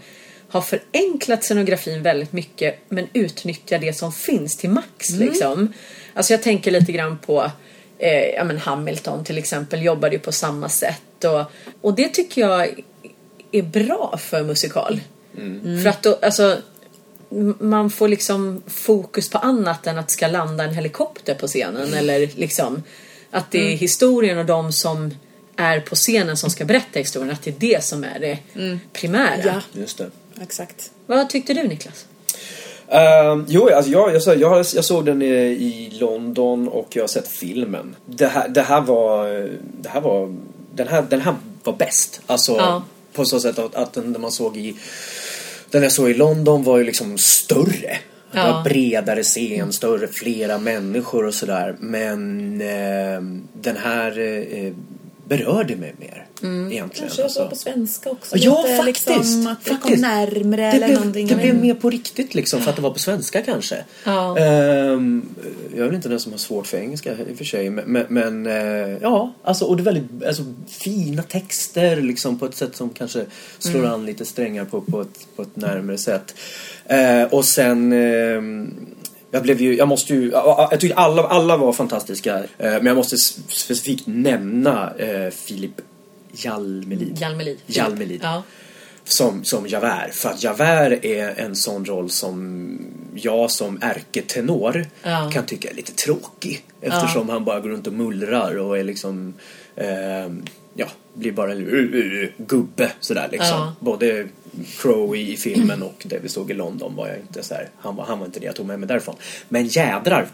har 0.49 0.61
förenklat 0.61 1.43
scenografin 1.43 2.03
väldigt 2.03 2.33
mycket 2.33 2.79
men 2.89 3.07
utnyttjar 3.13 3.79
det 3.79 3.93
som 3.93 4.11
finns 4.11 4.57
till 4.57 4.69
max. 4.69 5.09
Liksom. 5.09 5.73
Alltså 6.13 6.33
jag 6.33 6.43
tänker 6.43 6.71
lite 6.71 6.91
grann 6.91 7.17
på 7.17 7.51
eh, 7.97 8.25
ja, 8.35 8.43
men 8.43 8.57
Hamilton 8.57 9.23
till 9.23 9.37
exempel 9.37 9.83
jobbade 9.83 10.15
ju 10.15 10.19
på 10.19 10.31
samma 10.31 10.69
sätt. 10.69 11.23
Och, 11.23 11.43
och 11.81 11.93
det 11.93 12.07
tycker 12.07 12.41
jag 12.41 12.83
är 13.51 13.61
bra 13.61 14.19
för 14.21 14.43
musikal. 14.43 14.99
För 15.83 15.89
att 15.89 16.03
då, 16.03 16.19
alltså 16.21 16.57
man 17.59 17.89
får 17.89 18.07
liksom 18.07 18.63
fokus 18.67 19.29
på 19.29 19.37
annat 19.37 19.87
än 19.87 19.97
att 19.97 20.07
det 20.07 20.13
ska 20.13 20.27
landa 20.27 20.63
en 20.63 20.73
helikopter 20.73 21.35
på 21.35 21.47
scenen 21.47 21.93
eller 21.93 22.29
liksom 22.35 22.83
att 23.31 23.51
det 23.51 23.73
är 23.73 23.77
historien 23.77 24.37
och 24.37 24.45
de 24.45 24.71
som 24.71 25.11
är 25.59 25.79
på 25.79 25.95
scenen 25.95 26.37
som 26.37 26.49
ska 26.49 26.65
berätta 26.65 26.99
historien, 26.99 27.31
att 27.33 27.41
det 27.43 27.49
är 27.49 27.55
det 27.59 27.83
som 27.83 28.03
är 28.03 28.19
det 28.19 28.37
primära. 28.93 29.41
ja, 29.45 29.61
Just 29.73 29.97
det. 29.97 30.09
exakt. 30.41 30.91
Vad 31.05 31.29
tyckte 31.29 31.53
du 31.53 31.63
Niklas? 31.67 32.05
Ehm, 32.87 33.45
jo, 33.47 33.69
alltså 33.69 33.91
jag, 33.91 34.15
jag, 34.15 34.21
sa- 34.23 34.33
jag, 34.35 34.57
jag 34.75 34.85
såg 34.85 35.05
den 35.05 35.21
i, 35.21 35.25
i 35.35 35.89
London 35.99 36.67
och 36.67 36.87
jag 36.95 37.03
har 37.03 37.07
sett 37.07 37.27
filmen. 37.27 37.95
Det 38.05 38.27
här, 38.27 38.47
det 38.47 38.61
här 38.61 38.81
var... 38.81 39.27
Det 39.81 39.89
här 39.89 40.01
var 40.01 40.35
den, 40.75 40.87
här, 40.87 41.01
den 41.09 41.21
här 41.21 41.35
var 41.63 41.73
bäst. 41.73 42.21
Alltså 42.25 42.55
Ja. 42.57 42.83
på 43.13 43.25
så 43.25 43.39
sätt 43.39 43.59
att, 43.59 43.75
att 43.75 43.93
den 43.93 44.15
man 44.21 44.31
såg 44.31 44.57
i... 44.57 44.75
Den 45.69 45.83
jag 45.83 45.91
såg 45.91 46.09
i 46.09 46.13
London 46.13 46.63
var 46.63 46.77
ju 46.77 46.83
liksom 46.83 47.17
större. 47.17 47.97
Det 48.31 48.37
Ja. 48.37 48.51
var 48.51 48.63
bredare 48.63 49.23
scen, 49.23 49.73
större, 49.73 50.07
flera 50.07 50.57
människor 50.57 51.25
och 51.25 51.33
sådär. 51.33 51.75
Men 51.79 52.61
ehm, 52.61 53.47
den 53.53 53.77
här 53.77 54.19
eh, 54.19 54.73
berörde 55.29 55.75
mig 55.75 55.95
mer. 55.99 56.25
Egentligen. 56.41 56.89
Kanske 56.89 57.23
alltså. 57.23 57.49
på 57.49 57.55
svenska 57.55 58.09
också. 58.09 58.37
Ja, 58.37 58.63
lite, 58.63 58.75
faktiskt. 58.75 59.09
Liksom, 59.09 59.47
att 59.47 59.65
det 59.65 59.69
kom 59.69 59.79
faktiskt. 59.79 60.01
närmre 60.01 60.61
det 60.61 60.67
eller 60.67 60.87
blev, 60.87 60.97
någonting. 60.97 61.27
Det 61.27 61.35
blev 61.35 61.55
mer 61.55 61.73
på 61.73 61.89
riktigt 61.89 62.35
liksom 62.35 62.61
för 62.61 62.69
att 62.69 62.75
det 62.75 62.81
var 62.81 62.91
på 62.91 62.99
svenska 62.99 63.41
kanske. 63.41 63.83
Ja. 64.03 64.37
Ehm, 64.37 65.29
jag 65.71 65.79
är 65.79 65.85
väl 65.85 65.95
inte 65.95 66.09
den 66.09 66.19
som 66.19 66.31
har 66.31 66.39
svårt 66.39 66.67
för 66.67 66.77
engelska 66.77 67.11
i 67.11 67.33
och 67.33 67.37
för 67.37 67.45
sig. 67.45 67.69
Men, 67.69 68.05
men, 68.09 68.45
eh, 68.47 68.97
ja, 69.01 69.33
alltså, 69.43 69.65
och 69.65 69.77
det 69.77 69.81
är 69.81 69.85
väldigt 69.85 70.23
alltså, 70.27 70.43
fina 70.67 71.23
texter 71.23 72.01
liksom 72.01 72.39
på 72.39 72.45
ett 72.45 72.55
sätt 72.55 72.75
som 72.75 72.89
kanske 72.89 73.25
slår 73.59 73.85
an 73.85 74.05
lite 74.05 74.25
strängar 74.25 74.65
på, 74.65 74.81
på, 74.81 75.01
ett, 75.01 75.27
på 75.35 75.41
ett 75.41 75.55
närmare 75.55 75.97
sätt. 75.97 76.35
Eh, 76.85 77.23
och 77.23 77.45
sen 77.45 77.93
ehm, 77.93 78.75
jag 79.31 79.43
blev 79.43 79.61
ju, 79.61 79.75
jag 79.75 79.87
måste 79.87 80.13
ju, 80.13 80.29
jag 80.31 80.79
tycker 80.79 80.95
alla, 80.95 81.23
alla 81.23 81.57
var 81.57 81.73
fantastiska. 81.73 82.37
eh, 82.37 82.43
Men 82.57 82.85
jag 82.85 82.95
måste 82.95 83.17
specifikt 83.17 84.07
nämna 84.07 84.93
eh, 84.97 85.29
Filip 85.29 85.81
Jalmelid. 86.31 87.17
Jalmelid. 87.21 87.57
Jalmelid 87.65 88.19
Ja. 88.23 88.43
som, 89.03 89.43
som 89.43 89.67
Javert. 89.67 90.13
För 90.13 90.29
att 90.29 90.43
Javert 90.43 91.05
är 91.05 91.39
en 91.39 91.55
sån 91.55 91.85
roll 91.85 92.09
som 92.09 92.77
jag 93.15 93.51
som 93.51 93.79
ärketenor 93.81 94.85
Ja. 95.03 95.29
kan 95.33 95.45
tycka 95.45 95.69
är 95.69 95.73
lite 95.75 95.93
tråkig. 95.93 96.65
Eftersom 96.81 97.29
han 97.29 97.45
bara 97.45 97.59
går 97.59 97.69
runt 97.69 97.87
och 97.87 97.93
mullrar 97.93 98.57
och 98.57 98.77
är 98.77 98.83
liksom 98.83 99.33
ja, 99.75 99.83
blir 101.19 101.32
bara 101.32 101.51
en 101.51 101.58
uh, 101.58 101.95
uh, 101.95 102.23
uh, 102.23 102.29
gubbe 102.38 102.91
sådär 102.99 103.27
liksom. 103.32 103.58
Ja. 103.58 103.73
Både 103.79 104.27
Crow 104.77 105.15
i, 105.15 105.38
filmen 105.38 105.84
och 105.84 106.03
det 106.05 106.19
vi 106.19 106.29
såg 106.29 106.51
i 106.51 106.53
London 106.53 106.95
var 106.95 107.08
jag 107.08 107.17
inte 107.17 107.43
så 107.43 107.53
här, 107.53 107.69
han 107.77 107.95
var, 107.95 108.05
han 108.05 108.19
var 108.19 108.25
inte 108.25 108.39
det 108.39 108.45
jag 108.45 108.55
tog 108.55 108.65
med 108.65 108.79
mig 108.79 108.88
därifrån. 108.88 109.15
Men 109.49 109.67
jädrar, 109.67 110.27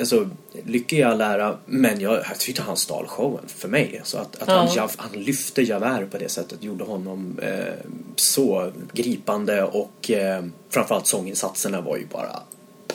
alltså 0.00 0.30
lycka 0.64 0.96
i 0.96 1.02
all 1.02 1.20
ära, 1.20 1.58
men 1.66 2.00
jag, 2.00 2.14
jag 2.14 2.38
tyckte 2.38 2.62
han 2.62 2.76
stal 2.76 3.06
showen 3.06 3.44
för 3.46 3.68
mig. 3.68 4.00
Så 4.04 4.18
att, 4.18 4.42
att 4.42 4.48
han, 4.48 4.66
Ja. 4.66 4.72
Jav, 4.76 4.90
han 4.96 5.22
lyfte 5.22 5.62
Javert 5.62 6.10
på 6.10 6.18
det 6.18 6.28
sättet 6.28 6.62
gjorde 6.62 6.84
honom 6.84 7.38
eh, 7.42 7.74
så 8.16 8.72
gripande 8.92 9.62
och 9.62 10.10
eh, 10.10 10.44
framförallt 10.70 11.06
sånginsatserna 11.06 11.80
var 11.80 11.96
ju 11.96 12.06
bara 12.06 12.42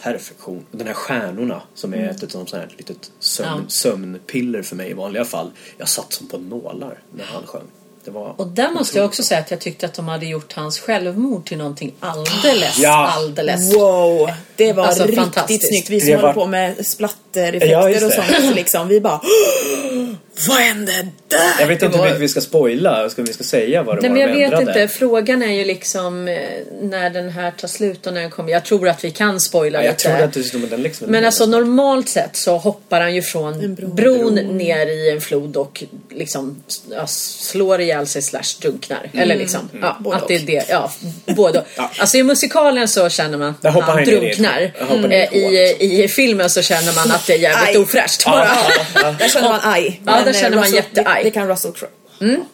perfektion. 0.03 0.65
Den 0.71 0.87
här 0.87 0.93
stjärnorna 0.93 1.61
som 1.73 1.93
är 1.93 2.09
ett, 2.09 2.23
ett 2.23 2.31
sånt 2.31 2.51
här 2.51 2.67
litet 2.77 3.11
sömn, 3.19 3.47
Ja. 3.63 3.69
sömnpiller 3.69 4.61
för 4.61 4.75
mig 4.75 4.89
i 4.89 4.93
vanliga 4.93 5.25
fall. 5.25 5.51
Jag 5.77 5.89
satt 5.89 6.13
som 6.13 6.27
på 6.27 6.37
nålar 6.37 6.99
när 7.15 7.25
han 7.25 7.43
sjöng. 7.45 7.63
Det 8.05 8.11
var 8.11 8.33
Och 8.37 8.47
där 8.47 8.71
måste 8.71 8.97
jag 8.97 9.05
också 9.05 9.23
säga 9.23 9.39
att 9.39 9.51
jag 9.51 9.59
tyckte 9.59 9.85
att 9.85 9.93
de 9.93 10.07
hade 10.07 10.25
gjort 10.25 10.53
hans 10.53 10.79
självmord 10.79 11.45
till 11.45 11.57
någonting 11.57 11.93
alldeles, 11.99 12.77
Ja. 12.79 13.07
alldeles. 13.07 13.75
Wow, 13.75 14.29
det 14.55 14.73
var 14.73 14.85
Alltså, 14.85 15.03
riktigt 15.03 15.19
fantastiskt. 15.19 15.67
snyggt. 15.67 15.89
Vi 15.89 15.99
som 15.99 16.09
Det 16.09 16.15
håller 16.15 16.27
var- 16.27 16.33
på 16.33 16.47
med 16.47 16.85
splattereffekter 16.87 17.67
Ja, 17.99 18.05
och 18.07 18.13
sånt 18.13 18.55
liksom. 18.55 18.87
Vi 18.87 19.01
bara 19.01 19.21
Vad 20.47 20.57
hände? 20.57 21.07
Jag 21.59 21.67
vet 21.67 21.83
inte 21.83 21.97
hur 21.97 22.05
mycket 22.05 22.19
vi 22.19 22.27
ska 22.27 22.41
spoila, 22.41 23.09
ska 23.09 23.21
vi 23.21 23.33
ska 23.33 23.43
säga 23.43 23.83
vad 23.83 23.95
det 23.95 24.01
Nej 24.01 24.09
var 24.09 24.17
men 24.17 24.21
jag 24.21 24.29
de 24.31 24.39
vet 24.43 24.59
ändrade. 24.59 24.81
inte, 24.83 24.93
frågan 24.97 25.41
är 25.43 25.51
ju 25.53 25.65
liksom 25.65 26.27
eh, 26.27 26.37
när 26.81 27.09
den 27.09 27.29
här 27.29 27.51
tar 27.51 27.67
slut 27.67 28.07
och 28.07 28.13
när 28.13 28.21
den 28.21 28.29
kommer. 28.31 28.51
Jag 28.51 28.65
tror 28.65 28.87
att 28.87 29.03
vi 29.03 29.11
kan 29.11 29.39
spoila 29.39 29.79
Ja, 29.79 29.83
jag 29.85 29.91
lite. 29.91 30.03
trodde 30.03 30.23
att 30.23 30.51
du 30.51 30.57
med 30.59 30.69
den 30.69 30.81
liksom. 30.83 31.07
Men 31.11 31.25
alltså 31.25 31.45
normalt 31.45 32.09
sett 32.09 32.35
så 32.35 32.57
hoppar 32.57 33.01
han 33.01 33.15
ju 33.15 33.21
från 33.21 33.53
En 33.63 33.75
bro. 33.75 33.87
bron 33.87 34.35
ner 34.35 34.87
i 34.87 35.09
en 35.11 35.21
flod 35.21 35.57
och 35.57 35.83
liksom 36.11 36.63
ja, 36.91 37.07
slår 37.07 37.81
ihjäl 37.81 38.07
sig 38.07 38.21
slash 38.21 38.41
drunknar. 38.61 39.09
Eller 39.13 39.35
liksom, 39.35 39.69
ja, 39.81 39.97
Både 39.99 40.15
att 40.17 40.27
det 40.27 40.35
är 40.35 40.39
det. 40.39 40.65
Ja, 40.69 40.91
både 41.25 41.59
och. 41.59 41.65
Alltså 41.99 42.17
i 42.17 42.23
musikalen 42.23 42.87
så 42.87 43.09
känner 43.09 43.37
man 43.37 43.49
att 43.61 43.73
han 43.73 43.83
han 43.83 44.03
drunknar. 44.05 44.59
ner 45.07 45.33
i 45.33 45.49
Eh, 45.79 45.81
I, 46.03 46.07
filmen 46.07 46.49
så 46.49 46.61
känner 46.61 46.95
man 46.95 47.11
att 47.11 47.27
det 47.27 47.33
är 47.33 47.37
jävligt 47.37 47.75
Aj. 47.75 47.77
ofräscht. 47.77 48.23
Ja, 48.25 48.47
ja, 48.47 48.83
ja. 49.03 49.15
Där 49.19 49.27
känner 49.29 49.49
man 49.49 49.59
aj. 49.63 50.01
Ja, 50.05 50.11
där 50.11 50.25
Men, 50.25 50.33
känner 50.33 50.49
eh, 50.51 50.55
man 50.55 50.63
Russell- 50.69 50.75
jätteaj. 50.75 51.18
Det, 51.23 51.29
det 51.29 51.31
kan 51.31 51.47
Russell 51.47 51.71
Crowe. 51.71 51.91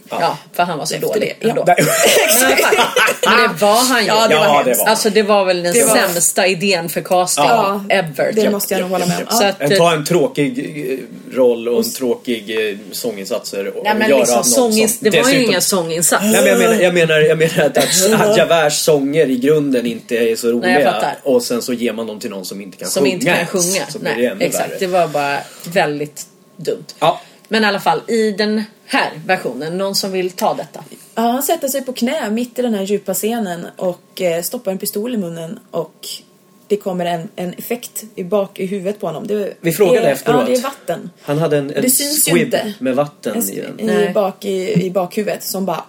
Ja, 0.10 0.38
för 0.54 0.63
han 0.63 0.78
var 0.78 0.86
så 0.86 0.95
Efter 0.95 1.08
dålig 1.08 1.36
det, 1.39 1.45
ja. 1.47 1.49
ändå. 1.49 1.63
Där- 1.63 1.75
Men 3.30 3.41
det 3.41 3.62
var 3.62 3.86
han 3.86 4.01
ju. 4.01 4.08
Ja, 4.08 4.28
det 4.28 4.36
var 4.36 4.45
Ja, 4.45 4.63
det 4.65 4.78
var. 4.78 4.86
Alltså 4.88 5.10
det 5.10 5.23
var 5.23 5.45
väl 5.45 5.63
den 5.63 5.73
Det 5.73 5.84
var- 5.84 5.95
sämsta 5.95 6.47
idén 6.47 6.89
för 6.89 7.01
casting 7.01 7.45
Ja, 7.45 7.84
ever. 7.89 8.32
Det 8.34 8.49
måste 8.49 8.73
jag 8.73 8.82
nog 8.82 8.89
hålla 8.89 9.06
med 9.06 9.17
om. 9.17 9.23
Ja. 9.30 9.47
att, 9.47 9.62
En, 9.62 9.71
eh, 9.71 9.78
ta 9.78 9.93
en 9.93 10.06
tråkig 10.06 10.60
eh, 10.91 11.36
roll 11.38 11.67
och 11.69 11.84
en 11.86 11.91
tråkig 11.91 12.69
eh, 12.69 12.75
sånginsatser 12.91 13.67
och, 13.78 13.84
Nej 13.84 13.95
men 13.95 14.10
göra 14.10 14.19
liksom 14.19 14.38
något 14.38 14.49
sångins, 14.51 14.97
som 14.99 15.04
det 15.04 15.10
var 15.10 15.17
ju 15.17 15.23
dessutom- 15.23 15.49
ingen 15.49 15.62
sånginsats. 15.62 16.23
Nej, 16.23 16.41
men 16.41 16.45
jag 16.47 16.58
menar, 16.60 16.73
jag 16.84 16.93
menar, 16.93 17.19
jag 17.19 17.38
menar 17.38 17.63
att, 17.65 18.38
Javerts 18.38 18.84
sånger 18.84 19.30
i 19.30 19.38
grunden 19.38 19.86
inte 19.86 20.15
är 20.15 20.36
så 20.36 20.47
roliga. 20.47 20.71
Nej, 20.73 20.82
jag 20.84 20.93
fattar. 20.93 21.17
och 21.23 21.43
sen 21.43 21.62
så 21.62 21.73
ger 21.73 21.93
man 21.93 22.08
dem 22.08 22.19
till 22.19 22.30
någon 22.30 22.45
som 22.45 22.62
inte 22.62 22.78
kan 22.78 22.88
som 22.88 23.04
sjunga 23.04 23.13
inte 23.13 23.25
kan 23.25 23.45
sjunga. 23.45 23.86
Nej, 24.01 24.36
exakt. 24.39 24.69
värre. 24.69 24.78
Det 24.80 24.88
var 24.88 25.08
bara 25.08 25.38
väldigt 25.63 26.25
dumt. 26.58 26.86
Ja. 26.99 27.21
Men 27.47 27.63
i 27.63 27.65
alla 27.67 27.79
fall, 27.79 28.01
i 28.08 28.31
den 28.31 28.63
här 28.86 29.12
versionen, 29.25 29.77
någon 29.77 29.95
som 29.95 30.12
vill 30.12 30.31
ta 30.31 30.53
detta? 30.53 30.84
Ja, 31.15 31.21
han 31.21 31.43
sätter 31.43 31.67
sig 31.67 31.81
på 31.86 31.93
knä 31.93 32.29
mitt 32.29 32.60
i 32.60 32.62
den 32.62 32.73
här 32.73 32.84
djupa 32.84 33.13
scenen 33.13 33.67
och 33.77 34.21
eh, 34.21 34.41
stoppar 34.41 34.71
en 34.71 34.77
pistol 34.77 35.13
i 35.13 35.17
munnen 35.17 35.60
och 35.71 36.08
det 36.67 36.77
kommer 36.77 37.05
en, 37.05 37.29
en 37.36 37.53
effekt 37.53 38.03
i 38.15 38.23
bak 38.23 38.60
i 38.60 38.65
huvudet 38.65 38.99
på 38.99 39.08
honom. 39.08 39.27
Det 39.27 39.53
Vi 39.62 39.71
frågade 39.71 40.08
är, 40.08 40.12
efteråt. 40.12 40.41
Ja, 40.41 40.47
det 40.47 40.60
är 40.60 40.62
vatten. 40.63 41.10
Han 41.21 41.38
hade 41.38 41.58
en, 41.58 41.71
en 41.73 41.81
Det 41.81 41.89
syns 41.89 42.27
ju 42.27 42.41
inte. 42.43 42.73
med 42.79 42.95
vatten 42.95 43.36
En, 43.36 43.49
i 43.49 43.62
den. 43.77 43.89
i, 43.89 44.13
bak, 44.13 44.45
i, 44.45 44.86
I 44.86 44.91
bakhuvudet 44.91 45.43
som 45.43 45.65
bara... 45.65 45.84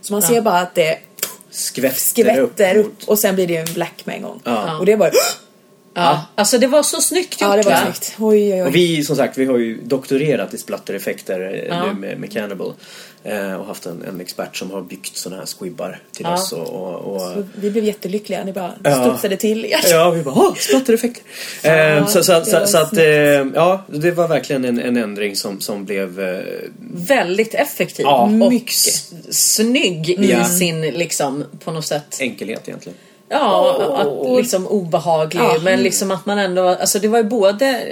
Så 0.00 0.12
man 0.12 0.22
ser 0.22 0.40
bara 0.40 0.58
att 0.58 0.74
det 0.74 0.98
Skvätter, 1.50 1.98
skvätter 1.98 2.76
upp. 2.76 2.86
upp 2.86 3.08
och 3.08 3.18
sen 3.18 3.34
blir 3.34 3.46
det 3.46 3.56
en 3.56 3.74
black 3.74 4.02
med 4.06 4.16
en 4.16 4.22
gång. 4.22 4.40
Ja. 4.44 4.78
Och 4.78 4.86
det 4.86 4.96
var 4.96 5.10
Ja. 5.94 6.26
Alltså 6.34 6.58
det 6.58 6.66
var 6.66 6.82
så 6.82 7.00
snyggt 7.00 7.40
gjort 7.40 7.50
Ja, 7.50 7.56
det 7.56 7.62
var 7.62 7.70
va? 7.72 7.80
snyggt. 7.82 8.14
Oj, 8.18 8.52
oj, 8.52 8.52
oj. 8.54 8.62
Och 8.62 8.74
vi 8.74 9.04
som 9.04 9.16
sagt, 9.16 9.38
vi 9.38 9.44
har 9.44 9.58
ju 9.58 9.80
doktorerat 9.84 10.54
i 10.54 10.58
splattereffekter 10.58 11.40
eh, 11.40 11.68
Ja. 11.68 11.86
nu 11.86 12.00
med, 12.00 12.18
med 12.20 12.32
Cannibal. 12.32 12.72
Eh, 13.24 13.54
och 13.54 13.66
haft 13.66 13.86
en, 13.86 14.02
en 14.08 14.20
expert 14.20 14.56
som 14.56 14.70
har 14.70 14.82
byggt 14.82 15.16
sådana 15.16 15.38
här 15.42 15.46
squibbar 15.46 16.00
till 16.12 16.24
Ja. 16.28 16.34
oss. 16.34 16.52
Och, 16.52 16.68
och, 16.68 17.14
och, 17.14 17.20
Så 17.20 17.44
vi 17.54 17.70
blev 17.70 17.84
jättelyckliga. 17.84 18.44
Ni 18.44 18.52
bara 18.52 18.72
Ja. 18.84 19.04
studsade 19.04 19.36
till. 19.36 19.74
Ja, 19.90 20.10
vi 20.10 20.22
bara 20.22 20.34
åh, 20.34 20.54
splattereffekter. 20.54 21.22
Eh, 21.98 22.06
så 22.06 22.24
så, 22.24 22.32
det 22.32 22.44
så, 22.44 22.58
var 22.58 22.66
så 22.66 22.78
att, 22.78 22.96
eh, 22.96 23.04
ja, 23.54 23.84
det 23.88 24.10
var 24.10 24.28
verkligen 24.28 24.64
en, 24.64 24.78
en 24.80 24.96
ändring 24.96 25.36
som, 25.36 25.60
som 25.60 25.84
blev 25.84 26.20
eh, 26.20 26.40
Väldigt 26.96 27.54
effektiv 27.54 28.04
Ja. 28.04 28.22
och 28.22 28.30
Mycket. 28.30 28.74
snygg 29.30 30.10
i 30.10 30.30
Ja. 30.30 30.44
sin 30.44 30.80
liksom 30.80 31.44
på 31.64 31.70
något 31.72 31.86
sätt 31.86 32.18
enkelhet 32.20 32.68
egentligen. 32.68 32.98
Ja, 33.28 33.76
Åh. 33.78 34.00
att, 34.32 34.36
liksom 34.38 34.66
obehaglig. 34.66 35.40
Ja. 35.42 35.58
Men 35.62 35.82
liksom 35.82 36.10
att 36.10 36.26
man 36.26 36.38
ändå, 36.38 36.68
alltså 36.68 36.98
det 36.98 37.08
var 37.08 37.18
ju 37.18 37.24
både 37.24 37.84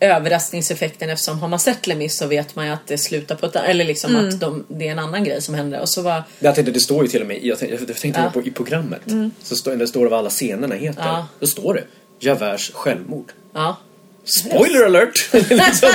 överraskningseffekten 0.00 1.10
eftersom 1.10 1.38
har 1.40 1.48
man 1.48 1.58
sett 1.58 1.86
Lemis 1.86 2.16
så 2.18 2.26
vet 2.26 2.56
man 2.56 2.66
ju 2.66 2.72
att 2.72 2.86
det 2.86 2.98
slutar 2.98 3.34
på 3.36 3.46
ett 3.46 3.56
eller 3.56 3.84
liksom 3.84 4.10
Mm. 4.16 4.28
att 4.28 4.40
de, 4.40 4.64
det 4.68 4.88
är 4.88 4.92
en 4.92 4.98
annan 4.98 5.24
grej 5.24 5.42
som 5.42 5.54
händer. 5.54 5.80
Och 5.80 5.88
så 5.88 6.02
var, 6.02 6.22
Jag 6.38 6.54
tänkte, 6.54 6.72
det 6.72 6.80
står 6.80 7.02
ju 7.02 7.08
till 7.08 7.20
och 7.20 7.26
med, 7.26 7.38
jag 7.44 7.58
tänkte, 7.58 7.84
jag 7.88 7.96
tänkte 7.96 8.20
Ja. 8.20 8.30
på 8.30 8.42
i 8.48 8.50
programmet. 8.50 9.00
Så 9.42 9.56
står, 9.56 9.76
det 9.76 9.86
står 9.86 10.06
vad 10.06 10.18
alla 10.18 10.30
scenerna 10.30 10.74
heter. 10.74 11.02
Ja. 11.06 11.26
Då 11.40 11.46
står 11.46 11.74
det 11.74 11.84
Javerts 12.26 12.70
självmord. 12.74 13.32
ja. 13.54 13.76
Spoiler 14.24 14.84
alert! 14.84 15.28
liksom. 15.32 15.88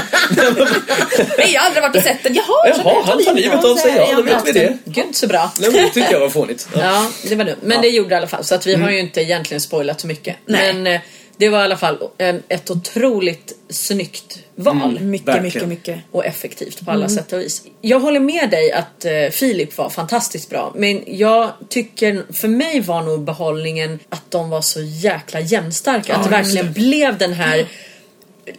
Nej, 1.38 1.54
jag 1.54 1.62
har 1.62 1.68
aldrig 1.68 1.84
varit 1.84 1.96
och 1.96 2.02
sett 2.02 2.24
den. 2.24 2.34
Jaha, 2.34 2.68
Jaha, 2.68 3.04
han 3.06 3.24
tar 3.26 3.34
livet 3.34 3.66
av 3.66 3.76
sig. 3.76 3.94
Ja, 3.96 4.16
då 4.16 4.22
vet 4.22 4.48
vi 4.48 4.52
det. 4.52 4.78
Gud 4.86 5.16
så 5.16 5.28
bra. 5.28 5.52
Nej, 5.60 5.72
men 5.72 5.84
det 5.84 5.90
tyckte 5.90 6.14
jag 6.14 6.20
var 6.20 6.30
fånigt. 6.30 6.68
Ja. 6.74 6.80
Ja, 6.84 7.08
det 7.30 7.36
var 7.36 7.46
dumt. 7.46 7.56
Men 7.62 7.82
det 7.82 7.88
gjorde 7.88 8.10
det 8.10 8.14
i 8.14 8.18
alla 8.18 8.28
fall. 8.28 8.44
Så 8.44 8.56
att 8.56 8.68
vi 8.68 8.76
har 8.76 8.90
ju 8.90 9.00
inte 9.00 9.22
egentligen 9.22 9.62
spoilat 9.62 10.02
så 10.02 10.08
mycket. 10.08 10.36
Nej. 10.46 10.74
Men 10.74 10.94
eh, 10.94 11.02
det 11.38 11.50
var 11.50 11.60
i 11.60 11.64
alla 11.64 11.78
fall 11.78 11.98
en, 12.18 12.44
ett 12.48 12.70
otroligt 12.72 13.54
snyggt 13.70 14.40
val. 14.56 15.00
Mycket, 15.00 15.28
Verkligen. 15.28 15.44
mycket, 15.44 15.68
mycket. 15.68 16.00
och 16.12 16.26
effektivt 16.26 16.86
på 16.86 16.92
alla 16.92 17.10
sätt 17.10 17.34
och 17.34 17.40
vis. 17.40 17.62
Jag 17.82 18.00
håller 18.00 18.20
med 18.20 18.50
dig 18.50 18.72
att 18.72 19.06
eh, 19.06 19.30
Filip 19.32 19.78
var 19.78 19.90
fantastiskt 19.90 20.50
bra. 20.50 20.72
Men 20.76 21.04
jag 21.08 21.52
tycker, 21.70 22.24
för 22.34 22.48
mig 22.48 22.80
var 22.80 23.02
nog 23.02 23.24
behållningen 23.24 24.00
att 24.10 24.32
de 24.32 24.50
var 24.50 24.62
så 24.62 24.82
jäkla 24.82 25.40
jämnstarka. 25.40 26.16
att 26.16 26.24
det 26.24 26.30
verkligen 26.30 26.74
blev 26.74 27.18
den 27.18 27.34
här, 27.34 27.68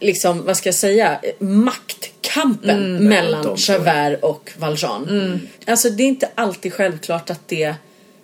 liksom, 0.00 0.44
vad 0.44 0.56
ska 0.56 0.68
jag 0.68 0.74
säga, 0.74 1.20
maktkampen 1.38 3.08
mellan 3.08 3.44
de 3.44 3.56
två. 3.56 3.72
Javert 3.72 4.18
och 4.22 4.52
Valjean. 4.58 5.40
Alltså 5.66 5.90
det 5.90 6.02
är 6.02 6.08
inte 6.08 6.28
alltid 6.34 6.72
självklart 6.72 7.30
att 7.30 7.48
det 7.48 7.74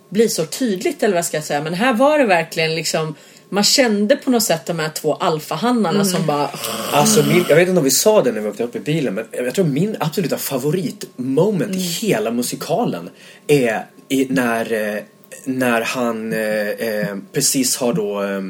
blir 0.09 0.29
så 0.29 0.47
tydligt 0.47 1.03
eller 1.03 1.15
vad 1.15 1.25
ska 1.25 1.37
jag 1.37 1.45
säga. 1.45 1.63
Men 1.63 1.75
här 1.75 1.93
var 1.93 2.19
det 2.19 2.27
verkligen 2.27 2.75
liksom 2.75 3.15
man 3.53 3.65
kände 3.65 4.17
på 4.17 4.31
något 4.31 4.43
sätt 4.43 4.67
de 4.67 4.79
här 4.79 4.89
två 4.89 5.15
alfahannarna 5.15 6.05
som 6.05 6.27
bara 6.27 6.51
Alltså, 6.93 7.23
min, 7.27 7.45
jag 7.49 7.57
vet 7.57 7.69
inte 7.69 7.79
om 7.79 7.85
vi 7.85 7.91
sa 7.91 8.23
det 8.23 8.33
när 8.33 8.41
vi 8.41 8.49
åkte 8.49 8.65
upp 8.65 8.77
i 8.77 8.81
bilen, 8.81 9.15
men 9.15 9.27
jag 9.33 9.55
tror 9.55 9.65
min 9.65 9.97
absoluta 10.01 10.39
favoritmoment 10.39 11.77
i 11.77 11.79
hela 11.79 12.31
musikalen 12.31 13.11
är 13.47 13.87
i, 14.09 14.27
när 14.31 14.73
eh, 14.73 15.03
när 15.45 15.81
han 15.81 16.33
eh, 16.33 16.69
eh, 16.69 17.17
precis 17.33 17.77
har 17.77 17.93
då... 17.93 18.23
Eh, 18.23 18.41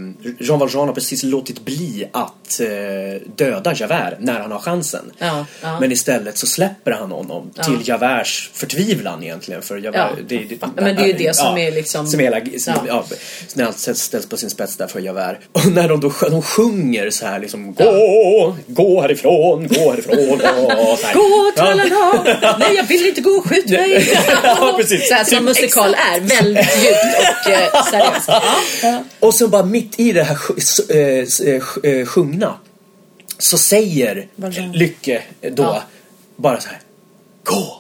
Jean 0.47 0.59
Valjean 0.59 0.87
har 0.89 0.95
precis 0.95 1.23
låtit 1.23 1.65
bli 1.65 2.09
att 2.13 2.61
eh, 2.61 3.29
döda 3.37 3.75
Javert 3.75 4.15
när 4.19 4.41
han 4.41 4.53
har 4.53 4.59
chansen. 4.59 5.13
Ja, 5.19 5.47
ja. 5.63 5.81
Men 5.81 5.93
istället 5.93 6.39
så 6.39 6.47
släpper 6.47 6.91
han 6.93 7.11
honom 7.11 7.51
till 7.65 7.89
Javerts 7.89 8.51
förtvivlan 8.55 9.23
egentligen. 9.23 9.63
För 9.63 9.77
Javert, 9.77 10.11
Ja. 10.19 10.25
det, 10.29 10.39
det, 10.39 10.67
Men 10.77 10.97
det 10.97 11.03
är 11.03 11.07
ju 11.07 11.13
det 11.13 11.37
som 11.37 11.59
är 11.59 11.73
liksom- 11.73 12.07
Som 12.07 12.21
hela, 12.21 12.41
som, 12.41 12.75
Ja. 12.75 12.83
ja. 12.89 13.05
när 13.55 13.65
allt 13.65 13.79
ställs 13.79 14.27
på 14.29 14.37
sin 14.37 14.51
spets 14.51 14.77
där 14.77 14.87
för 14.87 15.01
Javert. 15.01 15.37
Och 15.53 15.67
när 15.67 15.89
de 15.89 16.01
då 16.01 16.13
de 16.31 16.43
sjunger 16.43 17.11
så 17.11 17.27
här 17.27 17.39
liksom 17.39 17.75
Gå, 17.75 18.57
gå 18.67 19.01
härifrån, 19.01 19.69
gå 19.69 19.91
härifrån. 19.91 20.41
Och 20.79 20.99
så 20.99 21.07
här. 21.07 21.15
Gå 21.23 21.53
tralala! 21.57 22.57
Nej 22.59 22.75
jag 22.77 22.85
vill 22.85 23.07
inte 23.07 23.21
gå, 23.21 23.43
skjut 23.43 23.67
mig! 23.71 24.09
Ja, 24.43 24.75
precis. 24.77 25.09
Så 25.09 25.15
här 25.15 25.25
som 25.25 25.39
Typ, 25.39 25.45
musikal 25.47 25.95
är, 26.15 26.21
väldigt 26.21 26.72
djupt 26.77 27.19
och 27.19 27.51
eh, 27.51 27.85
seriöst. 27.91 28.29
Ja. 28.83 29.05
Och 29.21 29.35
så 29.35 29.49
bara 29.49 29.63
mitt 29.65 30.01
i 30.01 30.13
det 30.13 30.23
här 30.23 30.39
eh, 30.91 30.97
eh, 30.99 31.25
sj- 31.25 32.05
sjungna 32.05 32.55
så 33.39 33.59
säger 33.59 34.27
Valjean. 34.37 34.73
Lycke 34.73 35.23
då 35.41 35.63
Ja. 35.63 35.83
bara 36.37 36.61
så 36.61 36.69
här 36.69 36.79
Gå! 37.45 37.79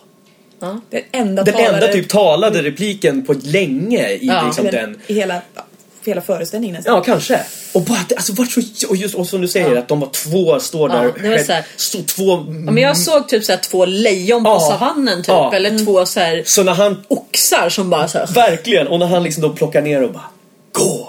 Den 0.90 1.02
enda 1.12 1.42
Den 1.42 1.54
talare 1.54 1.74
enda 1.74 1.88
typ 1.92 2.08
talade 2.08 2.62
repliken 2.62 3.26
på 3.26 3.34
länge 3.42 4.08
i 4.08 4.26
Ja. 4.26 4.42
liksom 4.46 4.66
den 4.66 5.00
i 5.06 5.14
hela, 5.14 5.34
ja, 5.54 5.62
för 6.04 6.10
hela 6.10 6.20
föreställningen 6.20 6.76
nästan. 6.76 6.94
Ja, 6.94 7.02
kanske. 7.02 7.40
Och 7.72 7.82
bara, 7.82 7.98
det- 8.08 8.16
alltså, 8.16 8.32
vart 8.32 8.50
så, 8.52 8.60
och 8.88 8.96
just 8.96 9.14
och 9.14 9.26
som 9.26 9.40
du 9.40 9.48
säger, 9.48 9.76
att 9.76 9.88
de 9.88 10.00
var 10.00 10.08
två, 10.08 10.60
står 10.60 10.90
Ja, 10.90 10.96
där. 10.96 11.12
det 11.22 11.28
var 11.28 11.38
så 11.38 11.52
här- 11.52 11.64
Stod 11.76 12.06
två... 12.06 12.30
Ja, 12.32 12.40
Men 12.46 12.76
jag 12.78 12.96
såg 12.96 13.28
typ 13.28 13.44
så 13.44 13.52
här 13.52 13.58
två 13.58 13.84
lejon 13.84 14.44
på 14.44 14.50
Ja. 14.50 14.60
savannen 14.60 15.18
typ. 15.22 15.28
Ja. 15.28 15.54
Eller 15.54 15.84
två 15.84 16.06
så 16.06 16.20
här 16.20 16.42
Så 16.46 16.62
när 16.62 16.72
han, 16.74 17.04
oxar 17.08 17.68
som 17.68 17.90
bara 17.90 18.08
så 18.08 18.18
här. 18.18 18.26
verkligen, 18.26 18.86
och 18.88 18.98
när 18.98 19.06
han 19.06 19.22
liksom 19.22 19.42
då 19.42 19.50
plockar 19.50 19.82
ner 19.82 20.02
och 20.02 20.12
bara 20.12 20.24
Gå! 20.72 21.08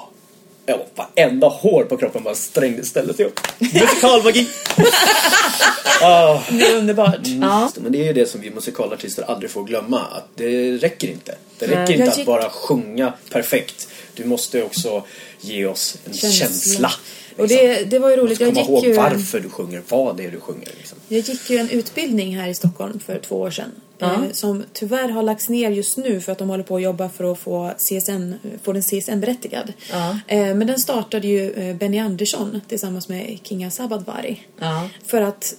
Ja, 0.65 0.77
varenda 0.95 1.47
hår 1.47 1.83
på 1.83 1.97
kroppen 1.97 2.23
bara 2.23 2.35
strängde, 2.35 2.85
ställde 2.85 3.13
sig 3.13 3.25
upp. 3.25 3.39
Musikalmagi! 3.59 4.47
ah. 6.01 6.39
Det 6.49 6.65
är 6.65 6.75
underbart. 6.77 7.15
Ja. 7.41 7.71
Men 7.75 7.91
det 7.91 7.97
är 8.01 8.03
ju 8.05 8.13
det 8.13 8.25
som 8.29 8.41
vi 8.41 8.49
musikalartister 8.51 9.23
aldrig 9.31 9.51
får 9.51 9.63
glömma. 9.63 9.99
Att 9.99 10.27
det 10.35 10.71
räcker 10.77 11.07
inte. 11.07 11.35
Det 11.59 11.65
räcker 11.65 11.97
Nej. 11.97 12.07
inte 12.07 12.11
att 12.21 12.25
bara 12.25 12.49
sjunga 12.49 13.13
perfekt. 13.31 13.87
Du 14.13 14.25
måste 14.25 14.63
också 14.63 15.03
ge 15.41 15.65
oss 15.65 15.97
en 16.05 16.13
känsla. 16.13 16.91
Och 17.37 17.47
det, 17.47 17.83
det 17.83 17.99
var 17.99 18.09
ju 18.09 18.15
roligt. 18.15 18.39
Du 18.39 18.45
Jag 18.45 18.53
måste 18.53 18.65
komma 18.65 18.77
gick, 18.77 18.85
ihåg 18.85 18.95
ju, 18.95 19.17
varför 19.17 19.39
du 19.39 19.49
sjunger, 19.49 19.81
vad 19.89 20.17
det 20.17 20.25
är 20.25 20.31
du 20.31 20.39
sjunger. 20.39 20.69
Liksom. 20.77 20.97
jag 21.07 21.19
gick 21.19 21.49
ju 21.49 21.57
en 21.57 21.69
utbildning 21.69 22.37
här 22.37 22.47
i 22.47 22.55
Stockholm 22.55 22.99
för 22.99 23.19
två 23.19 23.35
år 23.35 23.51
sedan. 23.51 23.71
Eh, 23.99 24.31
som 24.31 24.63
tyvärr 24.73 25.09
har 25.09 25.23
lagts 25.23 25.49
ner 25.49 25.71
just 25.71 25.97
nu 25.97 26.21
för 26.21 26.31
att 26.31 26.37
de 26.37 26.49
håller 26.49 26.63
på 26.63 26.75
att 26.75 26.81
jobba 26.81 27.09
för 27.09 27.31
att 27.31 27.39
få, 27.39 27.73
CSN, 27.77 28.33
få 28.63 28.73
den 28.73 28.81
CSN-berättigad. 28.81 29.73
Ja. 29.91 30.17
Eh, 30.27 30.55
men 30.55 30.67
den 30.67 30.79
startade 30.79 31.27
ju 31.27 31.51
eh, 31.51 31.75
Benny 31.75 31.99
Andersson 31.99 32.61
tillsammans 32.67 33.09
med 33.09 33.39
Kinga 33.43 33.71
Sabadvari. 33.71 34.41
Ja. 34.59 34.89
För 35.05 35.21
att 35.21 35.55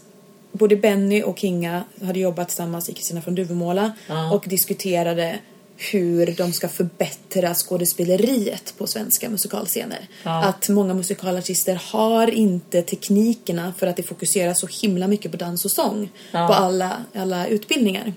både 0.53 0.77
Benny 0.77 1.23
och 1.23 1.39
Kinga 1.39 1.85
hade 2.03 2.21
jobbat 2.21 2.49
tillsammans 2.49 2.89
i 2.89 2.93
Kristina 2.93 3.23
från 3.23 3.35
Duvemåla 3.35 3.93
och 4.33 4.45
diskuterade 4.47 5.39
hur 5.77 6.35
de 6.37 6.53
ska 6.53 6.69
förbättra 6.69 7.55
skådespeleriet 7.55 8.75
på 8.79 8.87
svenska 8.87 9.29
musikalscener. 9.31 10.09
Ja. 10.23 10.45
Att 10.45 10.69
många 10.69 10.95
musikalartister 10.95 11.81
har 11.93 12.31
inte 12.31 12.83
teknikerna 12.83 13.75
för 13.79 13.87
att 13.87 13.97
det 13.97 14.03
fokuserar 14.03 14.55
så 14.55 14.67
himla 14.83 15.07
mycket 15.09 15.31
på 15.31 15.37
dans 15.37 15.65
och 15.65 15.71
sång 15.71 16.11
Ja. 16.33 16.47
på 16.47 16.53
alla, 16.55 16.97
alla 17.15 17.47
utbildningar. 17.47 18.13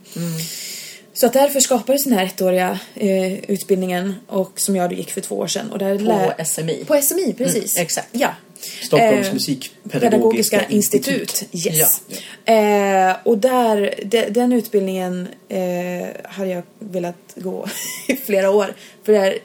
Så 1.14 1.26
att 1.26 1.34
därför 1.34 1.60
skapades 1.60 2.04
den 2.04 2.14
här 2.14 2.26
ettåriga 2.26 2.80
eh, 2.96 3.34
utbildningen 3.34 4.16
och 4.28 4.52
som 4.60 4.76
jag 4.76 4.94
gick 4.94 5.12
för 5.12 5.22
två 5.22 5.36
år 5.36 5.48
sedan. 5.48 5.72
Och 5.72 5.80
där 5.80 6.00
lä- 6.00 6.46
SMI. 6.46 6.86
På 6.86 7.02
SMI, 7.02 7.34
precis. 7.38 7.76
Mm, 7.76 7.84
exakt. 7.86 8.08
Ja. 8.12 8.30
Stockholms 8.82 9.28
Eh, 9.28 9.34
musikpedagogiska 9.34 10.10
Pedagogiska 10.10 10.66
institut. 10.70 11.44
Yes. 11.52 12.02
Eh, 12.46 13.16
och 13.24 13.38
där, 13.38 13.94
de, 14.06 14.30
den 14.30 14.54
utbildningen 14.54 15.28
eh, 15.50 16.08
hade 16.24 16.50
jag 16.50 16.64
velat 16.80 17.16
gå 17.36 17.68
i 18.08 18.16
flera 18.16 18.50
år. 18.50 18.74
För 19.04 19.14
där, 19.14 19.38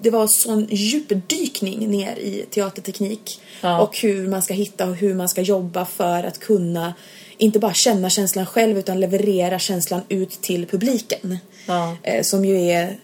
det 0.00 0.10
var 0.10 0.26
sån 0.26 0.66
djupdykning 0.70 1.90
ner 1.90 2.16
i 2.16 2.44
teaterteknik. 2.50 3.40
Ja. 3.60 3.80
Och 3.80 3.98
hur 3.98 4.28
man 4.28 4.42
ska 4.42 4.54
hitta 4.54 4.86
och 4.86 4.96
hur 4.96 5.14
man 5.14 5.28
ska 5.28 5.40
jobba 5.40 5.84
för 5.84 6.24
att 6.24 6.38
kunna 6.38 6.94
inte 7.38 7.58
bara 7.58 7.74
känna 7.74 8.10
känslan 8.10 8.46
själv 8.46 8.78
utan 8.78 9.00
leverera 9.00 9.58
känslan 9.58 10.02
ut 10.08 10.30
till 10.30 10.66
publiken. 10.66 11.38
Ja. 11.66 11.96
Eh, 12.02 12.22
som 12.22 12.44
ju 12.44 12.60
är 12.60 12.96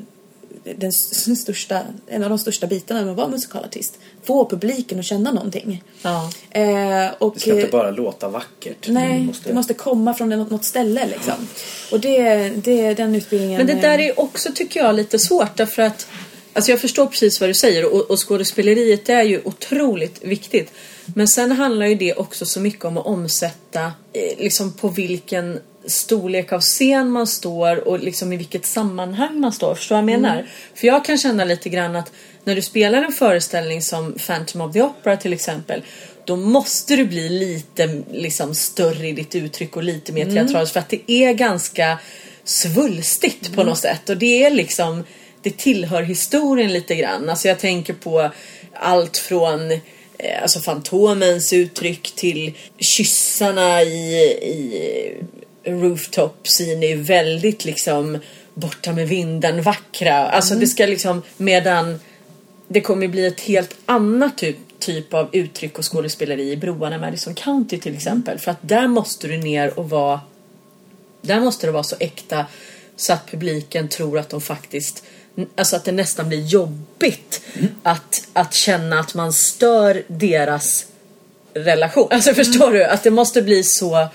den 0.64 0.92
största, 1.36 1.80
en 2.06 2.22
av 2.22 2.28
de 2.28 2.38
största 2.38 2.66
bitarna 2.66 3.00
med 3.00 3.10
att 3.10 3.16
vara 3.16 3.28
musikalartist. 3.28 3.98
Få 4.24 4.48
publiken 4.48 4.98
att 4.98 5.04
känna 5.04 5.32
någonting. 5.32 5.82
Ja. 6.02 6.30
Eh, 6.50 7.10
och, 7.18 7.34
Det 7.34 7.40
ska 7.40 7.50
inte 7.50 7.62
eh, 7.66 7.70
bara 7.70 7.90
låta 7.90 8.28
vackert. 8.28 8.88
Nej, 8.88 9.18
Du 9.20 9.24
måste- 9.26 9.48
det 9.48 9.54
måste 9.54 9.74
komma 9.74 10.14
från 10.14 10.28
något, 10.28 10.50
något 10.50 10.64
ställe 10.64 11.06
liksom. 11.06 11.48
Och 11.92 12.00
det, 12.00 12.48
det, 12.48 12.94
den 12.94 13.14
utbildningen... 13.14 13.58
Men 13.58 13.66
det 13.76 13.82
där 13.82 13.98
eh, 13.98 14.04
är 14.06 14.20
också, 14.20 14.48
tycker 14.54 14.80
jag, 14.80 14.94
lite 14.94 15.18
svårt 15.18 15.56
därför 15.56 15.82
att 15.82 16.06
Alltså 16.56 16.70
jag 16.70 16.80
förstår 16.80 17.06
precis 17.06 17.40
vad 17.40 17.50
du 17.50 17.54
säger 17.54 17.94
och, 17.94 18.10
och 18.10 18.28
skådespeleriet 18.28 19.08
är 19.08 19.22
ju 19.22 19.40
otroligt 19.44 20.24
viktigt. 20.24 20.72
Men 21.14 21.28
sen 21.28 21.52
handlar 21.52 21.86
ju 21.86 21.94
det 21.94 22.14
också 22.14 22.46
så 22.46 22.60
mycket 22.60 22.84
om 22.84 22.98
att 22.98 23.06
omsätta 23.06 23.84
eh, 24.12 24.38
liksom 24.38 24.72
på 24.72 24.88
vilken 24.88 25.58
storlek 25.87 26.53
av 26.53 26.61
scen 26.61 27.11
man 27.11 27.26
står 27.26 27.89
och 27.89 27.99
liksom 27.99 28.32
i 28.32 28.37
vilket 28.37 28.66
sammanhang 28.66 29.41
man 29.41 29.53
står. 29.53 29.74
Förstår 29.74 29.97
du 29.97 30.03
vad 30.03 30.12
jag 30.12 30.20
menar? 30.20 30.47
För 30.74 30.87
jag 30.87 31.05
kan 31.05 31.18
känna 31.18 31.45
lite 31.45 31.68
grann 31.68 31.97
att 31.97 32.12
när 32.45 32.55
du 32.55 32.62
spelar 32.62 33.03
en 33.03 33.12
föreställning 33.12 33.82
som 33.82 34.12
Phantom 34.26 34.61
of 34.61 34.72
the 34.72 34.82
Opera 34.82 35.16
till 35.16 35.32
exempel 35.32 35.82
då 36.24 36.37
måste 36.37 36.97
du 36.97 37.05
bli 37.05 37.28
lite 37.28 38.03
liksom 38.12 38.55
större 38.55 39.09
i 39.09 39.12
ditt 39.12 39.35
uttryck 39.35 39.76
och 39.76 39.82
lite 39.82 40.12
mer 40.12 40.24
teatraliskt 40.24 40.72
för 40.72 40.80
att 40.80 40.89
det 40.89 41.12
är 41.12 41.32
ganska 41.32 41.99
svulstigt 42.45 43.55
på 43.55 43.64
något 43.64 43.78
sätt 43.78 44.09
och 44.09 44.16
det 44.16 44.45
är 44.45 44.51
liksom 44.51 45.05
det 45.43 45.57
tillhör 45.57 46.03
historien 46.03 46.72
lite 46.72 46.95
grann. 46.95 47.30
Alltså 47.30 47.49
jag 47.49 47.59
tänker 47.59 47.93
på 47.93 48.30
allt 48.72 49.16
från 49.16 49.70
eh, 49.70 50.43
alltså 50.43 50.61
Fantomens 50.61 51.53
uttryck 51.53 52.12
till 52.16 52.55
kyssarna 52.78 53.82
i, 53.82 54.16
i 54.43 55.24
Rooftop 55.64 56.46
scene 56.46 56.86
är 56.86 56.90
ju 56.90 57.02
väldigt 57.02 57.64
liksom 57.64 58.18
borta 58.54 58.92
med 58.92 59.08
vinden 59.08 59.62
vackra. 59.62 60.14
Alltså 60.14 60.54
det 60.54 60.66
ska 60.66 60.86
liksom 60.86 61.22
medan 61.36 62.00
det 62.68 62.80
kommer 62.80 63.08
bli 63.08 63.26
ett 63.26 63.40
helt 63.40 63.76
annat 63.86 64.38
typ, 64.38 64.56
typ 64.78 65.14
av 65.14 65.28
uttryck 65.32 65.78
och 65.78 65.92
skådespeleri 65.92 66.50
i 66.50 66.56
Broarna 66.56 66.98
Madison 66.98 67.34
County 67.34 67.78
till 67.78 67.94
exempel. 67.94 68.38
För 68.38 68.50
att 68.50 68.58
där 68.60 68.88
måste 68.88 69.28
du 69.28 69.36
ner 69.36 69.78
och 69.78 69.90
vara 69.90 70.20
där 71.20 71.40
måste 71.40 71.66
det 71.66 71.72
vara 71.72 71.82
så 71.82 71.96
äkta 72.00 72.46
så 72.96 73.12
att 73.12 73.30
publiken 73.30 73.88
tror 73.88 74.18
att 74.18 74.28
de 74.28 74.40
faktiskt 74.40 75.04
Alltså 75.56 75.76
att 75.76 75.84
det 75.84 75.92
nästan 75.92 76.28
blir 76.28 76.40
jobbigt 76.40 77.40
att, 77.82 78.28
att 78.32 78.54
känna 78.54 79.00
att 79.00 79.14
man 79.14 79.32
stör 79.32 80.02
deras 80.06 80.86
relation. 81.54 82.08
Alltså 82.10 82.34
förstår 82.34 82.72
du? 82.72 82.84
Att 82.84 83.02
det 83.02 83.10
måste 83.10 83.42
bli 83.42 83.62
så 83.62 84.08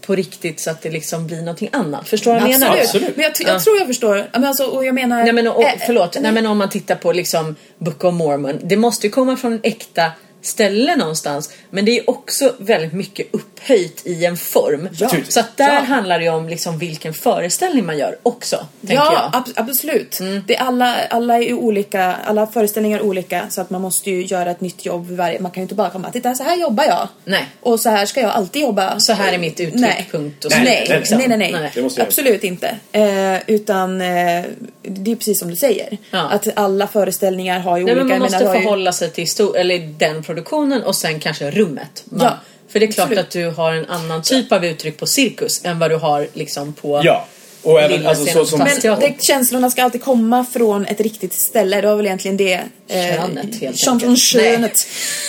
på 0.00 0.14
riktigt 0.14 0.60
så 0.60 0.70
att 0.70 0.82
det 0.82 0.90
liksom 0.90 1.26
blir 1.26 1.38
någonting 1.38 1.68
annat. 1.72 2.08
Förstår 2.08 2.34
du 2.34 2.40
vad 2.40 2.50
jag 2.50 2.60
menar? 2.60 2.76
Absolut. 2.76 3.16
Men 3.16 3.22
jag, 3.22 3.54
jag 3.54 3.64
tror 3.64 3.78
jag 3.78 3.86
förstår. 3.86 4.16
Ja, 4.16 4.24
Men 4.32 4.44
alltså, 4.44 4.64
och 4.64 4.84
jag 4.84 4.94
menar... 4.94 5.22
Nej 5.22 5.32
men, 5.32 5.48
och, 5.48 5.62
eh, 5.62 5.72
förlåt, 5.86 6.14
nej, 6.14 6.22
nej, 6.22 6.32
men 6.32 6.46
om 6.46 6.58
man 6.58 6.70
tittar 6.70 6.94
på 6.94 7.12
liksom 7.12 7.56
Book 7.78 8.04
of 8.04 8.14
Mormon. 8.14 8.58
Det 8.62 8.76
måste 8.76 9.06
ju 9.06 9.10
komma 9.10 9.36
från 9.36 9.52
en 9.52 9.60
äkta 9.62 10.12
ställe 10.42 10.96
någonstans. 10.96 11.50
Men 11.70 11.84
det 11.84 11.98
är 11.98 12.10
också 12.10 12.54
väldigt 12.58 12.92
mycket 12.92 13.26
upphöjt 13.30 14.02
i 14.06 14.24
en 14.24 14.36
form. 14.36 14.88
Ja. 14.98 15.10
Så 15.28 15.40
att 15.40 15.56
där 15.56 15.74
Ja. 15.74 15.80
handlar 15.80 16.18
det 16.18 16.28
om 16.28 16.48
liksom 16.48 16.78
vilken 16.78 17.14
föreställning 17.14 17.86
man 17.86 17.98
gör 17.98 18.16
också. 18.22 18.66
Tänker 18.80 18.94
Ja, 18.94 19.12
jag. 19.12 19.22
Mm. 19.22 19.30
ab- 19.32 19.68
absolut. 19.70 20.18
Det 20.46 20.56
är 20.56 20.60
alla, 20.62 20.96
alla 21.10 21.38
är 21.42 21.52
olika, 21.52 22.14
alla 22.26 22.46
föreställningar 22.46 22.98
är 22.98 23.02
olika 23.02 23.46
så 23.50 23.60
att 23.60 23.70
man 23.70 23.80
måste 23.80 24.10
ju 24.10 24.24
göra 24.24 24.50
ett 24.50 24.60
nytt 24.60 24.86
jobb 24.86 25.10
varje. 25.10 25.40
Man 25.40 25.50
kan 25.50 25.60
ju 25.60 25.62
inte 25.62 25.74
bara 25.74 25.90
komma 25.90 26.10
titta 26.10 26.34
så 26.34 26.42
här 26.42 26.56
jobbar 26.60 26.84
jag. 26.84 27.08
Nej. 27.24 27.46
Och 27.60 27.80
så 27.80 27.90
här 27.90 28.06
ska 28.06 28.20
jag 28.20 28.30
alltid 28.30 28.62
jobba. 28.62 29.00
Så 29.00 29.12
här 29.12 29.32
är 29.32 29.38
mitt 29.38 29.60
uttryck, 29.60 29.74
nej. 29.80 30.08
punkt 30.10 30.44
och 30.44 30.50
nej, 30.50 30.60
slut, 30.76 30.88
nej, 30.88 30.98
liksom. 30.98 31.18
nej, 31.18 31.28
nej, 31.28 31.38
nej. 31.52 31.70
Nej. 31.74 31.88
Absolut 32.00 32.44
inte. 32.44 32.76
Eh, 32.92 33.36
utan 33.46 34.00
eh, 34.00 34.44
det 34.82 35.12
är 35.12 35.16
precis 35.16 35.38
som 35.38 35.50
du 35.50 35.56
säger. 35.56 35.98
Ja. 36.10 36.18
Att 36.30 36.48
alla 36.56 36.86
föreställningar 36.86 37.58
har 37.60 37.78
ju 37.78 37.84
Nej, 37.84 37.92
olika. 37.94 38.04
men 38.04 38.18
man 38.18 38.20
måste 38.32 38.46
har 38.46 38.54
ju- 38.54 38.60
förhålla 38.62 38.92
sig 38.92 39.10
till 39.10 39.26
eller 39.56 39.78
den 39.98 40.24
produktionen 40.34 40.82
och 40.82 40.96
sen 40.96 41.20
kanske 41.20 41.50
rummet. 41.50 42.04
Man, 42.04 42.26
Ja, 42.26 42.36
för 42.68 42.80
det 42.80 42.86
är 42.86 42.92
klart 42.92 43.04
absolut. 43.04 43.24
att 43.24 43.30
du 43.30 43.50
har 43.50 43.72
en 43.72 43.86
annan 43.86 44.22
typ 44.22 44.52
av 44.52 44.64
uttryck 44.64 44.96
på 44.98 45.06
cirkus 45.06 45.64
än 45.64 45.78
vad 45.78 45.90
du 45.90 45.96
har 45.96 46.26
liksom 46.32 46.72
på 46.72 47.00
Ja. 47.04 47.26
Och 47.62 47.80
även, 47.82 48.06
alltså, 48.06 48.24
så 48.32 48.46
som- 48.46 48.58
Men 48.58 48.80
det, 49.00 49.14
känslorna 49.22 49.70
ska 49.70 49.82
alltid 49.84 50.02
komma 50.02 50.46
från 50.52 50.86
ett 50.86 51.00
riktigt 51.00 51.32
ställe. 51.34 51.80
Det 51.80 51.86
var 51.86 51.96
väl 51.96 52.06
egentligen 52.06 52.36
det. 52.36 52.52
Eh, 52.88 53.16
Könet, 53.16 53.60
helt 53.60 53.80
Från, 53.84 53.94
enkelt. 53.94 54.18
könet. 54.18 54.80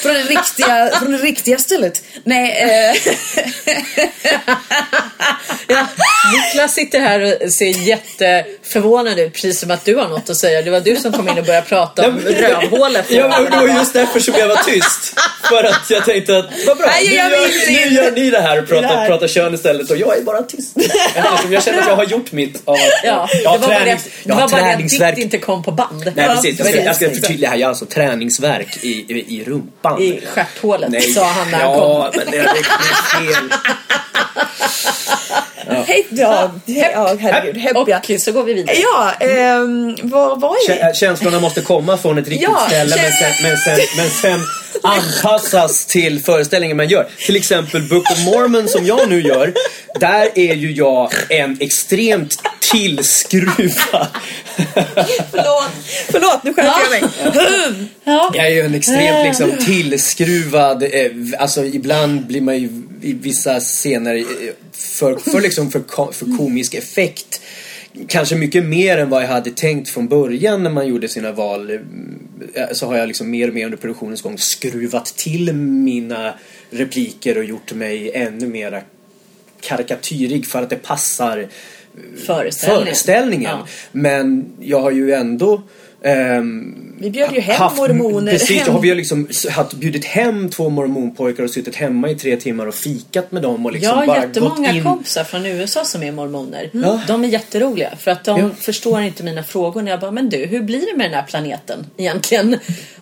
Från 0.02 0.14
det 0.14 0.24
riktiga, 0.24 0.92
från 1.00 1.12
det 1.12 1.18
riktiga 1.18 1.58
stället. 1.58 2.04
Nej, 2.24 2.62
eh, 2.62 2.96
Ja, 5.68 5.88
Niklas 6.34 6.74
sitter 6.74 7.00
här 7.00 7.44
och 7.46 7.52
ser 7.54 7.66
jätteförvånad 7.66 9.20
ut, 9.20 9.34
precis 9.34 9.60
som 9.60 9.72
att 9.72 9.86
du 9.86 9.96
har 9.96 10.08
något 10.10 10.30
att 10.30 10.38
säga. 10.38 10.62
Det 10.62 10.70
var 10.72 10.80
du 10.80 10.96
som 10.96 11.12
kom 11.14 11.30
in 11.30 11.38
och 11.38 11.46
började 11.46 11.68
prata 11.68 12.08
om 12.08 12.20
rövhålet. 12.20 13.06
Ja, 13.10 13.40
det 13.52 13.58
var 13.58 13.68
just 13.68 13.94
därför 13.94 14.20
som 14.20 14.34
jag 14.38 14.48
var 14.48 14.56
tyst. 14.66 15.16
För 15.50 15.64
att 15.64 15.90
jag 15.90 16.06
tänkte 16.06 16.38
att, 16.38 16.46
vad 16.68 16.78
bra, 16.78 16.88
Nej, 16.88 17.08
nu, 17.08 17.14
gör, 17.16 17.90
nu 17.90 17.96
gör 17.96 18.12
ni 18.12 18.30
det 18.30 18.42
här 18.42 18.58
och 18.58 18.64
Det 18.64 18.70
pratar, 18.70 19.08
pratar 19.08 19.28
kön 19.28 19.54
istället 19.54 19.92
och 19.92 19.98
jag 19.98 20.18
är 20.18 20.22
bara 20.22 20.42
tyst. 20.44 20.78
Eftersom 21.16 21.54
jag 21.54 21.64
känner 21.64 21.80
att 21.80 21.88
jag 21.88 21.96
har 21.96 22.04
gjort 22.04 22.32
mitt 22.32 22.62
av 22.66 22.74
att 22.74 22.80
Ja, 23.04 23.28
det 23.32 23.42
jag 23.44 23.50
har 23.50 23.58
det 23.58 23.66
tränings- 23.66 23.94
att, 23.96 24.04
det 24.04 24.10
jag 24.24 24.36
har 24.36 24.42
var 24.42 24.50
bara 24.50 24.62
det 24.62 25.04
att 25.10 25.16
ditt 25.16 25.24
inte 25.24 25.38
kom 25.38 25.64
på 25.64 25.72
band. 25.72 26.12
Nej 26.16 26.28
precis, 26.28 26.60
jag 26.60 26.68
ska, 26.68 26.84
jag 26.84 26.96
ska 26.96 27.10
förtydliga 27.10 27.50
här. 27.50 27.58
Jag 27.58 27.68
har 27.68 27.70
alltså 27.70 27.86
träningsverk 27.86 28.78
i, 28.84 28.88
i, 28.88 29.26
i 29.40 29.44
rumpan. 29.44 30.02
I 30.02 30.22
stjärthålet, 30.34 31.14
sa 31.14 31.24
han 31.26 31.52
när 31.52 31.58
han 31.58 31.72
ja, 31.72 32.12
men 32.16 32.26
det, 32.32 32.38
det 32.38 32.40
är 32.40 33.34
fel. 33.34 33.50
hej, 35.68 36.06
ja, 36.10 36.52
ja, 36.66 37.16
herregud. 37.20 37.58
Hepp, 37.58 37.88
ja. 37.88 38.02
Och 38.16 38.22
så 38.22 38.32
går 38.32 38.44
vi 38.44 38.54
vidare. 38.54 38.76
Ja, 38.78 39.12
ehm, 39.28 39.96
vad 40.02 40.42
var 40.42 40.56
jag? 40.68 40.78
Kä- 40.78 40.94
Känslorna 40.94 41.40
måste 41.40 41.62
komma 41.62 41.98
från 41.98 42.18
ett 42.18 42.28
riktigt 42.28 42.50
Ja, 42.52 42.64
ställe 42.68 42.96
men 42.96 43.12
sen, 43.12 43.32
men, 43.44 43.58
sen, 43.58 43.78
men 43.98 44.10
sen 44.10 44.40
anpassas 44.84 45.86
till 45.86 46.24
föreställningen 46.24 46.78
man 46.78 46.88
gör. 46.88 47.08
Till 47.26 47.36
exempel 47.36 47.82
Book 47.82 48.12
of 48.12 48.26
Mormon 48.26 48.68
som 48.68 48.86
jag 48.86 49.10
nu 49.10 49.22
gör. 49.22 49.54
Där 50.00 50.30
är 50.36 50.54
ju 50.56 50.72
jag 50.72 51.14
en 51.30 51.58
extremt 51.60 52.36
tillskruvad... 52.72 54.08
Förlåt, 55.32 55.72
förlåt 56.12 56.44
nu 56.44 56.54
skärper 56.54 56.82
jag 56.82 57.02
mig. 57.02 57.10
Ja. 58.04 58.32
Jag 58.36 58.46
är 58.48 58.52
ju 58.52 58.62
en 58.62 58.76
extremt 58.76 59.28
liksom 59.28 59.66
tillskruvad, 59.66 60.84
eh, 60.84 61.12
alltså 61.40 61.66
ibland 61.66 62.28
blir 62.28 62.42
man 62.42 62.58
ju 62.58 62.70
i 63.02 63.14
vissa 63.14 63.60
scener 63.60 64.16
eh, 64.16 64.24
för, 64.74 65.16
för, 65.16 65.42
liksom 65.42 65.72
för, 65.72 66.12
för 66.12 66.38
komisk 66.38 66.74
effekt 66.74 67.42
Kanske 68.08 68.36
mycket 68.36 68.66
mer 68.66 68.98
än 68.98 69.10
vad 69.10 69.24
jag 69.24 69.28
hade 69.28 69.52
tänkt 69.52 69.90
från 69.90 70.08
början 70.08 70.64
när 70.64 70.70
man 70.70 70.88
gjorde 70.88 71.08
sina 71.08 71.32
val. 71.32 71.72
eh, 71.72 71.80
Så 72.72 72.88
har 72.88 72.98
jag 72.98 73.08
liksom 73.08 73.30
mer 73.30 73.48
och 73.48 73.54
mer 73.54 73.66
under 73.66 73.78
produktionens 73.78 74.22
gång 74.22 74.38
skruvat 74.38 75.06
till 75.06 75.54
mina 75.54 76.34
repliker 76.70 77.38
och 77.38 77.44
gjort 77.44 77.74
mig 77.74 78.12
ännu 78.14 78.48
mera 78.48 78.82
karikatyrig 79.62 80.48
för 80.48 80.62
att 80.62 80.70
det 80.70 80.76
passar 80.76 81.38
eh, 81.38 81.48
Föreställningen. 82.26 82.86
föreställningen. 82.86 83.52
Ja. 83.60 83.68
Men 83.92 84.46
jag 84.60 84.80
har 84.82 84.92
ju 84.92 85.14
ändå 85.14 85.62
ehm, 86.04 86.76
Vi 87.00 87.10
bjöd 87.10 87.34
ju 87.34 87.40
hem 87.40 87.56
haft- 87.56 87.78
mormoner. 87.78 88.32
Precis, 88.32 88.62
hem. 88.62 88.76
har 88.76 88.86
ju 88.86 88.96
liksom 89.02 89.28
haft, 89.52 89.74
bjudit 89.74 90.06
hem 90.06 90.50
två 90.50 90.70
mormonpojkar 90.70 91.44
och 91.44 91.50
suttit 91.50 91.76
hemma 91.76 92.10
i 92.10 92.16
tre 92.16 92.38
timmar 92.38 92.66
och 92.68 92.76
fikat 92.76 93.32
med 93.32 93.42
dem 93.42 93.66
och 93.66 93.72
liksom 93.72 93.90
Jag 94.00 94.06
har 94.06 94.16
jättemånga 94.22 94.72
in. 94.72 94.84
kompisar 94.84 95.24
från 95.24 95.46
USA 95.46 95.86
som 95.86 96.04
är 96.04 96.12
mormoner. 96.12 96.70
Ja. 96.74 97.02
De 97.08 97.24
är 97.24 97.28
jätteroliga 97.28 97.90
för 98.00 98.12
att 98.12 98.24
de 98.24 98.40
Ja. 98.40 98.50
förstår 98.60 99.02
inte 99.02 99.24
mina 99.24 99.44
frågor. 99.44 99.82
När 99.82 99.92
jag 99.92 100.00
bara, 100.00 100.12
men 100.12 100.30
du, 100.30 100.38
hur 100.38 100.62
blir 100.62 100.92
det 100.92 100.98
med 100.98 101.06
den 101.06 101.14
här 101.14 101.24
planeten 101.28 101.86
egentligen? 101.98 102.50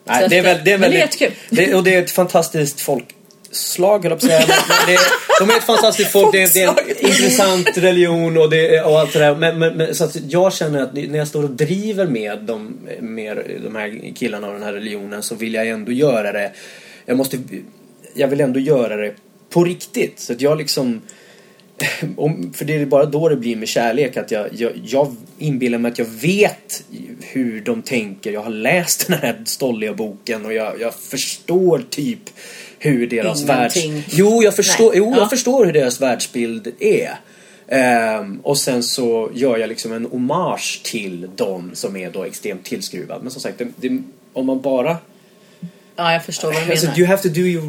Nej, 0.05 0.27
det 0.29 0.37
är 0.37 0.43
väl, 0.43 0.57
det 0.65 0.71
är 0.71 0.77
väldigt, 0.77 0.91
det 0.91 0.97
är 0.97 1.01
jättekul. 1.01 1.31
det, 1.49 1.73
och 1.75 1.83
det 1.83 1.95
är 1.95 2.01
ett 2.03 2.11
fantastiskt 2.11 2.81
folkslag 3.51 4.03
höll 4.03 4.11
jag 4.11 4.19
på 4.19 4.25
att 4.25 4.31
säga. 4.31 4.45
Men, 4.47 4.57
men 4.67 4.95
det, 4.95 5.01
de 5.39 5.49
är 5.49 5.57
ett 5.57 5.63
fantastiskt 5.63 6.11
folk, 6.11 6.31
det 6.31 6.41
är, 6.41 6.53
det 6.53 6.61
är 6.61 6.69
en 6.69 7.07
intressant 7.07 7.77
religion 7.77 8.37
och, 8.37 8.49
det, 8.49 8.81
och 8.81 8.99
allt 8.99 9.13
det 9.13 9.19
där. 9.19 9.35
Men, 9.35 9.59
men, 9.59 9.77
men, 9.77 9.95
så 9.95 10.03
att 10.03 10.17
jag 10.29 10.53
känner 10.53 10.81
att 10.81 10.93
när 10.93 11.17
jag 11.17 11.27
står 11.27 11.43
och 11.43 11.49
driver 11.49 12.07
med 12.07 12.39
de, 12.39 12.77
med 12.99 13.37
de 13.63 13.75
här 13.75 14.13
killarna 14.15 14.47
och 14.47 14.53
den 14.53 14.63
här 14.63 14.73
religionen 14.73 15.23
så 15.23 15.35
vill 15.35 15.53
jag 15.53 15.67
ändå 15.67 15.91
göra 15.91 16.31
det. 16.31 16.51
Jag 17.05 17.17
måste, 17.17 17.39
jag 18.13 18.27
vill 18.27 18.41
ändå 18.41 18.59
göra 18.59 18.95
det 18.95 19.13
på 19.49 19.63
riktigt. 19.63 20.19
Så 20.19 20.33
att 20.33 20.41
jag 20.41 20.57
liksom 20.57 21.01
om, 22.17 22.53
för 22.53 22.65
det 22.65 22.75
är 22.75 22.85
bara 22.85 23.05
då 23.05 23.29
det 23.29 23.35
blir 23.35 23.55
med 23.55 23.67
kärlek 23.67 24.17
att 24.17 24.31
jag, 24.31 24.47
jag, 24.51 24.71
jag 24.83 25.15
inbillar 25.37 25.77
mig 25.77 25.91
att 25.91 25.99
jag 25.99 26.05
vet 26.05 26.83
hur 27.21 27.61
de 27.61 27.81
tänker. 27.81 28.31
Jag 28.31 28.41
har 28.41 28.51
läst 28.51 29.07
den 29.07 29.19
här 29.19 29.41
stolliga 29.45 29.93
boken 29.93 30.45
och 30.45 30.53
jag, 30.53 30.81
jag 30.81 30.93
förstår 30.93 31.83
typ 31.89 32.29
hur 32.83 33.07
deras 33.07 33.43
världs... 33.43 33.77
Ingenting. 33.77 34.03
Jo, 34.17 34.43
jag 34.43 34.55
förstår, 34.55 34.89
Nej. 34.89 34.97
jo, 34.97 35.11
Ja. 35.11 35.17
jag 35.17 35.29
förstår 35.29 35.65
hur 35.65 35.73
deras 35.73 36.01
världsbild 36.01 36.71
är. 36.79 37.19
Ehm, 37.67 38.39
och 38.43 38.57
sen 38.57 38.83
så 38.83 39.29
gör 39.33 39.57
jag 39.57 39.67
liksom 39.69 39.91
en 39.91 40.05
hommage 40.05 40.81
till 40.83 41.29
dem 41.35 41.71
som 41.73 41.95
är 41.95 42.11
då 42.11 42.23
extremt 42.23 42.63
tillskruvad. 42.65 43.21
Men 43.23 43.31
som 43.31 43.41
sagt, 43.41 43.57
det, 43.57 43.67
det, 43.75 44.01
om 44.33 44.45
man 44.45 44.61
bara... 44.61 44.97
Ja, 45.95 46.13
jag 46.13 46.25
förstår 46.25 46.53
vad 46.53 46.65
du 46.65 46.71
Alltså, 46.71 46.85
menar. 46.85 46.99
you 46.99 47.07
have 47.07 47.21
to 47.21 47.27
do 47.29 47.39
your, 47.41 47.63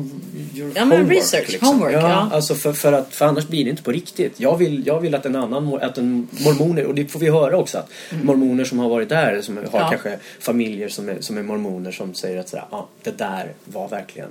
your 0.55 0.73
Ja, 0.75 0.85
men 0.85 0.99
homework. 0.99 1.17
research, 1.19 1.49
liksom. 1.49 1.69
homework, 1.69 1.95
ja, 1.95 2.01
ja. 2.11 2.29
Alltså 2.33 2.55
för, 2.55 2.73
för, 2.73 2.93
att, 2.93 3.15
för 3.15 3.25
annars 3.27 3.47
blir 3.49 3.65
det 3.65 3.71
inte 3.71 3.83
på 3.83 3.93
riktigt. 3.93 4.41
Jag 4.41 4.57
vill, 4.57 4.87
jag 4.87 5.01
vill 5.01 5.15
att 5.15 5.27
en 5.27 5.37
annan, 5.37 5.79
att 5.83 5.99
en 5.99 6.29
mormoner, 6.45 6.85
och 6.87 6.95
det 6.95 7.07
får 7.07 7.21
vi 7.21 7.31
höra 7.31 7.57
också, 7.57 7.79
att 7.79 7.91
mormoner 8.23 8.65
som 8.65 8.79
har 8.79 8.89
varit 8.89 9.09
där, 9.09 9.41
som 9.43 9.57
har 9.57 9.63
Mm. 9.63 9.75
Ja. 9.75 9.89
kanske 9.91 10.19
familjer 10.41 10.89
som 10.89 11.09
är, 11.09 11.17
som 11.21 11.39
är 11.39 11.43
mormoner 11.43 11.93
som 11.93 12.15
säger 12.15 12.41
att 12.41 12.49
sådär, 12.49 12.65
ah, 12.71 12.83
det 13.03 13.19
där 13.19 13.53
var 13.65 13.89
verkligen 13.89 14.29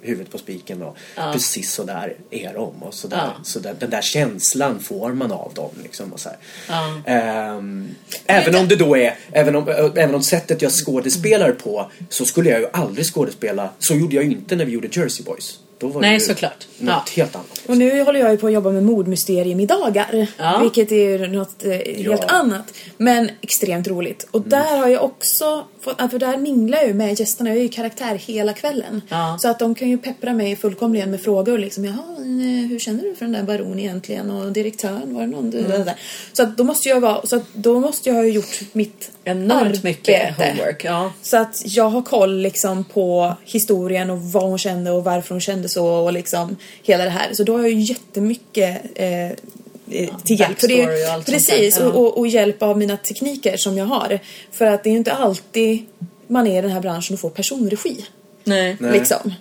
huvudet 0.00 0.32
på 0.32 0.38
spiken 0.38 0.82
och 0.82 0.96
Ja. 1.16 1.30
precis 1.32 1.72
så 1.72 1.84
där 1.84 2.14
är 2.30 2.54
de 2.54 2.82
och 2.82 2.94
så 2.94 3.08
där, 3.08 3.16
Ja. 3.16 3.32
så 3.44 3.58
där, 3.58 3.74
den 3.78 3.90
där 3.90 4.02
känslan 4.02 4.80
får 4.80 5.12
man 5.12 5.32
av 5.32 5.52
dem 5.54 5.70
liksom 5.82 6.12
och 6.12 6.20
så. 6.20 6.28
Ja. 6.68 7.00
Ehm, 7.06 7.88
även 8.26 8.56
om 8.56 8.68
det 8.68 8.76
då 8.76 8.96
är, 8.96 9.14
även 9.32 9.56
om, 9.56 9.68
äh, 9.68 9.74
även 9.94 10.14
om 10.14 10.22
sättet 10.22 10.62
jag 10.62 10.72
skådespelar 10.72 11.52
på 11.52 11.90
så 12.08 12.24
skulle 12.24 12.50
jag 12.50 12.60
ju 12.60 12.66
aldrig 12.72 13.06
skådespela, 13.06 13.70
så 13.78 13.94
gjorde 13.94 14.14
jag 14.16 14.24
ju 14.24 14.30
inte 14.30 14.56
när 14.56 14.64
vi 14.64 14.72
gjorde 14.72 14.88
Jersey 14.92 15.24
Boys. 15.24 15.58
Då 15.80 15.88
var 15.88 16.00
Nej, 16.00 16.10
det 16.10 16.14
ju 16.14 16.20
såklart. 16.20 16.66
något 16.78 17.08
helt 17.08 17.34
annat. 17.36 17.62
Och 17.66 17.76
nu 17.76 18.02
håller 18.02 18.20
jag 18.20 18.30
ju 18.30 18.36
på 18.36 18.46
att 18.46 18.52
jobba 18.52 18.70
med 18.70 18.82
mordmysteriemiddagar. 18.82 20.26
Ja. 20.38 20.58
Vilket 20.62 20.92
är 20.92 20.96
ju 21.18 21.26
något 21.26 21.64
eh, 21.64 21.70
helt 21.70 21.98
Ja. 22.04 22.24
annat. 22.28 22.72
Men 22.96 23.30
extremt 23.40 23.88
roligt. 23.88 24.26
Och 24.30 24.40
där 24.42 24.78
har 24.78 24.88
jag 24.88 25.04
också 25.04 25.64
fått, 25.80 25.94
ja, 25.98 26.08
för 26.08 26.18
där 26.18 26.36
minglar 26.36 26.78
jag 26.78 26.86
ju 26.86 26.94
med 26.94 27.20
gästerna. 27.20 27.50
Jag 27.50 27.58
är 27.58 27.62
ju 27.62 27.68
karaktär 27.68 28.14
hela 28.14 28.52
kvällen. 28.52 29.02
Ja. 29.08 29.38
Så 29.40 29.48
att 29.48 29.58
de 29.58 29.74
kan 29.74 29.88
ju 29.90 29.98
peppra 29.98 30.32
mig 30.32 30.56
fullkomligen 30.56 31.10
med 31.10 31.20
frågor 31.20 31.58
liksom. 31.58 31.84
Jaha, 31.84 31.94
eh, 32.18 32.68
hur 32.70 32.78
känner 32.78 33.02
du 33.02 33.14
för 33.14 33.24
den 33.24 33.32
där 33.32 33.42
baron 33.42 33.78
egentligen? 33.78 34.30
Och 34.30 34.52
direktören, 34.52 35.14
var 35.14 35.20
det 35.20 35.26
någon 35.26 35.50
du... 35.50 35.58
Mm. 35.58 35.88
Så 36.32 36.42
att 36.42 36.56
då 36.56 36.64
måste 36.64 36.88
jag 36.88 37.00
vara, 37.00 37.26
så 37.26 37.36
att 37.36 37.54
då 37.54 37.80
måste 37.80 38.08
jag 38.08 38.16
ha 38.16 38.24
gjort 38.24 38.60
mitt 38.72 39.10
Enormt 39.24 39.52
arbete. 39.52 39.80
mycket 39.88 40.36
homework. 40.36 40.84
Ja. 40.84 41.12
Så 41.22 41.36
att 41.36 41.62
jag 41.64 41.88
har 41.88 42.02
koll 42.02 42.38
liksom 42.38 42.84
på 42.84 43.32
historien 43.44 44.10
och 44.10 44.18
vad 44.22 44.42
hon 44.42 44.58
kände 44.58 44.90
och 44.90 45.04
varför 45.04 45.34
hon 45.34 45.40
kände 45.40 45.67
så 45.68 45.86
och 45.86 46.12
liksom 46.12 46.56
hela 46.82 47.04
det 47.04 47.10
här. 47.10 47.34
Så 47.34 47.44
då 47.44 47.52
har 47.52 47.60
jag 47.60 47.70
ju 47.70 47.80
jättemycket 47.80 48.82
eh, 48.94 49.30
eh, 49.30 50.16
till 50.24 50.40
hjälp. 50.40 50.60
För 50.60 50.68
det 50.68 51.16
och 51.16 51.26
precis. 51.26 51.78
Ja. 51.80 51.86
och, 51.86 51.96
och, 51.96 52.18
och 52.18 52.26
hjälp 52.26 52.62
av 52.62 52.78
mina 52.78 52.96
tekniker 52.96 53.56
som 53.56 53.78
jag 53.78 53.86
har. 53.86 54.18
För 54.52 54.64
att 54.64 54.84
det 54.84 54.90
är 54.90 54.92
ju 54.92 54.98
inte 54.98 55.12
alltid 55.12 55.86
man 56.26 56.46
är 56.46 56.58
i 56.58 56.62
den 56.62 56.70
här 56.70 56.80
branschen 56.80 57.14
och 57.14 57.20
får 57.20 57.30
personregi. 57.30 58.04
Nej. 58.44 58.76
Nej. 58.80 58.92
Liksom. 58.92 59.32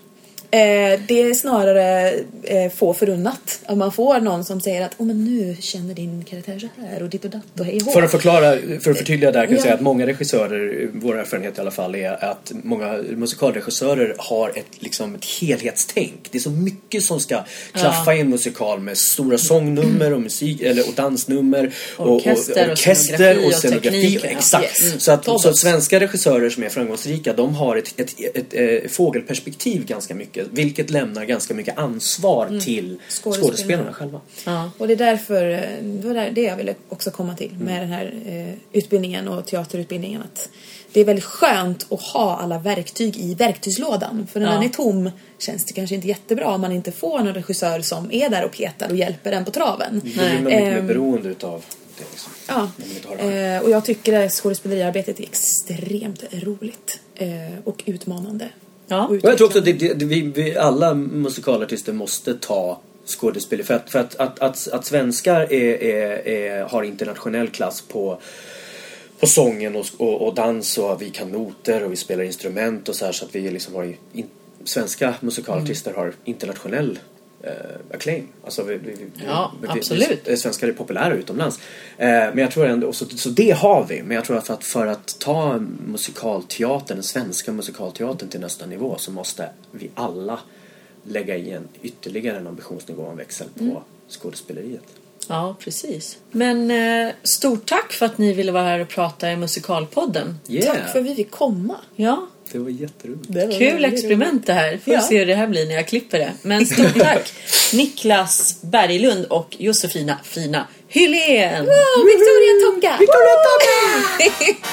Eh, 0.52 1.00
det 1.08 1.22
är 1.22 1.34
snarare 1.34 2.14
eh, 2.44 2.72
få 2.72 2.94
förunnat. 2.94 3.60
Att 3.66 3.78
man 3.78 3.92
får 3.92 4.20
någon 4.20 4.46
som 4.46 4.62
säger 4.62 4.86
att 4.86 4.96
oh, 4.98 5.08
men 5.08 5.24
nu 5.24 5.56
känner 5.60 5.94
din 5.94 6.24
karaktär 6.24 6.60
så 6.60 6.68
här 6.82 7.04
och 7.04 7.10
ditt 7.10 7.26
och 7.26 7.32
datt 7.32 7.60
och 7.60 7.66
hej 7.66 7.76
och 7.76 7.82
hå." 7.82 7.92
För 7.92 8.04
att 8.04 8.12
förklara, 8.12 8.58
för 8.82 8.92
att 8.92 8.98
förtydliga 8.98 9.32
där 9.32 9.46
kan 9.46 9.52
jag 9.52 9.60
Ja. 9.60 9.64
säga 9.64 9.74
att 9.74 9.82
många 9.82 10.08
regissörer, 10.08 10.90
vår 10.94 11.20
erfarenhet 11.20 11.58
i 11.58 11.62
alla 11.62 11.72
fall, 11.72 11.96
är 11.96 12.24
att 12.24 12.52
många 12.64 12.98
musikalregissörer 13.16 14.16
har 14.18 14.50
ett, 14.50 14.66
liksom, 14.80 15.16
ett 15.16 15.26
helhetstänk. 15.26 16.28
Det 16.32 16.38
är 16.38 16.40
så 16.40 16.50
mycket 16.50 17.04
som 17.04 17.20
ska 17.20 17.44
klaffa 17.74 18.16
i 18.16 18.20
en 18.20 18.30
musikal 18.30 18.80
med 18.80 18.98
stora 18.98 19.38
sångnummer 19.38 20.14
och 20.14 20.22
musik 20.22 20.62
eller 20.62 20.88
och 20.88 20.94
dansnummer 20.96 21.74
och, 21.98 22.16
Orkester 22.16 22.66
och 22.66 22.72
orkester 22.72 23.46
och 23.46 23.54
scenografi. 23.54 24.20
Exakt. 24.24 24.64
Yes. 24.64 25.04
Så, 25.04 25.12
att, 25.12 25.26
så 25.26 25.50
att 25.50 25.58
svenska 25.58 26.00
regissörer 26.00 26.50
som 26.50 26.64
är 26.64 26.70
framgångsrika 26.70 27.34
de 27.34 27.56
har 27.56 27.76
ett, 27.76 28.00
ett, 28.00 28.16
ett, 28.36 28.54
ett, 28.54 28.92
fågelperspektiv 28.92 29.86
ganska 29.86 30.16
mycket 30.16 30.37
vilket 30.52 30.90
lämnar 30.90 31.26
ganska 31.26 31.54
mycket 31.54 31.78
ansvar 31.78 32.60
till 32.64 32.98
Skådespelarna. 33.10 33.42
skådespelarna 33.48 33.94
själva. 33.94 34.22
Ja. 34.46 34.72
Och 34.78 34.88
det 34.88 34.94
är 34.94 34.98
därför, 34.98 35.50
eh, 35.52 35.84
det 35.84 36.08
var 36.08 36.30
det 36.32 36.42
jag 36.42 36.58
ville 36.58 36.76
också 36.90 37.12
komma 37.12 37.36
till 37.36 37.56
med 37.60 37.82
den 37.82 37.90
här 37.90 38.14
eh, 38.26 38.54
utbildningen 38.78 39.28
och 39.28 39.46
teaterutbildningen. 39.48 40.22
Att 40.22 40.50
det 40.94 41.00
är 41.02 41.06
väldigt 41.06 41.26
skönt 41.26 41.92
att 41.92 42.02
ha 42.02 42.38
alla 42.38 42.60
verktyg 42.60 43.18
i 43.18 43.34
verktygslådan. 43.36 44.28
För 44.32 44.40
när 44.40 44.48
Ja. 44.48 44.54
den 44.54 44.64
är 44.64 44.70
tom 44.70 45.10
känns 45.40 45.66
det 45.66 45.74
kanske 45.74 45.96
inte 45.96 46.08
jättebra 46.08 46.48
om 46.48 46.62
man 46.62 46.72
inte 46.72 46.92
får 46.92 47.20
någon 47.20 47.34
regissör 47.34 47.82
som 47.82 48.12
är 48.12 48.30
där 48.30 48.46
och 48.46 48.52
petar 48.52 48.90
och 48.90 48.96
hjälper 48.96 49.32
en 49.32 49.46
på 49.46 49.52
traven. 49.52 50.02
Då 50.04 50.10
blir 50.10 50.18
man 50.18 50.44
mycket 50.44 50.64
mer 50.64 50.78
Ehm, 50.78 50.88
beroende 50.88 51.30
utav 51.30 51.64
det. 51.98 52.04
Liksom. 52.12 52.32
Ja, 52.48 52.70
det. 53.20 53.56
eh, 53.56 53.62
och 53.64 53.70
jag 53.70 53.86
tycker 53.86 54.12
det 54.12 54.18
här 54.18 54.30
skådespeleriarbetet 54.30 55.20
är 55.20 55.24
extremt 55.24 56.24
roligt 56.32 57.00
eh, 57.16 57.28
och 57.64 57.84
utmanande. 57.86 58.50
Ja. 58.88 59.06
Och 59.06 59.12
Och 59.12 59.20
jag 59.24 59.38
tror 59.38 59.48
också 59.48 59.60
att 59.60 59.66
det, 59.66 59.74
det, 59.74 60.06
vi, 60.06 60.22
vi, 60.22 60.58
alla 60.58 60.94
musikalartister 60.94 61.94
måste 61.94 62.34
ta 62.34 62.80
skådespel. 63.06 63.64
För 63.64 63.74
att, 63.74 63.90
för 63.90 64.00
att, 64.00 64.16
att, 64.16 64.40
att, 64.40 64.68
att 64.68 64.86
svenskar 64.86 65.54
är, 65.54 65.84
är, 65.84 66.28
är, 66.28 66.64
har 66.64 66.84
internationell 66.84 67.48
klass 67.50 67.82
på 67.82 68.20
på 69.20 69.28
sången 69.28 69.76
och, 69.76 69.86
och, 69.98 70.28
och 70.28 70.36
dans 70.36 70.78
och 70.78 71.02
vi 71.02 71.10
kan 71.10 71.32
noter 71.32 71.84
och 71.84 71.92
vi 71.92 71.96
spelar 71.96 72.24
instrument 72.24 72.90
och 72.90 72.96
så 72.96 73.06
här 73.06 73.12
så 73.12 73.26
att 73.26 73.36
vi 73.36 73.52
liksom 73.52 73.76
har 73.76 73.94
in, 74.14 74.30
svenska 74.64 75.14
musikalartister 75.20 75.94
har 75.94 76.14
internationell 76.24 77.00
eh, 77.44 77.52
acclaim. 77.94 78.28
Alltså 78.44 78.64
vi, 78.64 78.78
vi, 78.78 78.96
Ja, 79.26 79.52
vi, 79.62 79.68
absolut. 79.68 80.22
Vi, 80.26 80.38
svenskar 80.38 80.68
är 80.68 80.72
populära 80.72 81.14
utomlands. 81.14 81.60
Eh, 81.98 82.08
men 82.08 82.38
jag 82.38 82.52
tror 82.52 82.66
ändå, 82.66 82.94
så, 82.94 83.06
så 83.06 83.30
det 83.30 83.52
har 83.52 83.86
vi. 83.90 84.04
Men 84.04 84.16
jag 84.16 84.26
tror 84.26 84.38
att 84.38 84.48
för 84.48 84.54
att, 84.54 84.64
för 84.64 84.88
att 84.88 85.20
ta 85.20 85.60
musikalteatern, 85.88 86.98
den 86.98 87.04
svenska 87.04 87.52
musikalteatern 87.52 88.30
till 88.30 88.40
nästa 88.40 88.66
nivå 88.66 88.96
så 88.98 89.12
måste 89.12 89.50
vi 89.72 89.90
alla 89.96 90.40
lägga 91.04 91.36
i 91.36 91.52
en 91.52 91.68
ytterligare 91.82 92.38
en 92.38 92.48
ambitionsnivå 92.48 93.02
och 93.04 93.12
en 93.12 93.18
växel 93.18 93.48
på 93.58 93.64
Mm. 93.64 93.76
skådespeleriet. 94.10 94.84
Ja, 95.28 95.56
precis. 95.60 96.18
Men 96.32 96.72
eh, 96.72 97.14
stort 97.24 97.66
tack 97.66 97.92
för 97.94 98.06
att 98.06 98.18
ni 98.18 98.34
ville 98.34 98.52
vara 98.52 98.64
här 98.64 98.80
och 98.80 98.88
prata 98.90 99.32
i 99.32 99.36
Musikalpodden. 99.38 100.40
Yeah, 100.48 100.76
Tack 100.76 100.92
för 100.92 101.00
att 101.00 101.06
vi 101.06 101.16
fick 101.16 101.32
komma. 101.32 101.76
Ja, 101.96 102.28
det 102.52 102.60
var 102.60 102.70
jätteroligt. 102.70 103.26
Det 103.28 103.46
var 103.46 103.60
kul 103.60 103.86
experiment 103.86 104.46
det 104.46 104.54
här. 104.54 104.80
Får 104.86 104.94
Ja. 104.94 105.02
se 105.02 105.18
hur 105.20 105.26
det 105.26 105.36
här 105.36 105.48
blir 105.48 105.66
när 105.66 105.76
jag 105.76 105.88
klipper 105.88 106.20
det. 106.20 106.32
Men 106.42 106.66
stort 106.66 106.98
tack 107.00 107.34
Niklas 107.74 108.62
Berglund 108.62 109.26
och 109.26 109.56
Josefina 109.60 110.20
Fina 110.24 110.68
Hylén. 110.90 111.66
roligt. 111.66 112.20
Victoria 112.20 112.54
Tonka! 112.64 112.98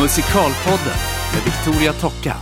Musikalpodden 0.00 0.96
med 1.34 1.42
Victoria 1.44 1.92
Tocka. 1.92 2.36